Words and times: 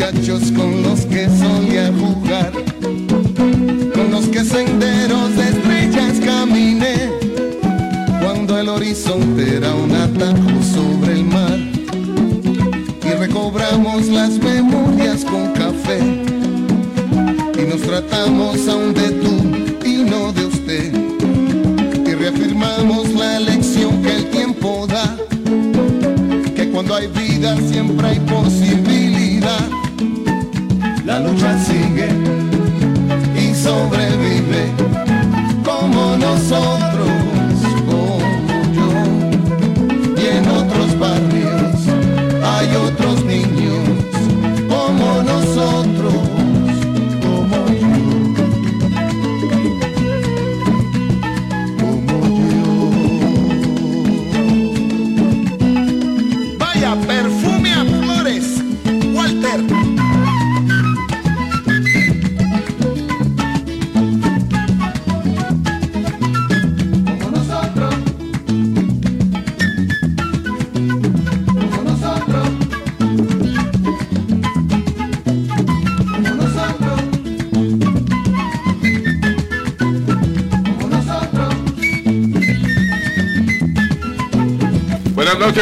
muchachos 0.00 0.50
con 0.52 0.82
los 0.82 1.04
que 1.04 1.28
solía 1.28 1.92
jugar. 1.92 2.69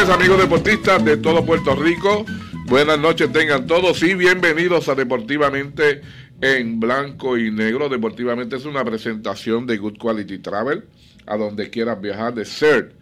Amigos 0.09 0.39
deportistas 0.39 1.05
de 1.05 1.17
todo 1.17 1.45
Puerto 1.45 1.75
Rico. 1.75 2.25
Buenas 2.65 2.99
noches 2.99 3.31
tengan 3.31 3.67
todos 3.67 4.01
y 4.01 4.15
bienvenidos 4.15 4.89
a 4.89 4.95
Deportivamente 4.95 6.01
en 6.41 6.79
Blanco 6.79 7.37
y 7.37 7.51
Negro. 7.51 7.89
Deportivamente 7.89 8.55
es 8.55 8.65
una 8.65 8.83
presentación 8.83 9.67
de 9.67 9.77
Good 9.77 9.97
Quality 9.99 10.39
Travel 10.39 10.85
a 11.27 11.37
donde 11.37 11.69
quieras 11.69 12.01
viajar 12.01 12.33
de 12.33 12.45
CERT. 12.45 12.93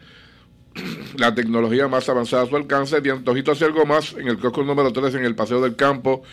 La 1.18 1.34
tecnología 1.34 1.88
más 1.88 2.10
avanzada 2.10 2.44
a 2.44 2.46
su 2.48 2.58
alcance 2.58 3.00
de 3.00 3.12
Antojitos 3.12 3.62
y 3.62 3.64
algo 3.64 3.86
más 3.86 4.14
en 4.14 4.28
el 4.28 4.38
kiosco 4.38 4.64
número 4.64 4.92
3 4.92 5.16
en 5.16 5.24
el 5.24 5.36
Paseo 5.36 5.62
del 5.62 5.78
Campo 5.78 6.24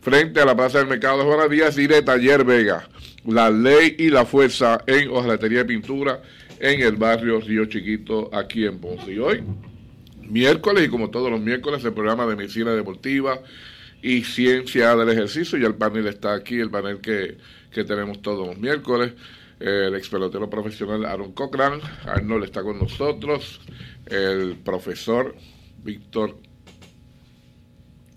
frente 0.00 0.40
a 0.40 0.44
la 0.44 0.54
Plaza 0.54 0.78
del 0.78 0.86
Mercado 0.86 1.18
de 1.18 1.24
Juana 1.24 1.48
Díaz 1.48 1.76
y 1.76 1.88
de 1.88 2.02
Taller 2.02 2.44
Vega. 2.44 2.88
La 3.26 3.50
ley 3.50 3.96
y 3.98 4.10
la 4.10 4.24
fuerza 4.24 4.82
en 4.86 5.10
hojalatería 5.10 5.58
de 5.58 5.64
pintura 5.64 6.22
en 6.60 6.82
el 6.82 6.96
barrio 6.96 7.40
Río 7.40 7.64
Chiquito, 7.64 8.30
aquí 8.32 8.64
en 8.64 8.78
Ponce. 8.78 9.12
Y 9.12 9.18
hoy, 9.18 9.42
miércoles, 10.30 10.86
y 10.86 10.88
como 10.88 11.10
todos 11.10 11.30
los 11.30 11.40
miércoles, 11.40 11.84
el 11.84 11.92
programa 11.92 12.26
de 12.26 12.36
medicina 12.36 12.72
deportiva 12.72 13.40
y 14.02 14.22
ciencia 14.22 14.96
del 14.96 15.10
ejercicio. 15.10 15.58
Y 15.58 15.64
el 15.64 15.74
panel 15.74 16.06
está 16.06 16.34
aquí, 16.34 16.58
el 16.58 16.70
panel 16.70 17.00
que, 17.00 17.36
que 17.70 17.84
tenemos 17.84 18.22
todos 18.22 18.46
los 18.46 18.58
miércoles. 18.58 19.12
El 19.58 19.94
ex 19.94 20.08
pelotero 20.08 20.48
profesional 20.48 21.04
Aaron 21.04 21.32
Cochran, 21.32 21.80
Arnold 22.06 22.44
está 22.44 22.62
con 22.62 22.78
nosotros, 22.78 23.60
el 24.06 24.56
profesor 24.56 25.36
Víctor 25.84 26.38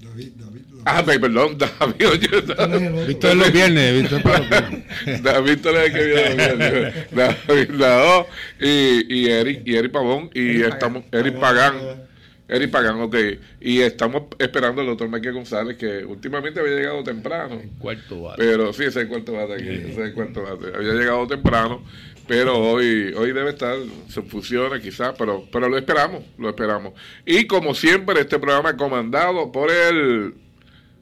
David, 0.03 0.31
David. 0.35 0.61
Ah, 0.85 1.03
perdón, 1.05 1.57
David. 1.79 2.07
Oye, 2.07 3.05
Víctor 3.07 3.35
los 3.35 3.51
viernes, 3.51 4.01
Víctor 4.01 4.21
David 5.21 5.65
es 5.65 5.65
el 5.65 5.93
que 5.93 6.05
viene 6.05 6.27
los 6.29 6.57
viernes. 6.57 6.93
David 7.47 7.69
Lao 7.71 8.27
y, 8.59 9.13
y 9.13 9.29
Eric, 9.29 9.61
y 9.65 9.75
Eric 9.75 9.91
Pavón, 9.91 10.29
y 10.33 10.61
estamos, 10.61 11.03
Eric 11.11 11.39
Pagán. 11.39 12.02
Eric 12.47 12.71
Pagán, 12.71 12.99
ok. 12.99 13.15
Y 13.61 13.81
estamos 13.81 14.23
esperando 14.37 14.81
al 14.81 14.87
doctor 14.87 15.09
Mike 15.09 15.31
González, 15.31 15.77
que 15.77 16.03
últimamente 16.05 16.59
había 16.59 16.75
llegado 16.75 17.03
temprano. 17.03 17.61
cuarto 17.79 18.21
bate. 18.23 18.43
Pero 18.43 18.73
sí, 18.73 18.83
ese 18.83 18.89
es 18.89 19.05
el 19.05 19.07
cuarto 19.07 19.33
bate 19.33 19.53
aquí. 19.53 19.69
Ese 19.69 19.91
es 19.91 19.97
el 19.97 20.13
cuarto 20.13 20.43
bate. 20.43 20.75
Había 20.75 20.93
llegado 20.93 21.27
temprano 21.27 21.83
pero 22.27 22.57
hoy 22.57 23.13
hoy 23.17 23.33
debe 23.33 23.49
estar, 23.49 23.75
se 24.07 24.21
funciona 24.21 24.79
quizás, 24.79 25.13
pero, 25.17 25.45
pero 25.51 25.67
lo 25.67 25.77
esperamos, 25.77 26.23
lo 26.37 26.49
esperamos. 26.49 26.93
Y 27.25 27.47
como 27.47 27.75
siempre, 27.75 28.21
este 28.21 28.39
programa 28.39 28.71
es 28.71 28.75
comandado 28.75 29.51
por 29.51 29.69
el 29.69 30.33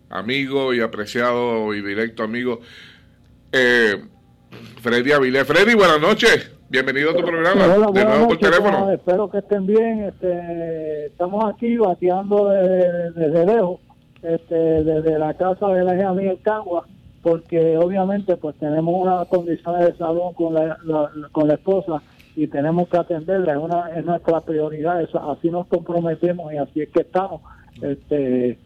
amigo 0.10 0.74
y 0.74 0.82
apreciado 0.82 1.74
y 1.74 1.82
directo 1.82 2.24
amigo 2.24 2.62
eh, 3.52 4.04
Freddy 4.82 5.12
Avilés. 5.12 5.46
Freddy, 5.46 5.76
buenas 5.76 6.02
noches. 6.02 6.50
Bienvenido 6.72 7.12
a 7.12 7.16
tu 7.16 7.24
programa. 7.24 7.68
de 7.92 8.06
nuevo 8.06 8.28
por 8.30 8.38
teléfono. 8.38 8.92
espero 8.92 9.30
que 9.30 9.40
estén 9.40 9.68
bien. 9.68 10.04
Este, 10.04 11.08
estamos 11.08 11.54
aquí 11.54 11.76
bateando 11.76 12.48
desde, 12.48 13.12
desde 13.12 13.46
lejos, 13.46 13.82
este, 14.24 14.56
desde 14.56 15.20
la 15.20 15.34
casa 15.34 15.68
de 15.68 15.84
la 15.84 15.98
hija 15.98 16.14
Miguel 16.14 16.40
Cagua 16.42 16.86
porque 17.22 17.78
obviamente 17.78 18.38
pues 18.38 18.56
tenemos 18.56 18.96
unas 19.04 19.28
condiciones 19.28 19.86
de 19.86 19.98
salud 19.98 20.34
con 20.34 20.54
la, 20.54 20.78
con 21.34 21.50
la 21.50 21.56
esposa 21.56 22.02
y 22.38 22.48
tenemos 22.48 22.88
que 22.88 22.98
atenderla, 22.98 23.52
es, 23.52 23.60
una, 23.60 23.90
es 23.94 24.06
nuestra 24.06 24.40
prioridad, 24.40 25.06
así 25.30 25.50
nos 25.52 25.68
comprometemos 25.68 26.54
y 26.54 26.58
así 26.58 26.82
es 26.84 26.90
que 26.90 27.02
estamos. 27.02 27.42
Este, 27.82 28.58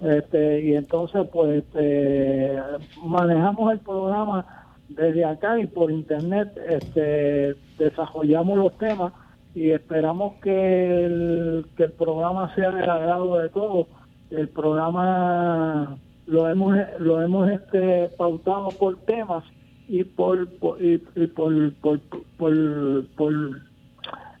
este, 0.00 0.60
y 0.62 0.76
entonces 0.76 1.26
pues 1.32 1.64
este, 1.64 2.58
manejamos 3.04 3.72
el 3.72 3.80
programa 3.80 4.46
desde 4.90 5.24
acá 5.24 5.58
y 5.58 5.66
por 5.66 5.90
internet 5.90 6.48
este, 6.68 7.54
desarrollamos 7.78 8.58
los 8.58 8.78
temas 8.78 9.12
y 9.54 9.70
esperamos 9.70 10.34
que 10.42 11.04
el, 11.04 11.66
que 11.76 11.84
el 11.84 11.92
programa 11.92 12.54
sea 12.54 12.70
del 12.70 12.88
agrado 12.88 13.38
de 13.38 13.48
todos. 13.48 13.86
El 14.30 14.48
programa 14.48 15.98
lo 16.26 16.48
hemos 16.48 16.76
lo 16.98 17.20
hemos 17.20 17.50
este 17.50 18.08
pautado 18.16 18.68
por 18.68 18.96
temas 18.98 19.44
y 19.88 20.04
por, 20.04 20.48
y, 20.78 20.98
por, 21.26 21.74
por, 21.74 22.00
por, 22.36 23.60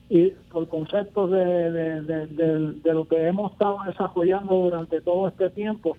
y 0.08 0.30
por 0.52 0.68
conceptos 0.68 1.30
de, 1.32 1.72
de, 1.72 2.26
de, 2.26 2.94
lo 2.94 3.04
que 3.08 3.26
hemos 3.26 3.50
estado 3.52 3.78
desarrollando 3.84 4.54
durante 4.54 5.00
todo 5.00 5.26
este 5.26 5.50
tiempo 5.50 5.96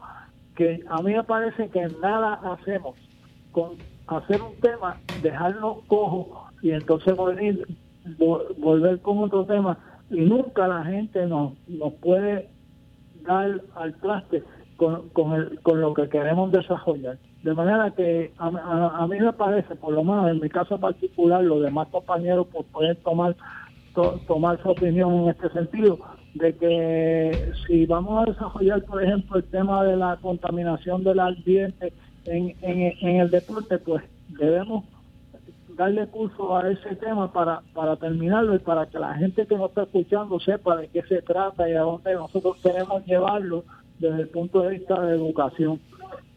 que 0.55 0.81
a 0.87 1.01
mí 1.01 1.13
me 1.13 1.23
parece 1.23 1.67
que 1.69 1.85
nada 2.01 2.39
hacemos 2.53 2.95
con 3.51 3.71
hacer 4.17 4.41
un 4.41 4.55
tema 4.59 4.97
dejarlo 5.21 5.81
cojo 5.87 6.47
y 6.61 6.71
entonces 6.71 7.15
volver, 7.15 7.67
volver 8.57 8.99
con 9.01 9.19
otro 9.19 9.45
tema 9.45 9.77
y 10.09 10.21
nunca 10.21 10.67
la 10.67 10.83
gente 10.83 11.25
nos, 11.25 11.53
nos 11.67 11.93
puede 11.93 12.49
dar 13.23 13.61
al 13.75 13.93
traste 13.95 14.43
con, 14.77 15.09
con, 15.09 15.81
lo 15.81 15.93
que 15.93 16.09
queremos 16.09 16.51
desarrollar. 16.51 17.17
De 17.43 17.53
manera 17.53 17.91
que 17.91 18.31
a, 18.37 19.07
mí 19.07 19.19
me 19.19 19.33
parece, 19.33 19.75
por 19.75 19.93
lo 19.93 20.03
menos 20.03 20.29
en 20.29 20.39
mi 20.39 20.49
caso 20.49 20.79
particular, 20.79 21.43
los 21.43 21.61
demás 21.61 21.87
compañeros 21.89 22.47
pues, 22.51 22.65
pueden 22.71 22.95
tomar, 22.97 23.35
tomar 24.27 24.61
su 24.61 24.69
opinión 24.69 25.13
en 25.23 25.29
este 25.29 25.49
sentido, 25.49 25.99
de 26.33 26.55
que 26.55 27.51
si 27.65 27.85
vamos 27.85 28.21
a 28.21 28.31
desarrollar, 28.31 28.83
por 28.83 29.03
ejemplo, 29.03 29.37
el 29.37 29.43
tema 29.45 29.83
de 29.83 29.97
la 29.97 30.17
contaminación 30.17 31.03
del 31.03 31.19
ambiente 31.19 31.93
en, 32.25 32.55
en, 32.61 33.15
el 33.21 33.29
deporte, 33.29 33.77
pues 33.79 34.03
debemos 34.29 34.85
darle 35.75 36.07
curso 36.07 36.55
a 36.55 36.69
ese 36.69 36.95
tema 36.97 37.31
para, 37.31 37.61
para 37.73 37.95
terminarlo 37.95 38.55
y 38.55 38.59
para 38.59 38.85
que 38.87 38.99
la 38.99 39.15
gente 39.15 39.47
que 39.47 39.55
nos 39.57 39.69
está 39.69 39.83
escuchando 39.83 40.39
sepa 40.39 40.77
de 40.77 40.89
qué 40.89 41.01
se 41.03 41.21
trata 41.21 41.69
y 41.69 41.73
a 41.73 41.81
dónde 41.81 42.13
nosotros 42.13 42.57
queremos 42.61 43.05
llevarlo 43.05 43.63
desde 43.99 44.21
el 44.21 44.29
punto 44.29 44.61
de 44.61 44.77
vista 44.77 44.99
de 45.01 45.15
educación. 45.15 45.79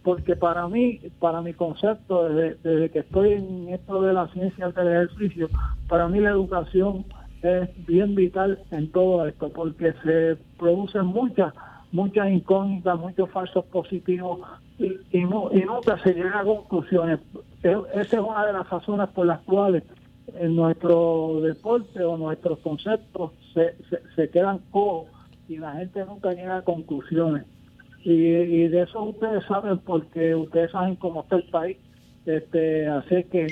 Porque 0.03 0.37
para 0.37 0.69
mí, 0.69 1.01
para 1.19 1.41
mi 1.41 1.55
concepto, 1.55 2.29
desde, 2.29 2.91
que 2.91 3.01
estoy 3.01 3.33
en 3.33 3.69
esto 3.71 4.03
de 4.03 4.13
la 4.13 4.29
ciencia 4.29 4.69
del 4.69 4.89
ejercicio, 4.89 5.49
para 5.89 6.09
mí 6.09 6.21
la 6.21 6.31
educación 6.31 7.07
es 7.43 7.69
bien 7.87 8.15
vital 8.15 8.59
en 8.71 8.91
todo 8.93 9.27
esto, 9.27 9.49
porque 9.51 9.95
se 10.05 10.37
producen 10.59 11.07
muchas, 11.07 11.55
muchas 11.91 12.31
incógnitas, 12.31 12.99
muchos 12.99 13.31
falsos 13.31 13.65
positivos 13.67 14.41
y, 14.79 14.99
y, 15.12 15.25
nunca 15.25 15.99
se 16.03 16.15
llega 16.15 16.41
a 16.41 16.44
conclusiones. 16.44 17.20
E, 17.63 17.77
esa 17.94 18.17
es 18.17 18.22
una 18.22 18.46
de 18.46 18.53
las 18.53 18.69
razones 18.69 19.08
por 19.10 19.27
las 19.27 19.41
cuales 19.41 19.84
en 20.34 20.56
nuestro 20.56 21.41
deporte 21.43 22.03
o 22.03 22.17
nuestros 22.17 22.58
conceptos 22.60 23.32
se, 23.53 23.77
se, 24.17 24.31
quedan 24.31 24.58
cojos 24.70 25.08
y 25.49 25.58
la 25.58 25.75
gente 25.75 26.05
nunca 26.05 26.32
llega 26.32 26.58
a 26.58 26.63
conclusiones. 26.63 27.44
Y, 28.03 28.69
de 28.69 28.82
eso 28.82 29.03
ustedes 29.03 29.44
saben 29.44 29.79
porque 29.79 30.34
ustedes 30.34 30.70
saben 30.72 30.96
cómo 30.96 31.22
está 31.22 31.37
el 31.37 31.44
país. 31.44 31.77
Este, 32.27 32.87
así 32.87 33.25
que 33.25 33.46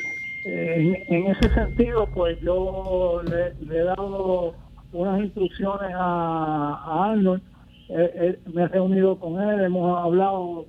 eh, 0.47 1.05
en, 1.09 1.27
ese 1.27 1.55
sentido, 1.55 2.09
pues 2.15 2.41
yo 2.41 3.23
le, 3.25 3.79
he 3.79 3.83
dado 3.85 4.55
unas 4.93 5.21
instrucciones 5.21 5.91
a, 5.95 7.11
Arnold. 7.11 7.43
me 8.53 8.63
he 8.63 8.69
reunido 8.69 9.19
con 9.19 9.41
él, 9.41 9.61
hemos 9.61 9.99
hablado 9.99 10.67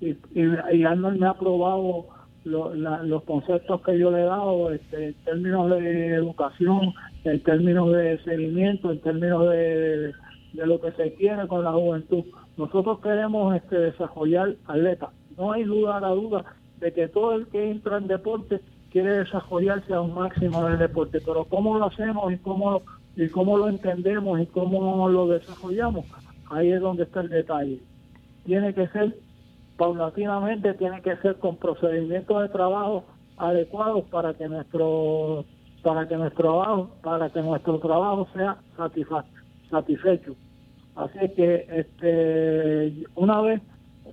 y, 0.00 0.16
y, 0.34 0.84
Arnold 0.84 1.18
me 1.18 1.26
ha 1.26 1.30
aprobado 1.30 2.06
los 2.44 3.22
conceptos 3.24 3.82
que 3.82 3.98
yo 3.98 4.10
le 4.10 4.20
he 4.20 4.24
dado 4.24 4.72
este, 4.72 5.08
en 5.08 5.14
términos 5.24 5.70
de 5.70 6.14
educación, 6.14 6.94
en 7.24 7.42
términos 7.42 7.92
de 7.92 8.18
seguimiento, 8.24 8.90
en 8.90 9.00
términos 9.00 9.50
de 9.50 10.12
de 10.52 10.66
lo 10.66 10.80
que 10.80 10.92
se 10.92 11.14
quiere 11.14 11.46
con 11.46 11.64
la 11.64 11.72
juventud. 11.72 12.24
Nosotros 12.56 13.00
queremos 13.00 13.54
este, 13.56 13.78
desarrollar 13.78 14.56
atletas. 14.66 15.10
No 15.36 15.52
hay 15.52 15.64
duda 15.64 16.00
la 16.00 16.08
duda 16.08 16.44
de 16.80 16.92
que 16.92 17.08
todo 17.08 17.34
el 17.34 17.46
que 17.48 17.70
entra 17.70 17.98
en 17.98 18.06
deporte 18.06 18.60
quiere 18.90 19.18
desarrollarse 19.18 19.92
a 19.92 20.00
un 20.00 20.14
máximo 20.14 20.64
del 20.64 20.78
deporte, 20.78 21.20
pero 21.24 21.44
cómo 21.44 21.78
lo 21.78 21.86
hacemos 21.86 22.32
y 22.32 22.38
cómo 22.38 22.82
y 23.16 23.28
cómo 23.28 23.58
lo 23.58 23.68
entendemos 23.68 24.40
y 24.40 24.46
cómo 24.46 25.08
lo 25.08 25.26
desarrollamos, 25.26 26.06
ahí 26.50 26.70
es 26.70 26.80
donde 26.80 27.02
está 27.02 27.20
el 27.20 27.28
detalle. 27.28 27.80
Tiene 28.48 28.72
que 28.72 28.88
ser 28.88 29.14
paulatinamente, 29.76 30.72
tiene 30.72 31.02
que 31.02 31.14
ser 31.18 31.36
con 31.36 31.58
procedimientos 31.58 32.40
de 32.40 32.48
trabajo 32.48 33.04
adecuados 33.36 34.04
para 34.04 34.32
que 34.32 34.48
nuestro 34.48 35.44
para 35.82 36.08
que 36.08 36.16
nuestro 36.16 36.44
trabajo 36.44 36.90
para 37.02 37.28
que 37.28 37.42
nuestro 37.42 37.78
trabajo 37.78 38.26
sea 38.32 38.56
satisfecho. 39.70 40.34
Así 40.96 41.28
que 41.36 41.66
este 41.68 43.04
una 43.16 43.42
vez 43.42 43.60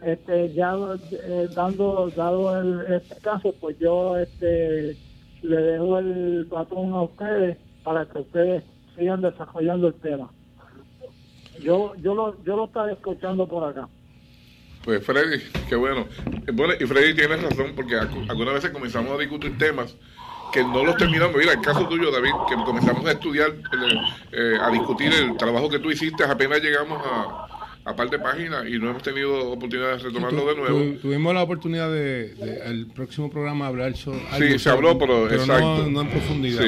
este 0.02 0.54
ya 0.54 0.76
eh, 1.12 1.48
dando 1.56 2.10
dado 2.10 2.60
el, 2.60 2.94
este 2.94 3.16
caso, 3.22 3.54
pues 3.62 3.80
yo 3.80 4.18
este 4.18 4.98
le 5.44 5.62
dejo 5.62 5.98
el 5.98 6.46
patrón 6.50 6.92
a 6.92 7.04
ustedes 7.04 7.58
para 7.86 8.06
que 8.06 8.20
ustedes 8.20 8.66
sigan 8.98 9.22
desarrollando 9.22 9.88
el 9.88 9.94
tema. 9.94 10.30
Yo 11.64 11.96
yo 11.96 12.14
lo 12.14 12.44
yo 12.44 12.58
lo 12.58 12.66
estaba 12.66 12.92
escuchando 12.92 13.48
por 13.48 13.64
acá. 13.64 13.88
Pues 14.86 15.04
Freddy, 15.04 15.42
qué 15.68 15.76
bueno. 15.76 16.08
Bueno, 16.54 16.76
y 16.80 16.86
Freddy 16.86 17.16
tiene 17.16 17.38
razón 17.38 17.74
porque 17.76 17.96
algunas 17.96 18.54
veces 18.54 18.70
comenzamos 18.70 19.14
a 19.14 19.18
discutir 19.18 19.58
temas 19.58 19.96
que 20.54 20.64
no 20.64 20.86
los 20.86 20.96
terminamos. 20.96 21.36
Mira, 21.36 21.54
el 21.54 21.62
caso 21.62 21.88
tuyo, 21.88 22.12
David, 22.12 22.30
que 22.48 22.56
comenzamos 22.64 23.04
a 23.08 23.14
estudiar, 23.14 23.50
eh, 23.50 23.98
eh, 24.32 24.58
a 24.62 24.70
discutir 24.70 25.12
el 25.12 25.36
trabajo 25.38 25.70
que 25.70 25.80
tú 25.80 25.90
hiciste, 25.90 26.24
apenas 26.24 26.62
llegamos 26.62 27.02
a, 27.04 27.48
a 27.86 27.96
par 27.96 28.10
de 28.10 28.18
páginas 28.18 28.68
y 28.68 28.80
no 28.80 28.90
hemos 28.90 29.04
tenido 29.04 29.52
oportunidad 29.52 29.98
de 29.98 29.98
retomarlo 30.00 30.48
de 30.48 30.56
nuevo. 30.56 31.00
tuvimos 31.00 31.36
la 31.36 31.44
oportunidad 31.44 31.92
de, 31.92 32.34
el 32.66 32.88
próximo 32.88 33.30
programa 33.30 33.68
hablar 33.68 33.96
sobre 33.96 34.20
Sí, 34.40 34.60
se 34.60 34.70
habló, 34.72 34.98
pero, 34.98 35.32
exacto. 35.32 35.88
No, 35.88 36.02
en 36.02 36.10
profundidad. 36.10 36.64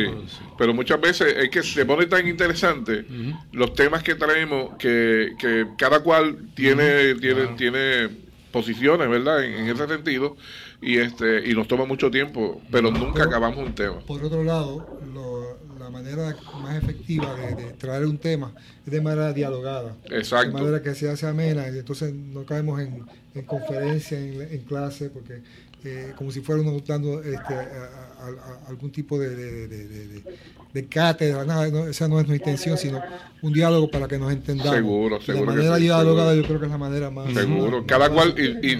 Pero, 0.57 0.73
muchas 0.75 1.01
veces 1.01 1.35
es 1.37 1.49
que 1.49 1.63
se 1.63 1.85
pone 1.85 2.05
tan 2.05 2.27
interesante 2.27 3.05
los 3.51 3.73
temas 3.73 4.03
que 4.03 4.13
traemos 4.13 4.75
que, 4.77 5.33
que 5.39 5.65
cada 5.75 6.01
cual 6.01 6.37
tiene, 6.53 7.15
tiene, 7.15 7.47
tiene 7.57 8.09
posiciones, 8.51 9.09
¿verdad? 9.09 9.43
En, 9.43 9.67
ese 9.67 9.87
sentido 9.87 10.37
y 10.81 10.97
este 10.97 11.49
y 11.49 11.53
nos 11.53 11.67
toma 11.67 11.85
mucho 11.85 12.11
tiempo, 12.11 12.61
pero 12.71 12.91
nunca 12.91 13.23
acabamos 13.23 13.57
un 13.57 13.73
tema. 13.73 13.99
Por 14.01 14.23
otro 14.23 14.43
lado, 14.43 14.99
la 15.87 15.91
manera 15.91 16.35
más 16.61 16.83
efectiva 16.83 17.33
de, 17.35 17.71
traer 17.73 18.05
un 18.05 18.17
tema 18.17 18.53
es 18.85 18.91
de 18.91 18.99
manera 18.99 19.31
dialogada. 19.31 19.95
Exacto. 20.11 20.57
De 20.57 20.63
manera 20.63 20.81
que 20.81 20.93
se 20.93 21.09
hace 21.09 21.25
amena 21.25 21.65
y 21.69 21.77
entonces 21.77 22.13
no 22.13 22.45
caemos 22.45 22.81
en, 22.81 23.05
en 23.33 23.45
conferencia, 23.45 24.19
en, 24.19 24.59
clase, 24.63 25.09
porque 25.09 25.41
eh, 25.85 26.11
como 26.17 26.31
si 26.31 26.41
fuera 26.41 26.61
uno 26.61 26.77
dando 26.85 27.23
este, 27.23 27.55
algún 28.67 28.91
tipo 28.91 29.17
de, 29.17 29.67
de, 30.73 30.87
cátedra, 30.87 31.45
nada, 31.45 31.89
esa 31.89 32.07
no 32.09 32.19
es 32.19 32.27
nuestra 32.27 32.35
intención, 32.35 32.77
sino 32.77 33.01
un 33.41 33.53
diálogo 33.53 33.89
para 33.89 34.09
que 34.09 34.17
nos 34.17 34.33
entendamos. 34.33 34.75
Seguro, 34.75 35.21
seguro. 35.21 35.45
La 35.45 35.57
manera 35.57 35.77
dialogada 35.77 36.35
yo 36.35 36.43
creo 36.43 36.59
que 36.59 36.65
es 36.65 36.71
la 36.71 36.77
manera 36.77 37.09
más... 37.09 37.33
Seguro, 37.33 37.85
cada 37.87 38.09
cual, 38.09 38.35
y, 38.37 38.71
y, 38.71 38.75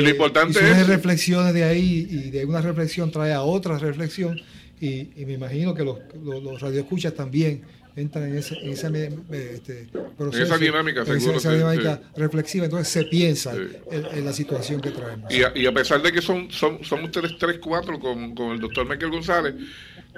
lo 0.00 0.10
importante 0.10 0.58
es... 0.58 0.88
reflexiones 0.88 1.54
de 1.54 1.62
ahí 1.62 2.08
y 2.10 2.30
de 2.30 2.44
una 2.44 2.60
reflexión 2.60 3.12
trae 3.12 3.32
a 3.32 3.42
otra 3.42 3.78
reflexión 3.78 4.40
y, 4.80 5.24
me 5.24 5.34
imagino 5.34 5.74
que 5.74 5.84
los, 5.84 5.98
los, 6.22 6.60
radioescuchas 6.60 7.14
también 7.14 7.62
entran 7.96 8.28
en, 8.28 8.38
ese, 8.38 8.56
en 8.58 8.70
esa, 8.70 8.88
este, 8.88 9.88
proceso, 10.16 10.44
esa 10.44 10.58
dinámica, 10.58 11.02
esa, 11.02 11.52
dinámica 11.52 12.00
reflexiva, 12.16 12.66
entonces 12.66 12.88
se 12.88 13.04
piensa 13.04 13.54
en, 13.90 14.24
la 14.24 14.32
situación 14.32 14.80
que 14.80 14.90
traemos. 14.90 15.32
Y 15.32 15.42
a, 15.42 15.52
y 15.54 15.66
a 15.66 15.72
pesar 15.72 16.00
de 16.00 16.12
que 16.12 16.22
son, 16.22 16.50
son, 16.50 16.84
son 16.84 17.04
ustedes 17.04 17.36
tres, 17.38 17.58
cuatro 17.58 17.98
con, 17.98 18.34
con 18.34 18.52
el 18.52 18.60
doctor 18.60 18.88
Michael 18.88 19.10
González, 19.10 19.54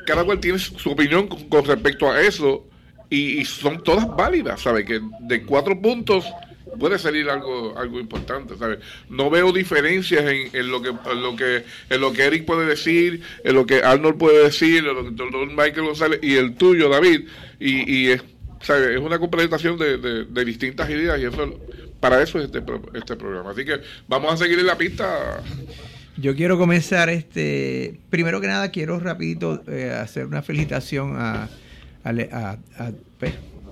cada 0.07 0.25
cual 0.25 0.41
tiene 0.41 0.59
su 0.59 0.91
opinión 0.91 1.27
con, 1.27 1.65
respecto 1.65 2.11
a 2.11 2.21
eso 2.21 2.67
y, 3.09 3.41
y, 3.41 3.45
son 3.45 3.83
todas 3.83 4.07
válidas, 4.15 4.61
¿sabes? 4.61 4.85
Que 4.85 5.01
de 5.21 5.45
cuatro 5.45 5.81
puntos 5.81 6.27
puede 6.79 6.99
salir 6.99 7.29
algo 7.31 7.77
algo 7.79 8.01
importante, 8.01 8.57
¿sabes? 8.57 8.79
No 9.09 9.31
veo 9.31 9.53
diferencias 9.53 10.25
en, 10.25 10.71
lo 10.71 10.83
que 10.83 10.89
en 10.89 11.23
lo 11.23 11.37
que 11.37 11.65
en 11.89 12.01
lo 12.01 12.13
que 12.13 12.25
Eric 12.25 12.45
puede 12.45 12.67
decir, 12.67 13.23
en 13.45 13.55
lo 13.55 13.67
que 13.67 13.83
Arnold 13.83 14.19
puede 14.19 14.45
decir, 14.45 14.79
en 14.79 14.95
lo 14.95 15.03
que 15.03 15.23
el 15.23 15.49
Michael 15.49 15.87
González 15.87 16.21
y 16.23 16.37
el 16.37 16.55
tuyo, 16.55 16.89
David, 16.89 17.27
y, 17.59 17.91
y 17.93 18.09
es, 18.11 18.23
¿sabes? 18.61 18.91
es 18.91 19.01
una 19.01 19.19
complementación 19.19 19.79
de, 19.79 19.99
de, 20.25 20.45
distintas 20.45 20.89
ideas 20.91 21.19
y 21.21 21.25
eso 21.25 21.59
para 22.01 22.23
eso 22.23 22.39
es 22.39 22.47
este, 22.47 22.63
este 22.95 23.17
programa. 23.17 23.51
Así 23.51 23.65
que 23.65 23.81
vamos 24.09 24.33
a 24.33 24.37
seguir 24.37 24.59
en 24.59 24.67
la 24.67 24.79
pista. 24.79 25.43
Yo 26.17 26.35
quiero 26.35 26.59
comenzar 26.59 27.09
este 27.09 27.99
primero 28.11 28.41
que 28.41 28.47
nada 28.47 28.71
quiero 28.71 28.99
rapidito 29.01 29.63
eh, 29.69 29.91
hacer 29.91 30.27
una 30.27 30.43
felicitación 30.43 31.17
a, 31.17 31.49
a, 32.05 32.59
a 32.79 32.93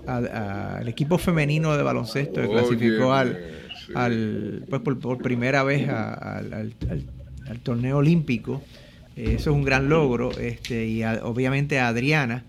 al 0.09 0.89
equipo 0.89 1.19
femenino 1.19 1.77
de 1.77 1.83
baloncesto 1.83 2.41
que 2.41 2.49
clasificó 2.49 3.13
al, 3.13 3.39
al 3.95 4.65
pues 4.69 4.83
por, 4.83 5.19
primera 5.19 5.63
vez 5.63 5.89
al, 5.89 6.75
torneo 7.63 7.99
olímpico. 7.99 8.63
Eh, 9.17 9.35
eso 9.37 9.51
es 9.51 9.57
un 9.57 9.65
gran 9.65 9.89
logro. 9.89 10.31
Este, 10.39 10.87
y 10.87 11.05
obviamente 11.05 11.79
a 11.79 11.89
Adriana. 11.89 12.45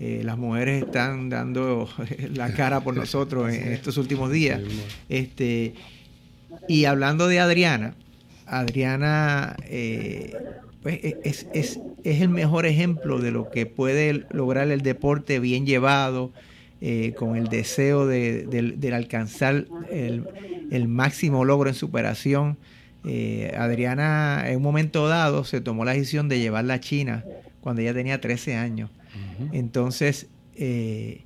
Eh, 0.00 0.22
las 0.24 0.36
mujeres 0.36 0.82
están 0.82 1.28
dando 1.28 1.88
la 2.34 2.52
cara 2.52 2.80
por 2.80 2.96
nosotros 2.96 3.52
en, 3.52 3.72
estos 3.72 3.96
últimos 3.96 4.30
días. 4.30 4.60
Este, 5.08 5.74
y 6.68 6.84
hablando 6.86 7.28
de 7.28 7.38
Adriana, 7.38 7.94
Adriana 8.46 9.56
eh, 9.64 10.36
pues 10.82 10.98
es, 11.02 11.46
es, 11.54 11.80
es, 12.02 12.20
el 12.20 12.28
mejor 12.28 12.66
ejemplo 12.66 13.18
de 13.18 13.30
lo 13.30 13.50
que 13.50 13.66
puede 13.66 14.26
lograr 14.30 14.68
el 14.70 14.82
deporte 14.82 15.38
bien 15.38 15.64
llevado, 15.64 16.32
eh, 16.86 17.14
con 17.14 17.34
el 17.34 17.48
deseo 17.48 18.06
de, 18.06 18.92
alcanzar 18.94 19.64
el, 19.90 20.86
máximo 20.86 21.46
logro 21.46 21.70
en 21.70 21.74
superación. 21.74 22.58
Eh, 23.06 23.54
Adriana 23.56 24.44
en 24.48 24.58
un 24.58 24.62
momento 24.62 25.08
dado 25.08 25.44
se 25.44 25.62
tomó 25.62 25.86
la 25.86 25.92
decisión 25.92 26.28
de 26.28 26.40
llevarla 26.40 26.74
a 26.74 26.80
China 26.80 27.24
cuando 27.62 27.80
ella 27.80 27.94
tenía 27.94 28.20
13 28.20 28.56
años. 28.56 28.90
Entonces, 29.52 30.26
eh, 30.56 31.22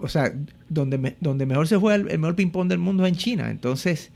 o 0.00 0.08
sea, 0.08 0.32
donde, 0.70 1.14
donde 1.20 1.44
mejor 1.44 1.68
se 1.68 1.76
juega 1.76 1.96
el, 1.96 2.10
el 2.10 2.18
mejor 2.18 2.34
ping-pong 2.34 2.68
del 2.68 2.78
mundo 2.78 3.04
es 3.04 3.12
en 3.12 3.18
China. 3.18 3.50
Entonces, 3.50 4.10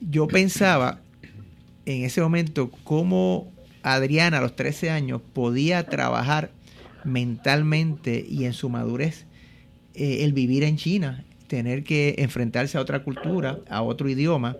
yo 0.00 0.26
pensaba 0.26 0.98
en 1.86 2.02
ese 2.02 2.20
momento 2.20 2.68
cómo 2.82 3.52
Adriana 3.84 4.38
a 4.38 4.40
los 4.40 4.56
13 4.56 4.90
años 4.90 5.22
podía 5.32 5.86
trabajar 5.86 6.50
mentalmente 7.04 8.26
y 8.28 8.44
en 8.44 8.54
su 8.54 8.70
madurez 8.70 9.27
eh, 9.98 10.22
el 10.22 10.32
vivir 10.32 10.62
en 10.62 10.76
China, 10.76 11.24
tener 11.48 11.82
que 11.82 12.14
enfrentarse 12.18 12.78
a 12.78 12.80
otra 12.80 13.02
cultura, 13.02 13.58
a 13.68 13.82
otro 13.82 14.08
idioma 14.08 14.56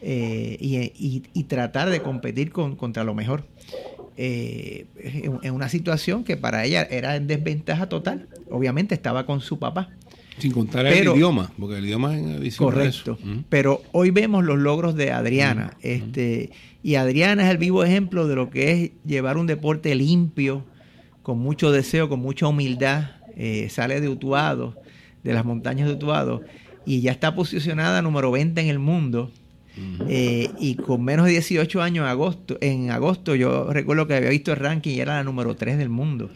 eh, 0.00 0.92
y, 0.98 1.44
tratar 1.44 1.88
de 1.88 2.02
competir 2.02 2.50
con, 2.50 2.74
contra 2.74 3.04
lo 3.04 3.14
mejor. 3.14 3.44
Eh, 4.16 4.86
en, 5.42 5.54
una 5.54 5.68
situación 5.68 6.24
que 6.24 6.36
para 6.36 6.64
ella 6.64 6.82
era 6.82 7.14
en 7.14 7.28
desventaja 7.28 7.88
total. 7.88 8.26
Obviamente 8.50 8.96
estaba 8.96 9.24
con 9.24 9.40
su 9.40 9.60
papá. 9.60 9.90
Sin 10.38 10.50
contar 10.50 10.84
el 10.86 11.06
idioma, 11.06 11.52
porque 11.56 11.78
el 11.78 11.84
idioma 11.84 12.16
es 12.16 12.56
Correcto. 12.56 13.16
Pero 13.48 13.82
hoy 13.92 14.10
vemos 14.10 14.42
los 14.42 14.58
logros 14.58 14.96
de 14.96 15.12
Adriana. 15.12 15.76
este, 15.80 16.50
y 16.82 16.96
Adriana 16.96 17.44
es 17.44 17.50
el 17.50 17.58
vivo 17.58 17.84
ejemplo 17.84 18.26
de 18.26 18.34
lo 18.34 18.50
que 18.50 18.72
es 18.72 18.90
llevar 19.06 19.36
un 19.36 19.46
deporte 19.46 19.94
limpio, 19.94 20.64
con 21.22 21.38
mucho 21.38 21.70
deseo, 21.70 22.08
con 22.08 22.18
mucha 22.18 22.48
humildad, 22.48 23.21
eh, 23.36 23.68
sale 23.70 24.00
de 24.00 24.08
Utuado, 24.08 24.76
de 25.22 25.32
las 25.32 25.44
montañas 25.44 25.88
de 25.88 25.94
Utuado, 25.94 26.42
y 26.84 27.00
ya 27.00 27.12
está 27.12 27.34
posicionada 27.34 28.02
número 28.02 28.30
20 28.30 28.60
en 28.60 28.68
el 28.68 28.78
mundo. 28.78 29.30
Eh, 30.06 30.50
y 30.60 30.74
con 30.74 31.02
menos 31.02 31.24
de 31.24 31.32
18 31.32 31.80
años 31.80 32.04
en 32.04 32.10
agosto, 32.10 32.58
en 32.60 32.90
agosto 32.90 33.34
yo 33.34 33.72
recuerdo 33.72 34.06
que 34.06 34.14
había 34.14 34.28
visto 34.28 34.52
el 34.52 34.58
ranking 34.58 34.90
y 34.90 35.00
era 35.00 35.16
la 35.16 35.24
número 35.24 35.56
3 35.56 35.78
del 35.78 35.88
mundo. 35.88 36.30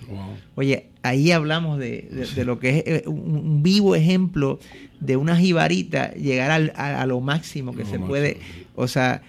Oye, 0.54 0.86
ahí 1.02 1.32
hablamos 1.32 1.78
de, 1.78 2.08
lo 2.46 2.58
que 2.58 2.78
es 2.78 2.84
eh, 2.86 3.02
un, 3.06 3.62
vivo 3.62 3.94
ejemplo 3.94 4.58
de 5.00 5.18
una 5.18 5.36
jibarita 5.36 6.14
llegar 6.14 6.50
al, 6.50 6.72
a, 6.76 7.04
lo 7.04 7.20
máximo 7.20 7.74
que 7.74 7.84
se 7.84 7.98
puede, 7.98 8.38
o 8.74 8.88
sea, 8.88 9.20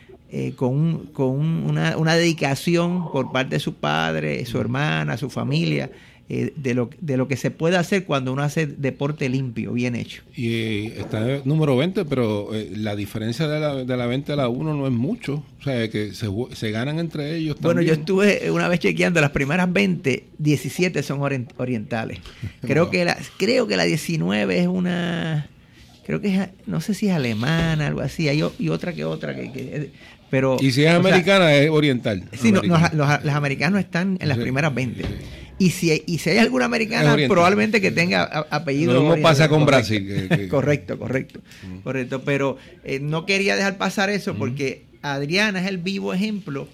con, 0.55 1.07
con 1.07 1.35
una, 1.35 1.97
una, 1.97 2.15
dedicación 2.15 3.11
por 3.11 3.33
parte 3.33 3.55
de 3.55 3.59
su 3.59 3.73
padre, 3.73 4.45
su 4.45 4.57
hermana, 4.57 5.17
su 5.17 5.29
familia, 5.29 5.91
eh, 6.29 6.51
de, 6.57 6.73
lo, 6.73 6.89
de 6.99 7.15
lo 7.15 7.29
que 7.29 7.37
se 7.37 7.51
puede 7.51 7.77
hacer 7.77 8.03
cuando 8.03 8.33
uno 8.33 8.43
hace 8.43 8.67
deporte 8.67 9.29
limpio, 9.29 9.71
bien 9.71 9.95
hecho. 9.95 10.23
Y 10.35 10.53
eh, 10.53 10.93
está 10.99 11.25
número 11.45 11.77
20, 11.77 12.03
pero 12.03 12.53
eh, 12.53 12.69
la 12.75 12.97
diferencia 12.97 13.47
de 13.47 13.59
la, 13.61 13.75
de 13.75 13.97
la 13.97 14.05
20 14.07 14.33
a 14.33 14.35
la 14.35 14.49
1 14.49 14.73
no 14.73 14.85
es 14.87 14.91
mucho. 14.91 15.45
O 15.59 15.63
sea, 15.63 15.89
que 15.89 16.13
se, 16.13 16.27
se 16.53 16.71
ganan 16.71 16.99
entre 16.99 17.37
ellos. 17.37 17.55
Bueno, 17.61 17.81
yo 17.81 17.93
estuve 17.93 18.51
una 18.51 18.67
vez 18.67 18.81
chequeando, 18.81 19.21
las 19.21 19.31
primeras 19.31 19.71
20, 19.71 20.25
17 20.37 21.01
son 21.01 21.21
orientales. 21.21 22.19
Creo, 22.61 22.89
que 22.89 23.05
la, 23.05 23.17
creo 23.37 23.65
que 23.67 23.77
la 23.77 23.85
19 23.85 24.59
es 24.59 24.67
una 24.67 25.49
creo 26.05 26.21
que 26.21 26.35
es, 26.35 26.49
no 26.65 26.79
sé 26.79 26.93
si 26.93 27.09
es 27.09 27.13
alemana, 27.13 27.87
algo 27.87 27.99
así, 27.99 28.29
hay 28.29 28.41
y 28.59 28.69
otra 28.69 28.93
que 28.93 29.03
otra 29.03 29.35
que, 29.35 29.91
pero 30.29 30.57
y 30.59 30.71
si 30.71 30.83
es 30.83 30.91
americana 30.91 31.53
es 31.53 31.69
oriental. 31.69 32.23
Sí, 32.33 32.51
los, 32.51 32.65
los, 32.93 33.33
americanos 33.33 33.79
están 33.79 34.17
en 34.19 34.27
las 34.27 34.37
primeras 34.37 34.73
20. 34.73 35.03
Y 35.59 35.71
si, 35.71 36.03
y 36.05 36.19
si 36.19 36.29
hay 36.29 36.37
alguna 36.37 36.65
americana, 36.65 37.15
probablemente 37.27 37.81
que 37.81 37.91
tenga 37.91 38.23
apellido. 38.23 38.93
Lo 38.93 39.01
mismo 39.01 39.21
pasa 39.21 39.49
con 39.49 39.65
Brasil. 39.65 40.47
correcto, 40.49 40.99
correcto. 40.99 41.39
Mm. 41.63 41.79
Correcto. 41.79 42.21
Pero 42.23 42.57
eh, 42.83 42.99
no 42.99 43.25
quería 43.25 43.55
dejar 43.55 43.77
pasar 43.77 44.09
eso 44.09 44.35
porque 44.35 44.83
Adriana 45.01 45.61
es 45.61 45.67
el 45.67 45.79
vivo 45.79 46.13
ejemplo 46.13 46.67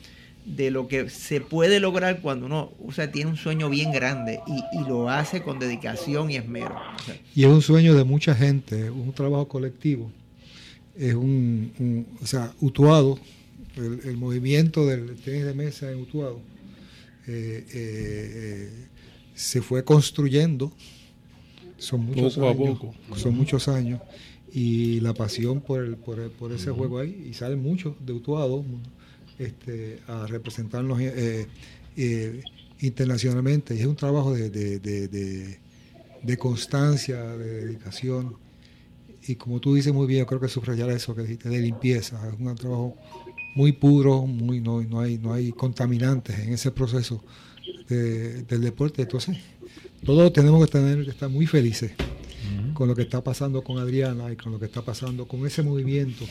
de 0.46 0.72
lo 0.72 0.90
que 0.90 1.10
se 1.10 1.40
puede 1.40 1.80
lograr 1.80 2.20
cuando 2.20 2.48
uno 2.48 2.74
o 2.86 2.92
sea, 2.92 3.10
tiene 3.10 3.30
un 3.30 3.38
sueño 3.38 3.70
bien 3.70 3.94
grande 3.94 4.42
y, 4.48 4.90
lo 4.90 5.10
hace 5.10 5.42
con 5.42 5.58
dedicación 5.58 6.30
y 6.30 6.36
esmero. 6.36 6.76
y 7.34 7.44
es 7.44 7.50
un 7.50 7.62
sueño 7.62 7.94
de 7.94 8.04
mucha 8.04 8.36
gente, 8.36 8.90
un 8.90 9.14
trabajo 9.14 9.48
colectivo. 9.48 10.12
Es 10.98 11.14
un, 11.14 12.06
o 12.22 12.26
sea, 12.26 12.52
Utuado, 12.60 13.18
el, 13.78 14.02
el 14.04 14.18
movimiento 14.18 14.86
del 14.86 15.16
tenis 15.16 15.46
de 15.46 15.54
mesa 15.54 15.90
en 15.90 16.02
Utuado 16.02 16.42
eh, 17.28 17.66
eh, 17.74 18.88
se 19.36 19.62
fue 19.62 19.84
construyendo. 19.84 20.72
Son 21.78 22.06
muchos 22.06 22.38
años, 22.38 22.80
Son 23.16 23.36
muchos 23.36 23.68
años. 23.68 24.02
Y 24.52 25.00
la 25.00 25.14
pasión 25.14 25.62
por, 25.62 25.84
el, 25.84 25.98
por, 25.98 26.30
por 26.32 26.52
ese 26.52 26.72
juego 26.72 27.00
ahí. 27.00 27.28
Y 27.30 27.34
salen 27.34 27.62
muchos 27.62 27.96
de 28.06 28.14
Utuado 28.14 28.64
este, 29.40 30.00
a 30.08 30.28
representarnos. 30.28 31.00
Eh, 31.02 31.48
internacionalmente 32.80 33.76
y 33.76 33.80
es 33.80 33.86
un 33.86 33.96
trabajo 33.96 34.34
de, 34.34 34.50
de, 34.50 34.80
de, 34.80 35.60
de 36.22 36.38
constancia, 36.38 37.22
de 37.24 37.66
dedicación 37.66 38.36
y 39.28 39.36
como 39.36 39.60
tú 39.60 39.74
dices 39.74 39.94
muy 39.94 40.06
bien, 40.06 40.22
yo 40.22 40.26
creo 40.26 40.42
que 40.42 40.50
subrayar 40.50 40.90
eso 40.90 41.16
que 41.16 41.22
dijiste 41.22 41.50
de 41.50 41.60
limpieza, 41.60 42.20
es 42.28 42.40
un 42.40 42.56
trabajo 42.56 42.96
muy 43.56 43.72
puro, 43.72 44.26
muy 44.26 44.60
no, 44.60 44.82
no 44.82 45.00
hay 45.00 45.18
no 45.18 45.34
hay 45.34 45.52
contaminantes 45.52 46.40
en 46.40 46.54
ese 46.54 46.72
proceso 46.72 47.24
del 47.88 48.62
deporte, 48.62 49.04
entonces 49.04 49.38
todos 50.06 50.34
tenemos 50.34 50.66
que 50.66 50.72
tener 50.72 51.04
que 51.04 51.12
estar 51.12 51.30
muy 51.30 51.46
felices 51.46 51.92
con 52.74 52.88
lo 52.88 52.96
que 52.96 53.04
está 53.04 53.24
pasando 53.24 53.64
con 53.64 53.78
Adriana 53.78 54.32
y 54.32 54.36
con 54.36 54.52
lo 54.52 54.60
que 54.60 54.66
está 54.66 54.82
pasando 54.82 55.28
con 55.28 55.46
ese 55.46 55.62
movimiento 55.64 56.26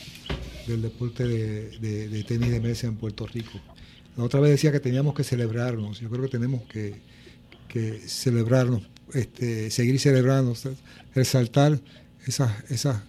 del 0.67 0.81
deporte 0.81 1.25
de, 1.25 2.23
tenis 2.27 2.49
de 2.49 2.59
mesa 2.59 2.87
en 2.87 2.95
Puerto 2.95 3.25
Rico. 3.25 3.59
La 4.17 4.23
otra 4.23 4.39
vez 4.39 4.51
decía 4.51 4.71
que 4.71 4.79
teníamos 4.79 5.13
que 5.15 5.23
celebrarnos, 5.23 5.99
yo 5.99 6.09
creo 6.09 6.23
que 6.23 6.29
tenemos 6.29 6.63
que, 6.63 7.01
celebrarnos, 8.05 8.83
este, 9.13 9.71
seguir 9.71 9.99
celebrando, 9.99 10.53
resaltar 11.15 11.79
esas, 12.25 12.51
esas, 12.69 13.01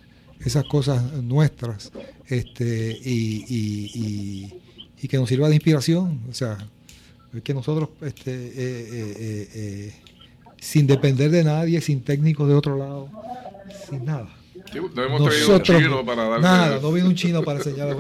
esas 0.45 0.65
cosas 0.65 1.03
nuestras 1.23 1.91
este, 2.27 2.99
y, 3.05 4.53
que 5.09 5.19
nos 5.19 5.29
sirva 5.29 5.49
de 5.49 5.55
inspiración. 5.57 6.21
O 6.31 6.35
sea, 6.35 6.57
que 7.43 7.53
nosotros, 7.53 7.91
este, 8.01 8.33
eh, 8.33 8.53
eh, 8.57 9.49
eh, 9.55 9.95
sin 10.59 10.87
depender 10.87 11.31
de 11.31 11.45
nadie, 11.45 11.81
sin 11.81 12.03
técnicos 12.03 12.49
de 12.49 12.55
otro 12.55 12.79
lado, 12.79 13.11
sin 13.89 14.05
nada. 14.05 14.29
nosotros, 14.73 15.49
un 15.49 15.63
chino 15.63 16.07
para 16.07 16.39
Nada, 16.39 16.79
no 16.81 16.93
vino 16.93 17.07
un 17.09 17.15
chino 17.15 17.43
para 17.43 17.59
enseñar 17.59 17.97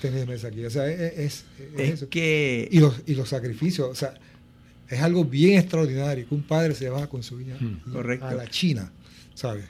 tener 0.00 0.26
mesa 0.26 0.48
aquí. 0.48 0.64
O 0.64 0.70
sea, 0.70 0.88
es, 0.88 1.44
es, 1.76 2.06
que... 2.10 2.66
Y 2.70 2.80
los, 2.80 2.94
y 3.06 3.14
los 3.14 3.28
sacrificios, 3.28 3.90
o 3.90 3.94
sea, 3.94 4.14
es 4.88 5.00
algo 5.00 5.24
bien 5.24 5.58
extraordinario 5.58 6.26
que 6.26 6.34
un 6.34 6.42
padre 6.42 6.74
se 6.74 6.88
va 6.88 7.06
con 7.06 7.22
su 7.22 7.40
hija 7.40 7.56
hmm. 7.58 8.22
a 8.22 8.34
la 8.34 8.48
China, 8.48 8.90
¿sabes? 9.34 9.64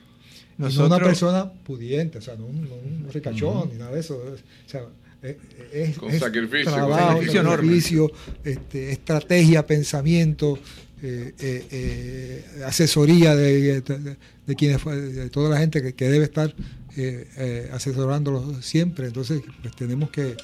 No 0.69 0.87
una 0.87 0.99
persona 0.99 1.52
pudiente, 1.52 2.19
o 2.19 2.21
sea, 2.21 2.37
no 2.37 2.47
un, 2.47 3.09
ricachón 3.12 3.71
ni 3.71 3.78
nada 3.78 3.92
de 3.92 4.00
eso. 4.00 4.16
O 4.16 4.69
sea, 4.69 4.87
es, 5.73 5.99
con 5.99 6.12
sacrificio, 6.19 6.73
trabajo, 6.73 7.23
sacrificio, 7.23 8.11
este, 8.42 8.92
estrategia, 8.92 9.64
pensamiento, 9.64 10.59
eh, 11.02 11.33
eh, 11.38 11.66
eh, 11.71 12.64
asesoría 12.64 13.35
de, 13.37 13.81
de, 13.81 14.54
quienes, 14.57 14.85
de 14.85 15.31
toda 15.31 15.50
la 15.50 15.59
gente 15.59 15.95
que, 15.95 16.09
debe 16.09 16.25
estar 16.25 16.54
asesorándolo 17.73 18.61
siempre. 18.62 19.07
Entonces, 19.07 19.42
pues 19.62 19.76
tenemos 19.76 20.11
que, 20.11 20.37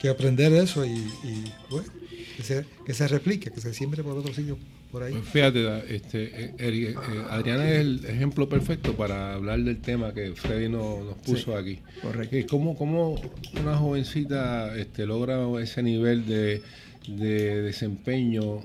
que, 0.00 0.08
aprender 0.08 0.52
de 0.52 0.62
eso 0.62 0.84
y, 0.84 0.90
y 0.90 1.44
bueno, 1.70 1.88
que 2.36 2.42
se, 2.42 2.66
que 2.84 2.92
se 2.92 3.08
replique, 3.08 3.50
que 3.50 3.60
se 3.60 3.72
siembre 3.72 4.02
por 4.02 4.18
otro 4.18 4.34
sitio 4.34 4.58
pues 4.98 5.28
fíjate, 5.28 5.94
este, 5.94 6.22
eh, 6.24 6.54
eh, 6.58 6.94
Adriana 7.28 7.68
es 7.68 7.80
el 7.80 8.04
ejemplo 8.06 8.48
perfecto 8.48 8.94
para 8.94 9.34
hablar 9.34 9.60
del 9.60 9.80
tema 9.80 10.14
que 10.14 10.32
Freddy 10.34 10.68
nos, 10.68 11.16
puso 11.18 11.56
aquí. 11.56 11.80
Correcto. 12.00 12.36
¿Cómo, 12.48 12.76
¿Cómo, 12.76 13.20
una 13.60 13.76
jovencita 13.76 14.76
este, 14.76 15.04
logra 15.06 15.38
ese 15.60 15.82
nivel 15.82 16.26
de, 16.26 16.62
desempeño 17.08 18.58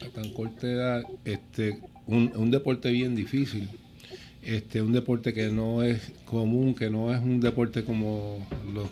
a 0.00 0.08
tan 0.14 0.30
corta 0.32 0.66
edad? 0.66 1.02
Este, 1.24 1.80
un 2.06 2.50
deporte 2.50 2.90
bien 2.90 3.14
difícil 3.14 3.68
este, 4.42 4.82
un 4.82 4.92
deporte 4.92 5.32
que 5.32 5.48
no 5.48 5.82
es 5.82 6.12
común, 6.24 6.74
que 6.74 6.90
no 6.90 7.14
es 7.14 7.20
un 7.20 7.40
deporte 7.40 7.84
como 7.84 8.46
los, 8.74 8.88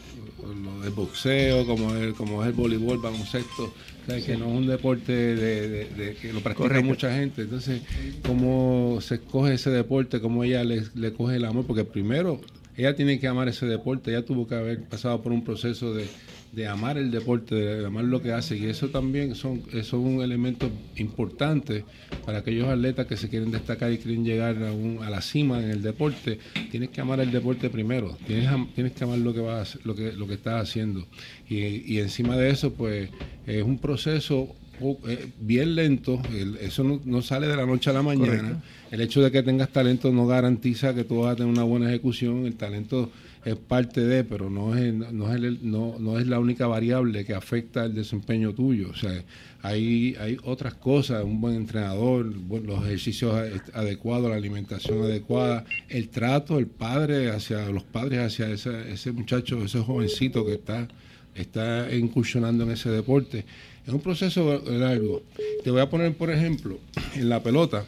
del 0.83 0.93
boxeo, 0.93 1.67
como 1.67 1.95
es, 1.95 2.15
como 2.15 2.43
es 2.43 2.49
el 2.49 2.55
voleibol, 2.55 2.99
baloncesto, 2.99 3.73
que 4.07 4.37
no 4.37 4.47
es 4.47 4.53
un 4.53 4.67
deporte 4.67 5.13
de, 5.13 6.17
que 6.21 6.33
lo 6.33 6.41
practica 6.41 6.81
mucha 6.83 7.15
gente. 7.15 7.43
Entonces, 7.43 7.83
¿cómo 8.25 8.99
se 9.01 9.17
escoge 9.17 9.55
ese 9.55 9.71
deporte? 9.71 10.21
¿Cómo 10.21 10.45
ella 10.45 10.65
le, 10.65 10.83
le 10.95 11.13
coge 11.13 11.37
el 11.37 11.45
amor? 11.45 11.67
Porque 11.67 11.85
primero, 11.85 12.41
ella 12.77 12.95
tiene 12.95 13.19
que 13.19 13.27
amar 13.27 13.49
ese 13.49 13.67
deporte, 13.67 14.11
ella 14.11 14.25
tuvo 14.25 14.47
que 14.47 14.55
haber 14.55 14.83
pasado 14.85 15.21
por 15.23 15.33
un 15.33 15.45
proceso 15.45 15.93
de 15.95 16.07
de 16.53 16.67
amar 16.67 16.99
el 16.99 17.11
deporte, 17.11 17.55
de 17.55 17.87
amar 17.87 18.05
lo 18.05 18.21
que 18.23 18.33
hace. 18.33 18.57
Y 18.57 18.67
eso 18.67 18.89
también 18.89 19.35
son, 19.35 19.63
son 19.83 20.01
un 20.01 20.23
elemento 20.23 20.71
importante 20.97 21.85
para 22.25 22.39
aquellos 22.39 22.69
atletas 22.69 23.07
que 23.07 23.17
se 23.17 23.29
quieren 23.29 23.51
destacar 23.51 23.93
y 23.93 23.99
quieren 23.99 24.25
llegar 24.25 24.57
a, 24.63 25.07
a 25.07 25.11
la 25.11 25.23
cima 25.23 25.63
en 25.63 25.71
el 25.71 25.83
deporte. 25.83 26.39
Tienes 26.71 26.91
que 26.91 27.01
amar 27.01 27.21
el 27.21 27.31
deporte 27.31 27.71
primero, 27.71 28.17
tienes, 28.27 28.49
tienes 28.75 28.93
que 28.93 29.05
amar 29.05 29.19
lo 29.19 29.33
que, 29.33 29.41
vas, 29.41 29.79
lo 29.85 29.95
que, 29.95 30.13
lo 30.13 30.27
que 30.27 30.35
estás 30.35 30.63
haciendo. 30.63 31.07
Y, 31.49 31.93
y 31.93 31.99
encima 31.99 32.37
de 32.37 32.51
eso, 32.51 32.73
pues 32.73 33.11
es 33.47 33.63
un 33.63 33.79
proceso 33.79 34.55
eh, 34.81 35.29
bien 35.39 35.75
lento, 35.75 36.23
eso 36.61 37.01
no, 37.05 37.23
sale 37.23 37.47
de 37.49 37.57
la 37.57 37.67
noche 37.67 37.91
a 37.91 37.93
la 37.93 38.03
mañana. 38.03 38.63
El 38.91 39.03
hecho 39.03 39.21
de 39.21 39.31
que 39.31 39.43
tengas 39.43 39.69
talento 39.69 40.11
no 40.11 40.27
garantiza 40.27 40.95
que 40.95 41.05
tú 41.05 41.21
vas 41.21 41.33
a 41.33 41.37
tener 41.37 41.53
una 41.53 41.65
buena 41.65 41.89
ejecución. 41.89 42.47
El 42.47 42.55
talento 42.55 43.11
es 43.45 43.57
parte 43.57 44.03
de, 44.03 44.23
pero 44.25 44.51
no 44.51 44.77
es, 44.77 44.93
no 44.93 45.33
es, 45.33 45.63
no, 45.63 45.99
no 45.99 46.19
es 46.19 46.27
la 46.27 46.39
única 46.39 46.67
variable 46.67 47.25
que 47.25 47.35
afecta 47.35 47.85
el 47.85 47.95
desempeño 47.95 48.53
tuyo. 48.53 48.91
O 48.91 48.95
sea, 48.95 49.25
hay, 49.63 50.15
hay 50.21 50.37
otras 50.45 50.75
cosas, 50.75 51.25
un 51.25 51.41
buen 51.41 51.55
entrenador, 51.55 52.27
los 52.27 52.85
ejercicios 52.85 53.35
adecuados, 53.73 54.31
la 54.31 54.37
alimentación 54.37 55.03
adecuada, 55.03 55.65
el 55.89 56.09
trato 56.09 56.57
del 56.57 56.67
padre 56.67 57.31
hacia 57.31 57.69
los 57.71 57.85
padres, 57.85 58.21
hacia 58.21 58.51
ese, 58.51 58.93
ese 58.93 59.13
muchacho, 59.13 59.65
ese 59.65 59.81
jovencito 59.81 60.45
que 60.45 60.55
está, 60.55 60.89
está 61.35 61.95
incursionando 61.95 62.65
en 62.65 62.73
ese 62.73 62.91
deporte. 62.91 63.45
Es 63.87 63.93
un 63.95 64.01
proceso 64.01 64.63
largo. 64.67 65.23
Te 65.65 65.71
voy 65.71 65.81
a 65.81 65.89
poner, 65.89 66.15
por 66.15 66.31
ejemplo, 66.31 66.79
en 67.15 67.31
la 67.31 67.43
pelota 67.43 67.87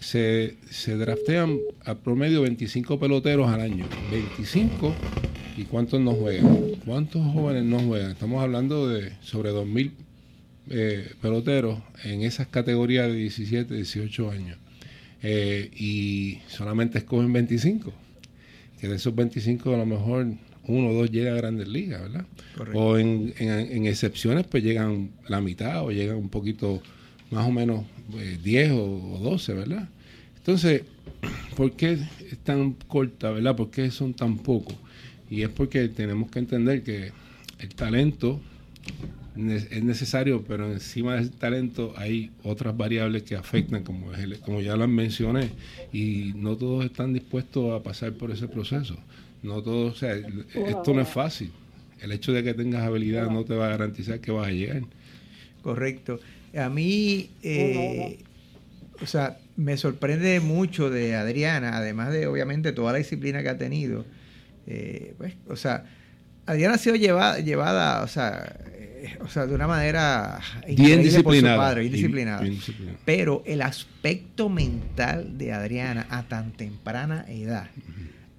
se, 0.00 0.56
se 0.70 0.96
draftean 0.96 1.58
a 1.84 1.94
promedio 1.94 2.42
25 2.42 2.98
peloteros 2.98 3.48
al 3.48 3.60
año. 3.60 3.86
25 4.10 4.94
y 5.56 5.64
cuántos 5.64 6.00
no 6.00 6.12
juegan. 6.12 6.58
¿Cuántos 6.84 7.22
jóvenes 7.32 7.64
no 7.64 7.80
juegan? 7.80 8.10
Estamos 8.10 8.42
hablando 8.42 8.88
de 8.88 9.12
sobre 9.22 9.52
2.000 9.52 9.92
eh, 10.68 11.12
peloteros 11.20 11.80
en 12.04 12.22
esas 12.22 12.48
categorías 12.48 13.08
de 13.08 13.14
17, 13.14 13.74
18 13.74 14.30
años. 14.30 14.58
Eh, 15.22 15.70
y 15.74 16.38
solamente 16.48 16.98
escogen 16.98 17.32
25. 17.32 17.92
Que 18.80 18.88
de 18.88 18.96
esos 18.96 19.14
25 19.14 19.74
a 19.74 19.78
lo 19.78 19.86
mejor 19.86 20.26
uno 20.68 20.88
o 20.88 20.92
dos 20.92 21.10
llega 21.10 21.32
a 21.32 21.36
grandes 21.36 21.68
ligas, 21.68 22.02
¿verdad? 22.02 22.26
O 22.74 22.98
en, 22.98 23.32
en, 23.38 23.86
excepciones 23.86 24.46
pues 24.46 24.62
llegan 24.62 25.10
la 25.28 25.40
mitad 25.40 25.84
o 25.84 25.90
llegan 25.90 26.16
un 26.16 26.28
poquito 26.28 26.82
más 27.30 27.46
o 27.46 27.52
menos 27.52 27.84
10 28.08 28.68
eh, 28.68 28.72
o, 28.72 29.18
12, 29.22 29.54
¿verdad? 29.54 29.88
Entonces, 30.36 30.82
¿por 31.56 31.72
qué 31.72 31.92
es 31.92 32.38
tan 32.44 32.72
corta, 32.72 33.30
¿verdad? 33.30 33.56
¿Por 33.56 33.70
qué 33.70 33.90
son 33.90 34.14
tan 34.14 34.38
pocos? 34.38 34.76
Y 35.28 35.42
es 35.42 35.48
porque 35.48 35.88
tenemos 35.88 36.30
que 36.30 36.38
entender 36.38 36.82
que 36.82 37.10
el 37.58 37.68
talento 37.74 38.40
es 39.36 39.84
necesario, 39.84 40.44
pero 40.46 40.70
encima 40.72 41.16
del 41.16 41.30
talento 41.30 41.92
hay 41.96 42.30
otras 42.42 42.76
variables 42.76 43.22
que 43.22 43.36
afectan, 43.36 43.82
como, 43.82 44.10
como 44.44 44.60
ya 44.60 44.76
las 44.76 44.88
mencioné, 44.88 45.50
y 45.92 46.32
no 46.36 46.56
todos 46.56 46.84
están 46.84 47.12
dispuestos 47.12 47.78
a 47.78 47.82
pasar 47.82 48.12
por 48.12 48.30
ese 48.30 48.48
proceso. 48.48 48.96
No 49.42 49.62
todos, 49.62 49.94
o 49.94 49.96
sea, 49.96 50.14
esto 50.14 50.94
no 50.94 51.02
es 51.02 51.08
fácil. 51.08 51.50
El 52.00 52.12
hecho 52.12 52.32
de 52.32 52.42
que 52.42 52.54
tengas 52.54 52.82
habilidad 52.82 53.30
no 53.30 53.44
te 53.44 53.54
va 53.54 53.66
a 53.66 53.70
garantizar 53.70 54.20
que 54.20 54.30
vas 54.30 54.48
a 54.48 54.52
llegar. 54.52 54.82
Correcto. 55.62 56.20
A 56.56 56.70
mí, 56.70 57.30
eh, 57.42 58.18
o 59.02 59.06
sea, 59.06 59.38
me 59.56 59.76
sorprende 59.76 60.40
mucho 60.40 60.88
de 60.88 61.14
Adriana, 61.14 61.76
además 61.76 62.12
de 62.12 62.26
obviamente 62.26 62.72
toda 62.72 62.92
la 62.92 62.98
disciplina 62.98 63.42
que 63.42 63.48
ha 63.50 63.58
tenido. 63.58 64.06
Eh, 64.66 65.14
pues, 65.18 65.34
o 65.48 65.56
sea, 65.56 65.84
Adriana 66.46 66.74
ha 66.74 66.78
sido 66.78 66.96
llevada, 66.96 67.40
llevada 67.40 68.02
o, 68.02 68.08
sea, 68.08 68.56
eh, 68.72 69.18
o 69.20 69.28
sea, 69.28 69.46
de 69.46 69.54
una 69.54 69.66
manera 69.66 70.40
bien 70.66 71.02
disciplinada, 71.02 71.58
padre, 71.58 71.82
bien 71.82 71.92
disciplinada. 71.92 72.42
Pero 73.04 73.42
el 73.44 73.60
aspecto 73.60 74.48
mental 74.48 75.36
de 75.36 75.52
Adriana 75.52 76.06
a 76.08 76.22
tan 76.22 76.52
temprana 76.52 77.26
edad, 77.28 77.68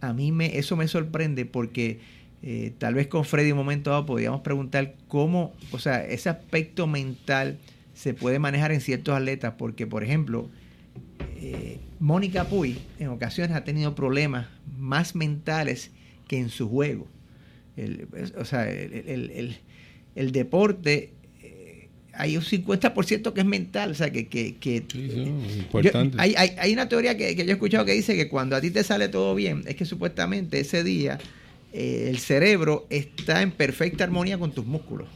a 0.01 0.13
mí 0.13 0.31
me, 0.31 0.57
eso 0.57 0.75
me 0.75 0.87
sorprende 0.87 1.45
porque 1.45 1.99
tal 2.79 2.95
vez 2.95 3.07
con 3.07 3.25
Freddy 3.25 3.51
un 3.51 3.57
momento 3.57 3.91
dado 3.91 4.05
podríamos 4.05 4.41
preguntar 4.41 4.95
cómo, 5.07 5.53
o 5.71 5.77
sea, 5.77 6.03
ese 6.03 6.29
aspecto 6.29 6.87
mental 6.87 7.57
se 7.97 8.13
puede 8.13 8.37
manejar 8.37 8.71
en 8.71 8.79
ciertos 8.79 9.15
atletas, 9.15 9.55
porque 9.57 9.87
por 9.87 10.03
ejemplo, 10.03 10.49
eh, 11.41 11.79
Mónica 11.99 12.43
Puy 12.45 12.77
en 12.99 13.07
ocasiones 13.07 13.57
ha 13.57 13.63
tenido 13.63 13.95
problemas 13.95 14.47
más 14.77 15.15
mentales 15.15 15.89
que 16.27 16.37
en 16.37 16.49
su 16.49 16.69
juego. 16.69 17.07
El, 17.75 18.07
o 18.37 18.45
sea, 18.45 18.69
el, 18.69 20.31
deporte 20.31 21.11
eh, 21.41 21.89
hay 22.13 22.37
un 22.37 22.43
50% 22.43 23.33
que 23.33 23.41
es 23.41 23.45
mental, 23.47 23.91
o 23.91 23.95
sea, 23.95 24.11
que... 24.11 24.27
que, 24.27 24.83
importante. 25.59 26.17
hay, 26.19 26.35
hay, 26.35 26.73
una 26.73 26.87
teoría 26.87 27.17
que, 27.17 27.33
yo 27.35 27.43
he 27.43 27.51
escuchado 27.51 27.83
que 27.83 27.93
dice 27.93 28.15
que 28.15 28.29
cuando 28.29 28.55
a 28.55 28.61
ti 28.61 28.69
te 28.69 28.83
sale 28.83 29.09
todo 29.09 29.33
bien, 29.33 29.63
es 29.65 29.75
que 29.75 29.85
supuestamente 29.85 30.59
ese 30.59 30.83
día 30.83 31.17
eh, 31.73 32.07
el 32.09 32.19
cerebro 32.19 32.85
está 32.91 33.41
en 33.41 33.49
perfecta 33.49 34.03
armonía 34.03 34.37
con 34.37 34.51
tus 34.51 34.67
músculos. 34.67 35.07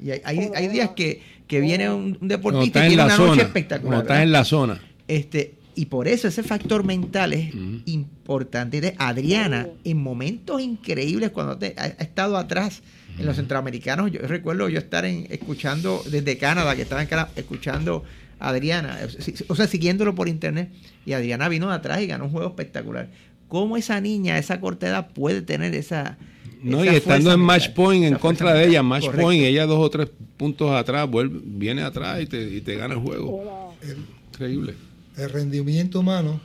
Y 0.00 0.12
hay, 0.12 0.20
hay, 0.24 0.68
días 0.68 0.90
que, 0.90 1.20
que 1.48 1.60
viene 1.60 1.90
un, 1.90 2.18
deportista 2.20 2.84
y 2.84 2.88
tiene 2.90 3.04
una 3.04 3.16
noche 3.16 3.42
espectacular. 3.42 3.94
No 3.94 4.02
estás 4.02 4.22
en 4.22 4.32
la 4.32 4.44
zona. 4.44 4.80
Este, 5.08 5.54
y 5.74 5.86
por 5.86 6.06
eso 6.06 6.28
ese 6.28 6.42
factor 6.42 6.84
mental 6.84 7.32
es 7.32 7.52
importante. 7.86 8.94
Adriana, 8.98 9.68
en 9.84 9.96
momentos 9.96 10.60
increíbles, 10.60 11.30
cuando 11.30 11.56
te, 11.56 11.74
ha, 11.78 11.86
estado 11.86 12.36
atrás 12.36 12.82
en 13.18 13.24
los 13.24 13.36
centroamericanos, 13.36 14.12
yo 14.12 14.20
recuerdo 14.22 14.68
yo 14.68 14.78
estar 14.78 15.04
en, 15.04 15.26
escuchando 15.30 16.02
desde 16.10 16.36
Canadá, 16.36 16.76
que 16.76 16.82
estaba 16.82 17.00
en 17.00 17.08
Canadá, 17.08 17.30
escuchando 17.36 18.04
a 18.38 18.50
Adriana, 18.50 18.98
o 19.48 19.54
sea, 19.54 19.66
siguiéndolo 19.66 20.14
por 20.14 20.28
internet, 20.28 20.70
y 21.06 21.12
Adriana 21.14 21.48
vino 21.48 21.68
de 21.68 21.74
atrás 21.74 22.00
y 22.02 22.06
ganó 22.06 22.26
un 22.26 22.30
juego 22.32 22.48
espectacular. 22.48 23.08
¿Cómo 23.48 23.76
esa 23.76 24.00
niña 24.00 24.36
esa 24.36 24.60
corta 24.60 24.88
edad 24.88 25.08
puede 25.12 25.42
tener 25.42 25.74
esa... 25.74 26.18
No, 26.62 26.84
y 26.84 26.88
estando 26.88 27.32
en 27.32 27.40
match 27.40 27.70
point 27.70 28.04
en 28.04 28.14
contra 28.16 28.52
de 28.54 28.66
ella, 28.66 28.82
match 28.82 29.08
point, 29.10 29.44
ella 29.44 29.66
dos 29.66 29.78
o 29.78 29.90
tres 29.90 30.08
puntos 30.36 30.70
atrás, 30.72 31.08
vuelve, 31.08 31.40
viene 31.42 31.82
atrás 31.82 32.20
y 32.20 32.26
te, 32.26 32.42
y 32.42 32.60
te 32.60 32.74
gana 32.76 32.94
el 32.94 33.00
juego. 33.00 33.74
Increíble 34.32 34.74
el 35.18 35.30
rendimiento 35.30 36.00
humano. 36.00 36.40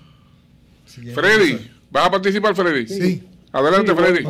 Freddy, 1.13 1.59
¿vas 1.91 2.07
a 2.07 2.11
participar, 2.11 2.55
Freddy? 2.55 2.87
Sí. 2.87 3.23
Adelante, 3.51 3.93
Freddy. 3.93 4.25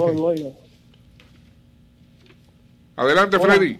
Adelante, 2.96 3.40
Freddy. 3.40 3.80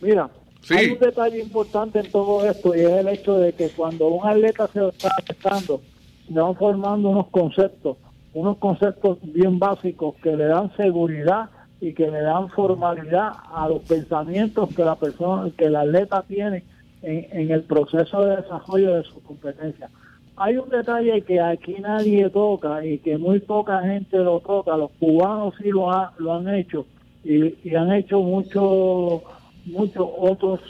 Mira, 0.00 0.30
hay 0.70 0.90
un 0.90 0.98
detalle 0.98 1.40
importante 1.40 2.00
en 2.00 2.10
todo 2.10 2.48
esto 2.48 2.74
y 2.74 2.80
es 2.80 2.90
el 2.90 3.08
hecho 3.08 3.34
de 3.38 3.52
que 3.52 3.68
cuando 3.70 4.08
un 4.08 4.26
atleta 4.26 4.68
se 4.72 4.88
está 4.88 5.10
afectando, 5.18 5.82
se 6.26 6.34
van 6.34 6.56
formando 6.56 7.10
unos 7.10 7.28
conceptos, 7.28 7.96
unos 8.34 8.58
conceptos 8.58 9.18
bien 9.22 9.58
básicos 9.58 10.14
que 10.16 10.36
le 10.36 10.44
dan 10.44 10.74
seguridad 10.76 11.50
y 11.80 11.92
que 11.94 12.10
le 12.10 12.20
dan 12.22 12.48
formalidad 12.50 13.32
a 13.52 13.68
los 13.68 13.82
pensamientos 13.82 14.74
que 14.74 14.84
la 14.84 14.96
persona, 14.96 15.50
que 15.56 15.66
el 15.66 15.76
atleta 15.76 16.22
tiene 16.22 16.64
en, 17.02 17.50
el 17.50 17.62
proceso 17.62 18.24
de 18.24 18.36
desarrollo 18.36 18.94
de 18.94 19.04
su 19.04 19.22
competencia. 19.22 19.88
Hay 20.36 20.56
un 20.56 20.68
detalle 20.68 21.22
que 21.22 21.40
aquí 21.40 21.76
nadie 21.80 22.30
toca 22.30 22.84
y 22.84 22.98
que 22.98 23.18
muy 23.18 23.40
poca 23.40 23.82
gente 23.82 24.18
lo 24.18 24.40
toca, 24.40 24.76
los 24.76 24.90
cubanos 24.92 25.54
sí 25.60 25.70
lo, 25.70 25.90
lo 26.18 26.34
han 26.34 26.48
hecho 26.48 26.86
y, 27.24 27.74
han 27.74 27.92
hecho 27.92 28.20
muchos 28.20 29.22
muchos 29.66 30.08
otros 30.18 30.60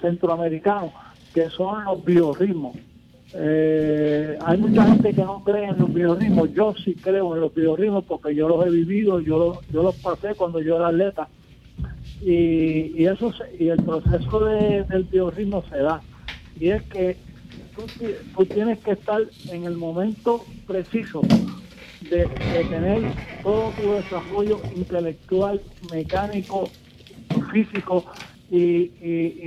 centroamericanos, 0.00 0.92
que 1.34 1.48
son 1.50 1.84
los 1.84 2.04
biorritmos. 2.04 2.76
Eh, 3.36 4.38
hay 4.40 4.58
mucha 4.58 4.84
gente 4.86 5.12
que 5.12 5.24
no 5.24 5.42
cree 5.42 5.64
en 5.64 5.78
los 5.78 5.92
biorritmos, 5.92 6.52
yo 6.52 6.72
sí 6.74 6.94
creo 6.94 7.34
en 7.34 7.40
los 7.40 7.52
biorritmos 7.52 8.04
porque 8.04 8.32
yo 8.32 8.48
los 8.48 8.64
he 8.64 8.70
vivido, 8.70 9.18
yo, 9.18 9.60
yo 9.72 9.82
los 9.82 9.96
pasé 9.96 10.34
cuando 10.36 10.60
yo 10.60 10.76
era 10.76 10.88
atleta. 10.88 11.28
Y, 12.22 13.04
eso 13.04 13.32
y 13.58 13.68
el 13.68 13.82
proceso 13.82 14.40
del 14.40 15.04
biorritmo 15.04 15.64
se 15.68 15.78
da. 15.78 16.00
Y 16.58 16.68
es 16.68 16.82
que 16.84 17.16
tú, 18.36 18.44
tienes 18.46 18.78
que 18.78 18.92
estar 18.92 19.20
en 19.50 19.64
el 19.64 19.76
momento 19.76 20.44
preciso 20.66 21.20
de, 22.10 22.26
tener 22.70 23.02
todo 23.42 23.70
tu 23.72 23.92
desarrollo 23.94 24.60
intelectual, 24.76 25.60
mecánico, 25.92 26.68
físico 27.52 28.04
y, 28.50 28.90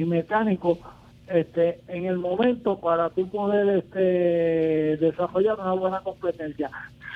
mecánico 0.06 0.78
este, 1.28 1.82
en 1.88 2.06
el 2.06 2.18
momento 2.18 2.80
para 2.80 3.10
tú 3.10 3.28
poder 3.30 3.80
este, 3.80 4.98
desarrollar 4.98 5.60
una 5.60 5.74
buena 5.74 6.02
competencia. 6.02 6.70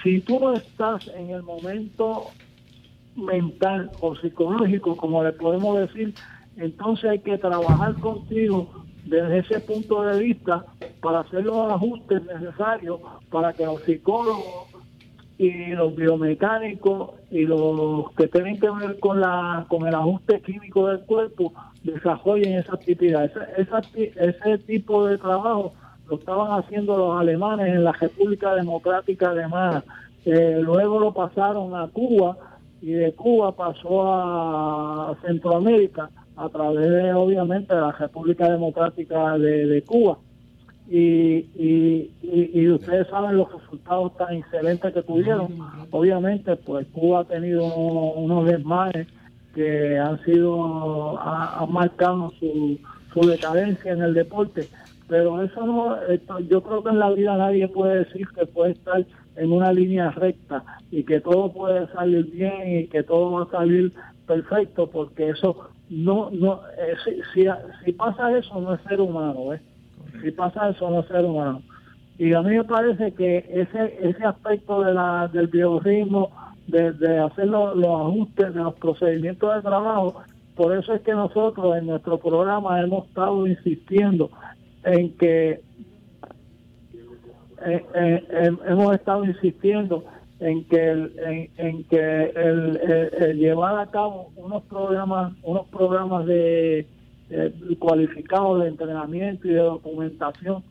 Si 0.04 0.20
tú 0.22 0.40
no 0.40 0.54
estás 0.54 1.08
en 1.16 1.30
el 1.30 1.44
momento 1.44 2.28
mental 3.16 3.92
o 4.00 4.16
psicológico, 4.16 4.96
como 4.98 5.24
le 5.24 5.32
podemos 5.34 5.80
decir, 5.80 6.14
entonces 6.58 7.10
hay 7.10 7.20
que 7.20 7.38
trabajar 7.38 7.96
contigo 7.96 8.86
desde 9.06 9.40
ese 9.40 9.60
punto 9.60 10.04
de 10.04 10.20
vista 10.20 10.66
para 11.02 11.22
hacer 11.22 11.44
los 11.44 11.72
ajustes 11.72 12.22
necesarios 12.24 13.00
para 13.30 13.54
que 13.54 13.66
los 13.66 13.82
psicólogos 13.84 14.68
y 15.38 15.68
los 15.72 15.96
biomecánicos 15.96 17.12
y 17.32 17.46
los 17.46 18.12
que 18.12 18.28
tienen 18.28 18.60
que 18.60 18.70
ver 18.70 19.00
con 19.00 19.20
la 19.20 19.66
con 19.68 19.88
el 19.88 19.96
ajuste 19.96 20.40
químico 20.42 20.88
del 20.88 21.00
cuerpo 21.02 21.52
desarrollen 21.84 22.60
esa 22.60 22.74
actividad. 22.74 23.26
Ese, 23.58 24.14
ese 24.16 24.58
tipo 24.60 25.08
de 25.08 25.18
trabajo 25.18 25.74
lo 26.10 26.18
estaban 26.18 26.60
haciendo 26.60 26.98
los 26.98 27.20
alemanes 27.20 27.68
en 27.68 27.84
la 27.84 27.94
República 27.94 28.56
Democrática 28.56 29.32
Alemana. 29.32 29.84
Eh, 30.26 30.60
luego 30.62 31.00
lo 31.00 31.14
pasaron 31.14 31.76
a 31.76 31.88
Cuba 31.88 32.38
y 32.82 32.92
de 32.92 33.14
Cuba 33.14 33.56
pasó 33.56 34.04
a 34.04 35.16
Centroamérica 35.26 36.10
a 36.36 36.50
través 36.50 36.90
de, 36.90 37.14
obviamente, 37.14 37.74
de 37.74 37.82
la 37.82 37.92
República 37.92 38.50
Democrática 38.50 39.38
de, 39.38 39.84
Cuba. 39.86 40.18
Y, 40.90 41.48
y, 41.56 42.70
ustedes 42.70 43.08
saben 43.08 43.38
los 43.38 43.52
resultados 43.52 44.18
tan 44.18 44.36
excelentes 44.36 44.94
que 44.94 45.04
tuvieron. 45.04 45.58
Obviamente, 45.92 46.56
pues 46.58 46.88
Cuba 46.88 47.22
ha 47.22 47.24
tenido 47.24 47.64
unos 47.64 48.46
desmanes 48.46 49.08
que 49.54 49.98
han 49.98 50.24
sido, 50.24 51.20
han 51.20 51.72
marcado 51.72 52.32
su, 52.40 52.80
su 53.14 53.22
decadencia 53.22 53.92
en 53.92 54.02
el 54.02 54.14
deporte. 54.14 54.68
Pero 55.08 55.42
eso 55.42 55.66
no, 55.66 55.98
yo 56.48 56.64
creo 56.64 56.84
que 56.84 56.90
en 56.90 57.00
la 57.00 57.10
vida 57.12 57.36
nadie 57.36 57.68
puede 57.68 58.06
decir 58.06 58.28
que 58.30 58.46
puede 58.46 58.72
estar 58.72 59.06
en 59.36 59.52
una 59.52 59.72
línea 59.74 60.12
recta 60.12 60.64
y 60.90 61.04
que 61.04 61.20
todo 61.20 61.52
puede 61.52 61.88
salir 61.88 62.30
bien 62.32 62.80
y 62.80 62.88
que 62.88 63.04
todo 63.04 63.32
va 63.32 63.44
a 63.44 63.52
salir 63.52 63.94
perfecto 64.28 64.88
porque 64.88 65.30
eso 65.30 65.70
no 65.90 66.30
no 66.32 66.62
eh, 66.78 66.96
si, 67.34 67.92
pasa 67.94 68.38
eso 68.38 68.60
no 68.62 68.74
es 68.74 68.82
ser 68.82 69.02
humano 69.02 69.54
¿eh? 69.54 69.62
si 70.22 70.32
pasa 70.32 70.70
eso 70.70 70.90
no 70.90 71.02
es 71.02 71.08
ser 71.08 71.26
humano 71.26 71.62
y 72.18 72.34
a 72.34 72.42
mí 72.42 72.56
me 72.56 72.64
parece 72.64 73.14
que 73.14 73.38
ese 73.50 73.98
ese 74.02 74.24
aspecto 74.24 74.84
de 74.84 74.94
la 74.94 75.30
del 75.32 75.48
biorritmo 75.48 76.30
de, 76.72 77.20
hacer 77.20 77.48
los, 77.48 77.78
ajustes 77.78 78.54
de 78.54 78.64
los 78.64 78.74
procedimientos 78.76 79.56
de 79.56 79.62
trabajo 79.62 80.24
por 80.56 80.78
eso 80.78 80.94
es 80.94 81.02
que 81.02 81.14
nosotros 81.14 81.78
en 81.78 81.88
nuestro 81.88 82.18
programa 82.20 82.82
hemos 82.82 83.08
estado 83.08 83.48
insistiendo 83.48 84.30
en 84.84 85.16
que 85.18 85.62
eh, 87.66 87.86
eh, 87.96 88.52
hemos 88.68 88.94
estado 88.96 89.24
insistiendo 89.26 90.04
en 90.40 90.64
que 90.66 90.90
el, 90.90 91.50
en, 91.58 91.84
que 91.86 92.24
el, 92.36 93.38
llevar 93.38 93.80
a 93.80 93.88
cabo 93.88 94.32
unos 94.36 94.64
programas 94.64 95.34
unos 95.44 95.68
programas 95.68 96.26
de 96.26 96.88
cualificados 97.80 98.62
de 98.62 98.68
entrenamiento 98.68 99.48
y 99.48 99.52
de 99.52 99.60
documentación. 99.62 100.64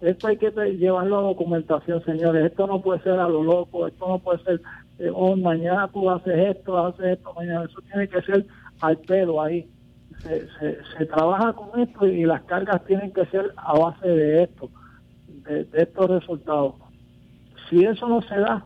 Esto 0.00 0.26
hay 0.28 0.36
que 0.36 0.50
llevarlo 0.78 1.18
a 1.18 1.22
documentación 1.22 2.04
señores. 2.04 2.44
Esto 2.46 2.66
no 2.66 2.80
puede 2.80 3.00
ser 3.02 3.20
a 3.20 3.28
lo 3.28 3.42
loco 3.42 3.86
esto 3.86 4.08
no 4.08 4.18
puede 4.18 4.42
ser 4.44 4.60
eh, 4.98 5.10
oh, 5.12 5.36
mañana 5.36 5.88
tú 5.92 6.08
haces 6.10 6.56
esto 6.56 6.78
haces 6.78 7.18
esto 7.18 7.32
mañana 7.34 7.64
eso 7.64 7.80
tiene 7.82 8.08
que 8.08 8.22
ser 8.22 8.46
al 8.80 8.96
pelo 8.98 9.42
ahí 9.42 9.68
se, 10.22 10.48
se, 10.96 11.06
trabaja 11.06 11.52
con 11.52 11.78
esto 11.80 12.06
y 12.06 12.24
las 12.24 12.42
cargas 12.42 12.84
tienen 12.84 13.12
que 13.12 13.24
ser 13.26 13.52
a 13.56 13.78
base 13.78 14.08
de 14.08 14.42
esto 14.42 14.68
de, 15.48 15.66
estos 15.72 16.10
resultados. 16.10 16.74
Si 17.68 17.84
eso 17.84 18.08
no 18.08 18.22
se 18.22 18.36
da, 18.38 18.64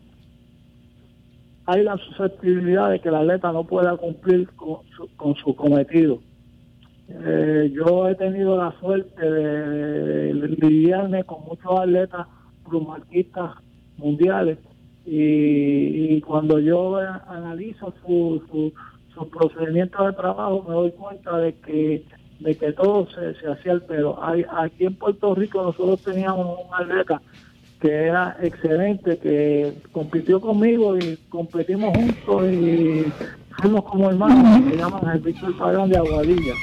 hay 1.65 1.83
la 1.83 1.97
susceptibilidad 1.97 2.89
de 2.89 2.99
que 2.99 3.09
el 3.09 3.15
atleta 3.15 3.51
no 3.51 3.65
pueda 3.65 3.95
cumplir 3.97 4.49
con 4.55 5.35
su, 5.35 5.55
cometido. 5.55 6.19
Eh, 7.07 7.71
yo 7.73 8.07
he 8.07 8.15
tenido 8.15 8.57
la 8.57 8.73
suerte 8.79 9.29
de, 9.29 10.33
lidiarme 10.33 11.23
con 11.23 11.43
muchos 11.45 11.79
atletas 11.79 12.27
plumarquistas 12.67 13.51
mundiales 13.97 14.57
y, 15.05 16.21
cuando 16.21 16.59
yo 16.59 16.97
analizo 17.27 17.93
su, 18.05 18.41
su, 18.49 18.73
su 19.13 19.29
procedimiento 19.29 20.03
de 20.05 20.13
trabajo 20.13 20.65
me 20.67 20.73
doy 20.73 20.91
cuenta 20.91 21.37
de 21.37 21.53
que 21.55 22.05
de 22.39 22.55
que 22.55 22.73
todo 22.73 23.07
se, 23.09 23.35
se 23.35 23.47
hacía 23.47 23.71
el 23.73 23.81
pelo. 23.81 24.19
aquí 24.21 24.85
en 24.85 24.95
Puerto 24.95 25.33
Rico 25.33 25.63
nosotros 25.63 26.01
teníamos 26.01 26.59
un 26.65 26.73
atleta 26.73 27.21
que 27.79 27.91
era 27.91 28.37
excelente, 28.41 29.17
que 29.17 29.73
compitió 29.91 30.39
conmigo 30.39 30.97
y 30.97 31.17
competimos 31.29 31.93
juntos 31.95 32.51
y 32.51 33.03
fuimos 33.57 33.83
como 33.83 34.09
hermanos, 34.09 34.71
se 34.71 34.77
llaman 34.77 35.15
el 35.15 35.19
Víctor 35.19 35.57
Pagán 35.57 35.89
de 35.89 35.97
Aguadilla. 35.97 36.53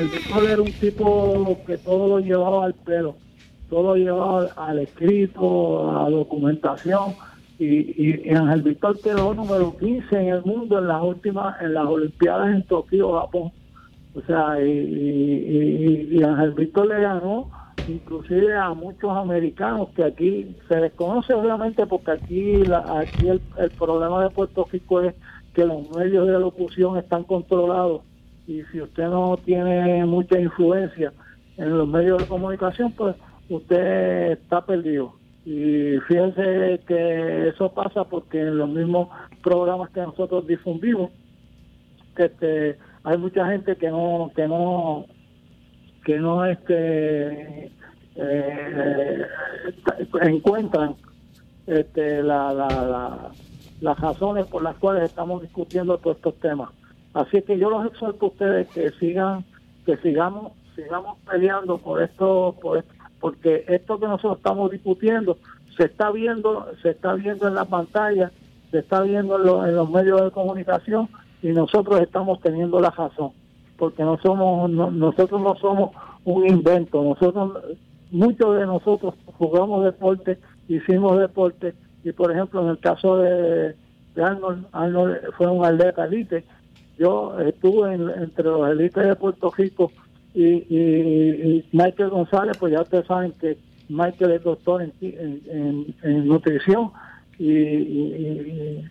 El 0.00 0.08
Víctor 0.08 0.44
era 0.44 0.62
un 0.62 0.72
tipo 0.72 1.58
que 1.64 1.78
todo 1.78 2.08
lo 2.08 2.18
llevaba 2.18 2.64
al 2.64 2.74
pelo, 2.74 3.14
todo 3.70 3.94
lo 3.94 3.96
llevaba 3.96 4.48
al 4.56 4.80
escrito, 4.80 5.90
a 5.90 6.04
la 6.04 6.10
documentación. 6.10 7.14
Y, 7.62 8.28
y, 8.28 8.34
Ángel 8.34 8.62
Víctor 8.62 8.98
quedó 9.00 9.34
número 9.34 9.76
15 9.78 10.16
en 10.16 10.28
el 10.34 10.44
mundo 10.44 10.80
en 10.80 10.88
las 10.88 11.00
últimas, 11.00 11.62
en 11.62 11.74
las 11.74 11.86
Olimpiadas 11.86 12.56
en 12.56 12.64
Tokio, 12.64 13.20
Japón. 13.20 13.52
O 14.16 14.20
sea, 14.22 14.60
y, 14.60 16.08
y, 16.10 16.22
Ángel 16.24 16.54
Víctor 16.54 16.88
le 16.88 17.00
ganó 17.00 17.48
inclusive 17.86 18.56
a 18.56 18.70
muchos 18.74 19.16
americanos 19.16 19.90
que 19.94 20.02
aquí 20.02 20.56
se 20.68 20.76
desconoce 20.76 21.34
obviamente 21.34 21.86
porque 21.86 22.12
aquí 22.12 22.62
aquí 22.70 23.28
el, 23.28 23.70
problema 23.70 24.22
de 24.22 24.30
Puerto 24.30 24.68
Rico 24.70 25.00
es 25.00 25.14
que 25.54 25.64
los 25.64 25.88
medios 25.96 26.26
de 26.28 26.38
locución 26.38 26.96
están 26.96 27.24
controlados 27.24 28.02
y 28.46 28.62
si 28.72 28.80
usted 28.80 29.04
no 29.04 29.36
tiene 29.36 30.04
mucha 30.04 30.38
influencia 30.38 31.12
en 31.56 31.78
los 31.78 31.88
medios 31.88 32.22
de 32.22 32.26
comunicación, 32.26 32.92
pues 32.92 33.14
usted 33.48 34.32
está 34.32 34.64
perdido. 34.64 35.21
Y 35.44 35.98
fíjense 36.06 36.80
que 36.86 37.48
eso 37.48 37.72
pasa 37.72 38.04
porque 38.04 38.40
en 38.40 38.58
los 38.58 38.68
mismos 38.68 39.08
programas 39.42 39.90
que 39.90 40.00
nosotros 40.00 40.46
difundimos, 40.46 41.10
que 42.14 42.26
este, 42.26 42.78
hay 43.02 43.18
mucha 43.18 43.46
gente 43.46 43.76
que 43.76 43.88
no, 43.90 44.30
que 44.36 44.46
no, 44.46 45.06
que 46.04 46.18
no 46.18 46.44
este 46.44 47.72
eh, 48.14 49.26
encuentran 50.22 50.94
este, 51.66 52.22
la, 52.22 52.52
la, 52.52 53.32
las 53.80 54.00
razones 54.00 54.46
por 54.46 54.62
las 54.62 54.76
cuales 54.76 55.04
estamos 55.04 55.42
discutiendo 55.42 55.98
todos 55.98 56.16
estos 56.16 56.38
temas. 56.38 56.70
Así 57.14 57.42
que 57.42 57.58
yo 57.58 57.68
los 57.68 57.86
exhorto 57.86 58.26
a 58.26 58.28
ustedes 58.28 58.68
que 58.68 58.90
sigan, 58.92 59.44
que 59.84 59.96
sigamos, 59.98 60.52
sigamos 60.76 61.18
peleando 61.28 61.78
por 61.78 62.00
esto, 62.02 62.56
por 62.62 62.78
porque 63.22 63.64
esto 63.68 64.00
que 64.00 64.06
nosotros 64.06 64.38
estamos 64.38 64.72
discutiendo 64.72 65.38
se 65.76 65.84
está 65.84 66.10
viendo, 66.10 66.66
se 66.82 66.90
está 66.90 67.14
viendo 67.14 67.46
en 67.46 67.54
la 67.54 67.64
pantalla, 67.64 68.32
se 68.72 68.80
está 68.80 69.00
viendo 69.02 69.36
en, 69.36 69.68
en 69.68 69.76
los 69.76 69.88
medios 69.88 70.22
de 70.22 70.32
comunicación 70.32 71.08
y 71.40 71.50
nosotros 71.50 72.00
estamos 72.00 72.40
teniendo 72.40 72.80
la 72.80 72.90
razón, 72.90 73.30
porque 73.78 74.02
no 74.02 74.18
somos, 74.18 74.68
nosotros 74.68 75.40
no 75.40 75.54
somos 75.54 75.92
un 76.24 76.48
invento, 76.48 77.02
nosotros, 77.04 77.62
muchos 78.10 78.58
de 78.58 78.66
nosotros 78.66 79.14
jugamos 79.38 79.84
deporte, 79.84 80.38
hicimos 80.68 81.18
deporte 81.20 81.74
y 82.02 82.10
por 82.10 82.32
ejemplo 82.32 82.62
en 82.62 82.70
el 82.70 82.78
caso 82.80 83.18
de, 83.18 83.76
Arnold, 84.16 84.66
Arnold 84.72 85.16
fue 85.38 85.46
un 85.46 85.64
atleta 85.64 86.06
elite 86.06 86.44
yo 86.98 87.38
estuve 87.38 87.94
entre 87.94 88.44
los 88.44 88.68
élites 88.68 89.06
de 89.06 89.16
Puerto 89.16 89.52
Rico 89.56 89.92
y, 90.34 91.64
Michael 91.72 92.10
González, 92.10 92.56
pues 92.58 92.72
ya 92.72 92.82
ustedes 92.82 93.06
saben 93.06 93.32
que 93.32 93.58
Michael 93.88 94.32
es 94.32 94.42
doctor 94.42 94.82
en, 95.00 96.26
nutrición 96.26 96.90
y, 97.38 98.84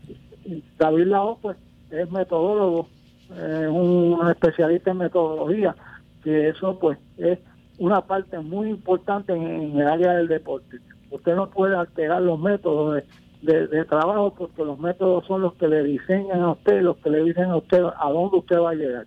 David 0.77 1.05
Lao 1.05 1.37
pues 1.41 1.57
es 1.91 2.11
metodólogo, 2.11 2.87
es 3.29 3.67
un 3.67 4.19
especialista 4.29 4.91
en 4.91 4.97
metodología, 4.97 5.75
que 6.23 6.49
eso 6.49 6.77
pues 6.79 6.97
es 7.17 7.39
una 7.77 8.01
parte 8.01 8.37
muy 8.39 8.69
importante 8.69 9.33
en 9.33 9.79
el 9.79 9.87
área 9.87 10.13
del 10.13 10.27
deporte. 10.27 10.77
Usted 11.09 11.35
no 11.35 11.49
puede 11.49 11.75
alterar 11.75 12.21
los 12.21 12.39
métodos 12.39 13.03
de, 13.41 13.85
trabajo 13.85 14.33
porque 14.37 14.63
los 14.63 14.79
métodos 14.79 15.25
son 15.25 15.41
los 15.41 15.53
que 15.55 15.67
le 15.67 15.83
diseñan 15.83 16.41
a 16.41 16.51
usted, 16.51 16.81
los 16.81 16.97
que 16.97 17.09
le 17.09 17.23
dicen 17.23 17.45
a 17.45 17.57
usted 17.57 17.83
a 17.83 18.09
dónde 18.11 18.37
usted 18.37 18.59
va 18.59 18.71
a 18.71 18.75
llegar. 18.75 19.05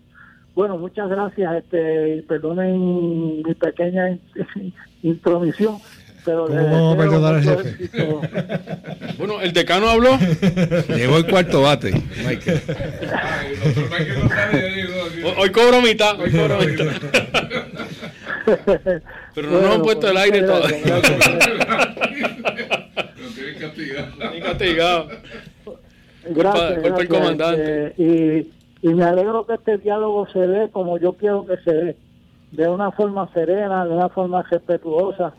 Bueno, 0.55 0.79
muchas 0.79 1.09
gracias, 1.09 1.57
este, 1.57 2.25
perdonen 2.29 3.43
mi 3.43 3.55
pequeña 3.55 4.17
intromisión, 5.03 5.79
pero 6.25 6.49
vamos 6.49 6.95
a 6.95 6.99
perdonar 6.99 7.35
al 7.35 7.43
jefe? 7.43 7.91
bueno, 9.19 9.41
el 9.41 9.53
decano 9.53 9.89
habló. 9.89 10.17
Llegó 10.89 11.19
el 11.19 11.27
cuarto 11.27 11.63
bate, 11.63 11.93
Michael. 12.27 12.61
hoy, 15.39 15.51
cobro 15.51 15.83
mitad, 15.83 16.19
hoy 16.21 16.31
cobro 16.31 16.59
mitad. 16.61 16.87
pero 19.35 19.51
no 19.51 19.61
nos 19.61 19.75
han 19.75 19.83
puesto 19.83 20.09
el 20.09 20.17
aire 20.17 20.43
todavía 20.43 21.01
castigado. 24.45 25.09
Gracias. 26.27 26.85
el 27.01 27.09
comandante. 27.09 27.95
y, 27.99 28.64
y 28.85 28.93
me 28.93 29.05
alegro 29.05 29.47
que 29.47 29.55
este 29.55 29.79
diálogo 29.79 30.29
se 30.31 30.41
dé 30.41 30.69
como 30.69 30.99
yo 30.99 31.15
quiero 31.15 31.47
que 31.47 31.57
se 31.65 31.73
dé, 31.73 31.97
de 32.53 32.69
una 32.69 32.91
forma 32.91 33.33
serena, 33.33 33.87
de 33.87 33.95
una 33.95 34.11
forma 34.11 34.43
respetuosa, 34.43 35.33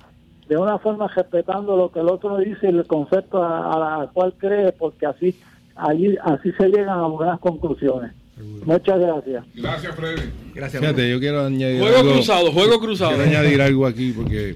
de 0.50 0.58
una 0.58 0.80
forma 0.80 1.08
respetando 1.08 1.78
lo 1.78 1.92
que 1.92 2.00
el 2.00 2.10
otro 2.10 2.40
dice 2.40 2.66
y 2.66 2.70
el 2.70 2.88
concepto 2.88 3.44
a, 3.44 3.78
la 3.78 4.10
cual 4.12 4.34
cree, 4.36 4.72
porque 4.72 5.06
así 5.06 5.36
allí 5.76 6.18
así 6.24 6.52
se 6.54 6.70
llegan 6.70 6.98
a 6.98 7.06
buenas 7.06 7.40
conclusiones. 7.40 8.14
Muchas 8.66 9.00
gracias. 9.00 9.46
Gracias, 9.54 9.96
Freddy. 9.96 10.32
Gracias. 10.56 10.82
Fíjate, 10.82 11.08
yo 11.08 11.20
quiero 11.20 11.46
añadir 11.46 11.82
juego 11.82 12.14
cruzado, 12.14 12.52
juego 12.52 12.80
cruzado. 12.80 13.12
Quiero 13.12 13.30
añadir 13.30 13.62
algo 13.62 13.86
aquí 13.86 14.12
porque 14.12 14.56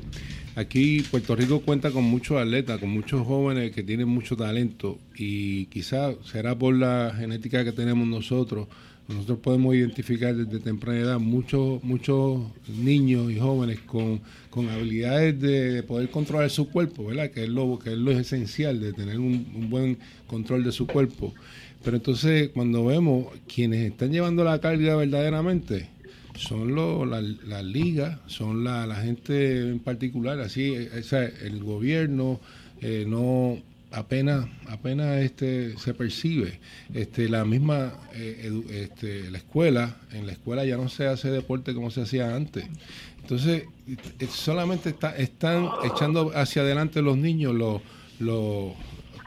Aquí 0.59 1.03
Puerto 1.09 1.37
Rico 1.37 1.61
cuenta 1.61 1.89
con 1.89 2.03
muchos 2.03 2.37
atletas, 2.37 2.81
con 2.81 2.89
muchos 2.89 3.25
jóvenes 3.25 3.71
que 3.71 3.81
tienen 3.81 4.09
mucho 4.09 4.35
talento 4.35 4.99
y 5.15 5.67
quizás 5.67 6.17
será 6.29 6.53
por 6.53 6.75
la 6.75 7.15
genética 7.17 7.63
que 7.63 7.71
tenemos 7.71 8.05
nosotros. 8.05 8.67
Nosotros 9.07 9.39
podemos 9.39 9.73
identificar 9.73 10.35
desde 10.35 10.59
temprana 10.59 10.99
edad 10.99 11.17
muchos 11.17 11.81
muchos 11.81 12.41
niños 12.67 13.31
y 13.31 13.39
jóvenes 13.39 13.79
con, 13.85 14.19
habilidades 14.69 15.39
de 15.39 15.81
poder 15.83 16.09
controlar 16.09 16.49
su 16.49 16.69
cuerpo, 16.69 17.05
¿verdad? 17.05 17.31
Que 17.31 17.43
es 17.43 17.49
lo, 17.49 17.79
que 17.79 17.93
es 17.93 17.97
lo 17.97 18.11
esencial 18.11 18.81
de 18.81 18.91
tener 18.91 19.17
un, 19.17 19.47
un 19.55 19.69
buen 19.69 19.97
control 20.27 20.65
de 20.65 20.73
su 20.73 20.87
cuerpo. 20.87 21.33
Pero 21.85 21.95
entonces 21.95 22.49
cuando 22.49 22.83
vemos 22.83 23.27
quienes 23.47 23.89
están 23.89 24.11
llevando 24.11 24.43
la 24.43 24.59
carga 24.59 24.97
verdaderamente, 24.97 25.87
son 26.39 26.75
las 27.09 27.23
la 27.45 27.61
ligas, 27.61 28.17
son 28.27 28.63
la, 28.63 28.87
la, 28.87 28.95
gente 28.95 29.69
en 29.69 29.79
particular, 29.79 30.39
así, 30.39 30.73
sea, 31.03 31.23
el 31.23 31.61
gobierno 31.63 32.39
eh, 32.81 33.05
no 33.07 33.57
apenas 33.91 34.47
apenas 34.67 35.19
este 35.21 35.77
se 35.79 35.95
percibe 35.95 36.59
este 36.93 37.27
la 37.27 37.43
misma 37.43 37.91
eh, 38.13 38.61
este, 38.69 39.31
la 39.31 39.39
escuela 39.39 39.97
en 40.13 40.27
la 40.27 40.33
escuela 40.33 40.63
ya 40.63 40.77
no 40.77 40.89
se 40.89 41.07
hace 41.07 41.31
deporte 41.31 41.73
como 41.73 41.91
se 41.91 42.01
hacía 42.01 42.35
antes. 42.35 42.65
Entonces 43.21 43.65
eh, 43.87 44.27
solamente 44.29 44.89
está, 44.89 45.15
están 45.17 45.69
echando 45.83 46.31
hacia 46.35 46.61
adelante 46.61 47.01
los 47.01 47.17
niños 47.17 47.53
los 47.53 47.81
los 48.19 48.73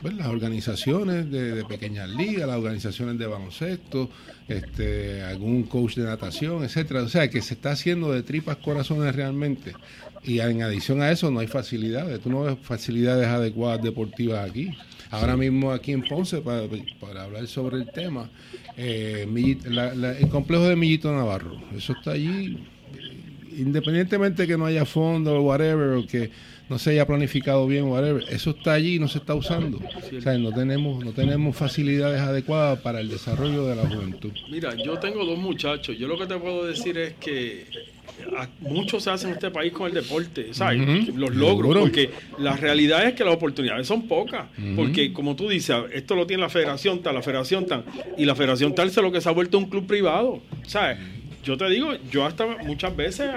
pues, 0.03 0.15
las 0.15 0.27
organizaciones 0.27 1.31
de, 1.31 1.65
pequeñas 1.65 2.11
ligas, 2.11 2.47
las 2.49 2.57
organizaciones 2.57 3.19
de 3.19 3.27
baloncesto, 3.27 4.11
este, 4.49 5.23
algún 5.23 5.63
coach 5.63 5.95
de 5.95 6.05
natación, 6.05 6.65
etcétera. 6.65 7.03
O 7.03 7.09
sea, 7.09 7.31
que 7.31 7.41
se 7.41 7.55
está 7.55 7.71
haciendo 7.71 8.13
de 8.13 8.23
tripas 8.23 8.57
corazones 8.57 9.15
realmente. 9.15 9.73
Y 10.25 10.41
en 10.41 10.63
adición 10.63 11.03
a 11.03 11.11
eso 11.11 11.31
no 11.31 11.41
hay 11.41 11.47
facilidades. 11.47 12.21
Tú 12.21 12.31
no 12.31 12.43
ves 12.43 12.57
facilidades 12.63 13.27
adecuadas 13.27 13.83
deportivas 13.83 14.49
aquí. 14.49 14.71
Ahora 15.13 15.37
mismo 15.37 15.73
aquí 15.73 15.93
en 15.93 16.03
Ponce, 16.03 16.41
para, 16.41 17.23
hablar 17.23 17.47
sobre 17.47 17.77
el 17.77 17.91
tema, 17.93 18.31
eh, 18.79 19.27
el 19.29 20.29
complejo 20.31 20.67
de 20.67 20.75
Millito 20.75 21.15
Navarro, 21.15 21.61
eso 21.77 21.93
está 21.93 22.13
allí, 22.13 22.57
independientemente 23.55 24.47
que 24.47 24.57
no 24.57 24.65
haya 24.65 24.87
fondo 24.87 25.37
o 25.37 25.43
whatever, 25.43 25.99
o 25.99 26.07
que 26.07 26.31
no 26.69 26.79
se 26.79 26.91
haya 26.91 27.07
planificado 27.07 27.67
bien, 27.67 27.85
whatever, 27.85 28.25
eso 28.31 28.51
está 28.51 28.75
allí 28.75 28.97
y 28.97 28.99
no 28.99 29.09
se 29.09 29.19
está 29.19 29.35
usando. 29.35 29.79
O 29.79 30.21
sea, 30.21 30.39
no 30.39 30.53
tenemos, 30.53 31.05
no 31.05 31.13
tenemos 31.13 31.57
facilidades 31.57 32.21
adecuadas 32.21 32.81
para 32.81 33.01
el 33.01 33.09
desarrollo 33.09 33.67
de 33.67 33.77
la 33.77 33.83
juventud. 33.83 34.33
Mira, 34.51 34.75
yo 34.83 34.99
tengo 34.99 35.25
dos 35.25 35.39
muchachos. 35.39 35.97
Yo 35.99 36.09
lo 36.09 36.19
que 36.19 36.27
te 36.27 36.37
puedo 36.39 36.65
decir 36.65 36.97
es 36.99 37.15
que 37.15 37.67
muchos 38.61 39.05
se 39.05 39.11
hacen 39.11 39.31
en 39.31 39.35
este 39.35 39.51
país 39.51 39.73
con 39.73 39.89
el 39.89 39.95
deporte, 39.95 40.55
¿sabes? 40.55 41.09
Los 41.15 41.35
logros, 41.35 41.79
porque 41.79 42.11
la 42.39 42.57
realidad 42.57 43.07
es 43.07 43.15
que 43.15 43.25
las 43.25 43.35
oportunidades 43.35 43.87
son 43.87 44.09
pocas, 44.09 44.47
porque 44.77 45.13
como 45.13 45.37
tú 45.37 45.49
dices, 45.49 45.77
esto 45.93 46.15
lo 46.15 46.27
tiene 46.27 46.43
la 46.43 46.49
federación 46.49 47.03
tal, 47.03 47.15
la 47.15 47.23
federación 47.23 47.67
tal, 47.67 47.85
y 48.17 48.25
la 48.25 48.35
federación 48.35 48.75
tal 48.75 48.91
se 48.91 49.03
lo 49.03 49.13
que 49.13 49.21
se 49.21 49.29
ha 49.29 49.33
vuelto 49.33 49.59
un 49.59 49.67
club 49.67 49.87
privado, 49.87 50.43
¿sabes? 50.67 50.99
Yo 51.45 51.57
te 51.57 51.69
digo, 51.69 51.93
yo 52.11 52.25
hasta 52.25 52.47
muchas 52.65 52.95
veces 52.95 53.29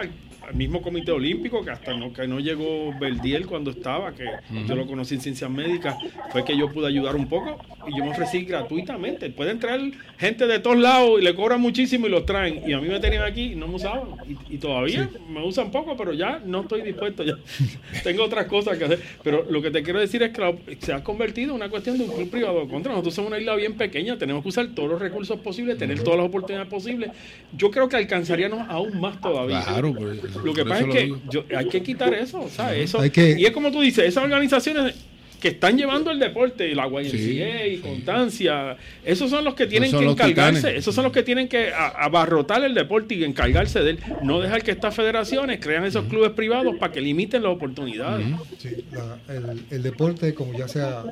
el 0.50 0.56
mismo 0.56 0.82
Comité 0.82 1.12
Olímpico, 1.12 1.64
que 1.64 1.72
hasta 1.72 1.96
no, 1.96 2.14
que 2.14 2.28
no 2.28 2.40
llegó 2.40 2.94
Verdiel 3.00 3.46
cuando 3.46 3.72
estaba, 3.72 4.14
que 4.14 4.26
yo 4.68 4.76
lo 4.76 4.86
conocí 4.86 5.16
en 5.16 5.22
ciencias 5.22 5.50
médicas, 5.50 5.96
fue 6.32 6.44
que 6.44 6.58
yo 6.58 6.72
pude 6.72 6.88
ayudar 6.88 7.16
un 7.16 7.28
poco 7.28 7.58
y 7.88 7.98
yo 7.98 8.04
me 8.04 8.12
ofrecí 8.12 8.46
gratuitamente. 8.46 9.30
Pueden 9.30 9.60
traer 9.60 9.92
gente 10.18 10.48
de 10.48 10.60
todos 10.60 10.78
lados 10.78 11.20
y 11.20 11.24
le 11.24 11.36
cobran 11.36 11.62
muchísimo 11.62 12.08
y 12.08 12.10
los 12.10 12.26
traen. 12.26 12.68
Y 12.68 12.74
a 12.74 12.80
mí 12.80 12.88
me 12.88 13.00
tenían 13.00 13.24
aquí 13.24 13.54
y 13.54 13.56
no 13.56 13.68
me 13.68 13.76
usaban. 13.76 14.10
Y, 14.50 14.58
todavía 14.58 15.10
me 15.30 15.46
usan 15.46 15.72
poco, 15.72 15.96
pero 15.98 16.14
ya 16.14 16.42
no 16.44 16.62
estoy 16.62 16.82
dispuesto. 16.82 17.24
Ya 17.24 17.36
tengo 18.04 18.24
otras 18.24 18.46
cosas 18.48 18.78
que 18.78 18.86
hacer. 18.86 19.00
Pero 19.24 19.46
lo 19.50 19.62
que 19.62 19.72
te 19.72 19.84
quiero 19.84 20.00
decir 20.00 20.24
es 20.24 20.32
que 20.32 20.78
se 20.80 20.94
ha 20.94 21.04
convertido 21.04 21.52
en 21.52 21.56
una 21.56 21.70
cuestión 21.70 21.98
de 21.98 22.06
un 22.06 22.12
club 22.12 22.30
privado. 22.30 22.68
Contra 22.68 22.92
nosotros 22.92 23.14
somos 23.14 23.32
una 23.32 23.40
isla 23.40 23.56
bien 23.56 23.74
pequeña, 23.74 24.18
tenemos 24.18 24.44
que 24.44 24.50
usar 24.50 24.68
todos 24.74 24.90
los 24.90 25.02
recursos 25.02 25.40
posibles, 25.40 25.78
tener 25.78 26.04
todas 26.04 26.18
las 26.20 26.28
oportunidades 26.28 26.70
posibles. 26.70 27.12
Yo 27.56 27.72
creo 27.72 27.88
que 27.90 27.98
alcanzaríamos 27.98 28.68
aún 28.70 29.00
más 29.00 29.20
todavía. 29.22 29.64
Claro, 29.64 29.94
pues, 29.94 30.20
lo 30.44 30.54
que 30.54 30.66
pasa 30.66 30.86
es 30.86 30.88
que 30.88 31.56
hay 31.56 31.68
que 31.68 31.84
quitar 31.84 32.14
eso, 32.14 32.50
¿sabes? 32.50 32.94
Eso, 32.94 33.04
Y 33.06 33.46
es 33.46 33.52
como 33.52 33.72
tú 33.72 33.82
dices, 33.82 34.06
esas 34.06 34.24
organizaciones 34.24 34.96
que 35.40 35.50
están 35.50 35.78
llevando 35.78 36.10
el 36.10 36.20
deporte, 36.20 36.74
la 36.74 36.88
YMCA 36.88 37.68
y 37.68 37.78
Constancia, 37.78 38.78
esos 39.04 39.30
son 39.30 39.44
los 39.44 39.54
que 39.54 39.68
tienen 39.68 39.92
que 39.92 40.04
encargarse, 40.04 40.76
esos 40.76 40.96
son 40.96 41.04
los 41.04 41.14
que 41.14 41.24
tienen 41.24 41.48
que 41.48 41.72
abarrotar 41.74 42.64
el 42.64 42.74
deporte 42.74 43.14
y 43.16 43.24
encargarse 43.24 43.82
de 43.82 43.92
él. 43.92 44.00
No 44.24 44.40
dejar 44.40 44.64
que 44.64 44.72
estas 44.72 44.96
federaciones 44.96 45.60
crean 45.60 45.86
esos 45.86 46.06
clubes 46.06 46.32
privados 46.32 46.76
para 46.80 46.92
que 46.92 47.02
limiten 47.02 47.44
las 47.44 47.52
oportunidades. 47.52 48.26
el, 49.28 49.66
el, 49.70 49.84
deporte, 49.84 50.34
como 50.34 50.58
ya 50.58 50.68
se 50.68 50.82
ha 50.82 51.04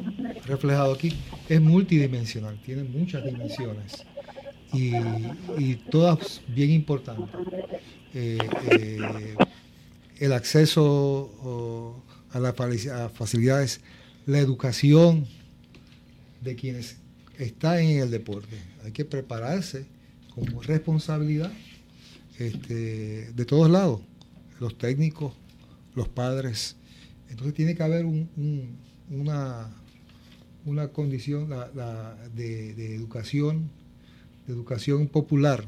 reflejado 0.47 0.93
aquí, 0.93 1.13
es 1.47 1.61
multidimensional, 1.61 2.57
tiene 2.65 2.83
muchas 2.83 3.23
dimensiones 3.23 4.05
y, 4.73 5.75
todas 5.89 6.41
bien 6.47 6.71
importantes. 6.71 7.29
Eh, 8.13 8.37
eh, 8.69 9.35
el 10.19 10.33
acceso 10.33 12.03
a 12.31 12.39
las 12.39 12.55
facilidades, 13.13 13.81
la 14.25 14.39
educación 14.39 15.25
de 16.41 16.55
quienes 16.55 16.97
están 17.37 17.79
en 17.79 17.99
el 18.01 18.11
deporte. 18.11 18.57
Hay 18.83 18.91
que 18.91 19.05
prepararse 19.05 19.85
como 20.33 20.61
responsabilidad 20.61 21.51
este, 22.37 23.31
de 23.31 23.45
todos 23.45 23.69
lados, 23.69 24.01
los 24.59 24.77
técnicos, 24.77 25.33
los 25.95 26.07
padres. 26.07 26.75
Entonces 27.29 27.53
tiene 27.53 27.75
que 27.75 27.83
haber 27.83 28.05
una, 28.05 29.71
una 30.65 30.87
condición 30.89 31.49
de, 32.35 32.95
educación, 32.95 33.69
de 34.47 34.53
educación 34.53 35.07
popular 35.07 35.65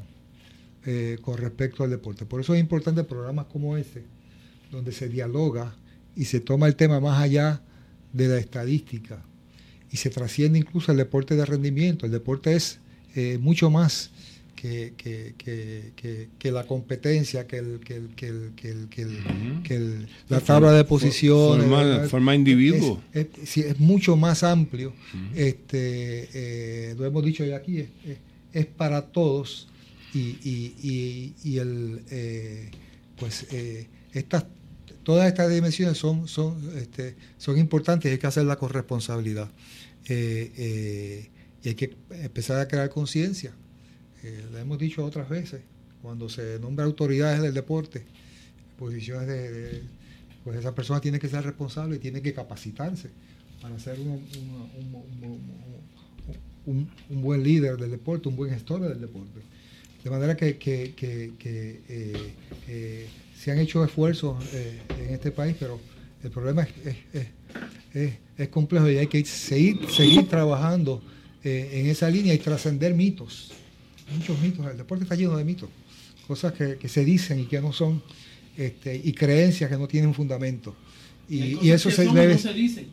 eh, 0.86 1.18
con 1.20 1.36
respecto 1.36 1.84
al 1.84 1.90
deporte. 1.90 2.24
Por 2.24 2.40
eso 2.40 2.54
es 2.54 2.60
importante 2.60 3.04
programas 3.04 3.46
como 3.46 3.76
este, 3.76 4.04
donde 4.70 4.92
se 4.92 5.08
dialoga 5.08 5.74
y 6.14 6.26
se 6.26 6.40
toma 6.40 6.66
el 6.66 6.76
tema 6.76 7.00
más 7.00 7.20
allá 7.20 7.60
de 8.12 8.28
la 8.28 8.38
estadística 8.38 9.22
y 9.90 9.96
se 9.96 10.10
trasciende 10.10 10.58
incluso 10.58 10.92
al 10.92 10.98
deporte 10.98 11.36
de 11.36 11.44
rendimiento. 11.44 12.06
El 12.06 12.12
deporte 12.12 12.54
es 12.54 12.78
eh, 13.14 13.38
mucho 13.40 13.70
más 13.70 14.10
que, 14.54 14.94
que, 16.38 16.52
la 16.52 16.66
competencia, 16.66 17.46
que, 17.46 17.58
el, 17.58 17.80
que, 17.80 18.26
el, 19.74 20.08
la 20.28 20.40
tabla 20.40 20.72
de 20.72 20.84
posiciones. 20.84 21.66
Forma, 21.66 22.08
forma 22.08 22.34
individuo. 22.34 23.02
Es, 23.12 23.56
es, 23.56 23.78
mucho 23.78 24.16
más 24.16 24.42
amplio. 24.42 24.92
este, 25.34 26.28
eh, 26.32 26.94
lo 26.98 27.04
hemos 27.04 27.24
dicho 27.24 27.44
ya 27.44 27.56
aquí, 27.56 27.86
es, 28.52 28.66
para 28.66 29.02
todos 29.02 29.68
y, 30.18 30.74
y, 30.82 31.34
y, 31.44 31.58
el, 31.58 32.02
eh, 32.10 32.70
pues 33.16 33.46
estas 34.12 34.44
todas 35.06 35.28
estas 35.28 35.48
dimensiones 35.48 35.96
son, 35.96 36.26
son, 36.26 36.56
este, 36.76 37.14
son 37.38 37.58
importantes 37.58 38.10
y 38.10 38.14
hay 38.14 38.18
que 38.18 38.26
hacerlas 38.26 38.56
con 38.56 38.70
responsabilidad. 38.70 39.48
Eh, 40.08 40.52
eh, 40.56 41.30
y 41.62 41.68
hay 41.68 41.74
que 41.76 41.96
empezar 42.10 42.58
a 42.58 42.66
crear 42.66 42.90
conciencia. 42.90 43.52
Eh, 44.24 44.44
lo 44.50 44.58
hemos 44.58 44.80
dicho 44.80 45.04
otras 45.04 45.28
veces, 45.28 45.60
cuando 46.02 46.28
se 46.28 46.58
nombra 46.58 46.86
autoridades 46.86 47.40
del 47.40 47.54
deporte, 47.54 48.04
posiciones 48.80 49.28
de, 49.28 49.82
pues 50.42 50.58
esa 50.58 50.74
persona 50.74 51.00
tiene 51.00 51.20
que 51.20 51.28
ser 51.28 51.44
responsable 51.44 51.96
y 51.96 51.98
tiene 52.00 52.20
que 52.20 52.34
capacitarse 52.34 53.10
para 53.62 53.78
ser 53.78 54.00
un, 56.66 56.90
buen 57.22 57.44
líder 57.44 57.76
del 57.76 57.92
deporte, 57.92 58.28
un 58.28 58.34
buen 58.34 58.50
gestor 58.50 58.80
del 58.80 59.00
deporte. 59.00 59.40
De 60.06 60.10
manera 60.10 60.36
que, 60.36 60.56
se 63.36 63.50
han 63.50 63.58
hecho 63.58 63.84
esfuerzos 63.84 64.36
eh, 64.54 64.78
en 65.04 65.14
este 65.14 65.32
país, 65.32 65.56
pero 65.58 65.80
el 66.22 66.30
problema 66.30 66.64
es, 67.92 68.48
complejo 68.50 68.88
y 68.88 68.98
hay 68.98 69.08
que 69.08 69.24
seguir, 69.24 69.90
seguir 69.90 70.28
trabajando 70.30 71.02
eh, 71.42 71.70
en 71.72 71.86
esa 71.88 72.08
línea 72.08 72.32
y 72.32 72.38
trascender 72.38 72.94
mitos. 72.94 73.50
Muchos 74.14 74.40
mitos, 74.40 74.64
el 74.70 74.76
deporte 74.76 75.02
está 75.02 75.16
lleno 75.16 75.36
de 75.36 75.42
mitos, 75.42 75.68
cosas 76.28 76.52
que, 76.52 76.88
se 76.88 77.04
dicen 77.04 77.40
y 77.40 77.46
que 77.46 77.60
no 77.60 77.72
son, 77.72 78.00
este, 78.56 78.94
y 79.02 79.12
creencias 79.12 79.68
que 79.68 79.76
no 79.76 79.88
tienen 79.88 80.14
fundamento. 80.14 80.76
Y, 81.28 81.68
eso 81.68 81.90
se 81.90 82.04
debe, 82.04 82.38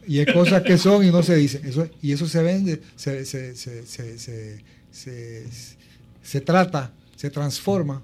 y 0.07 0.17
hay 0.17 0.25
cosas 0.33 0.63
que 0.63 0.79
son 0.79 1.05
y 1.05 1.11
no 1.11 1.21
se 1.21 1.35
dicen. 1.35 1.63
Eso, 1.67 1.87
y 2.01 2.11
eso 2.11 2.27
se 2.27 2.41
vende, 2.41 2.81
se, 2.95 3.23
se 6.23 6.41
trata, 6.41 6.91
se 7.23 7.29
transforma 7.29 8.01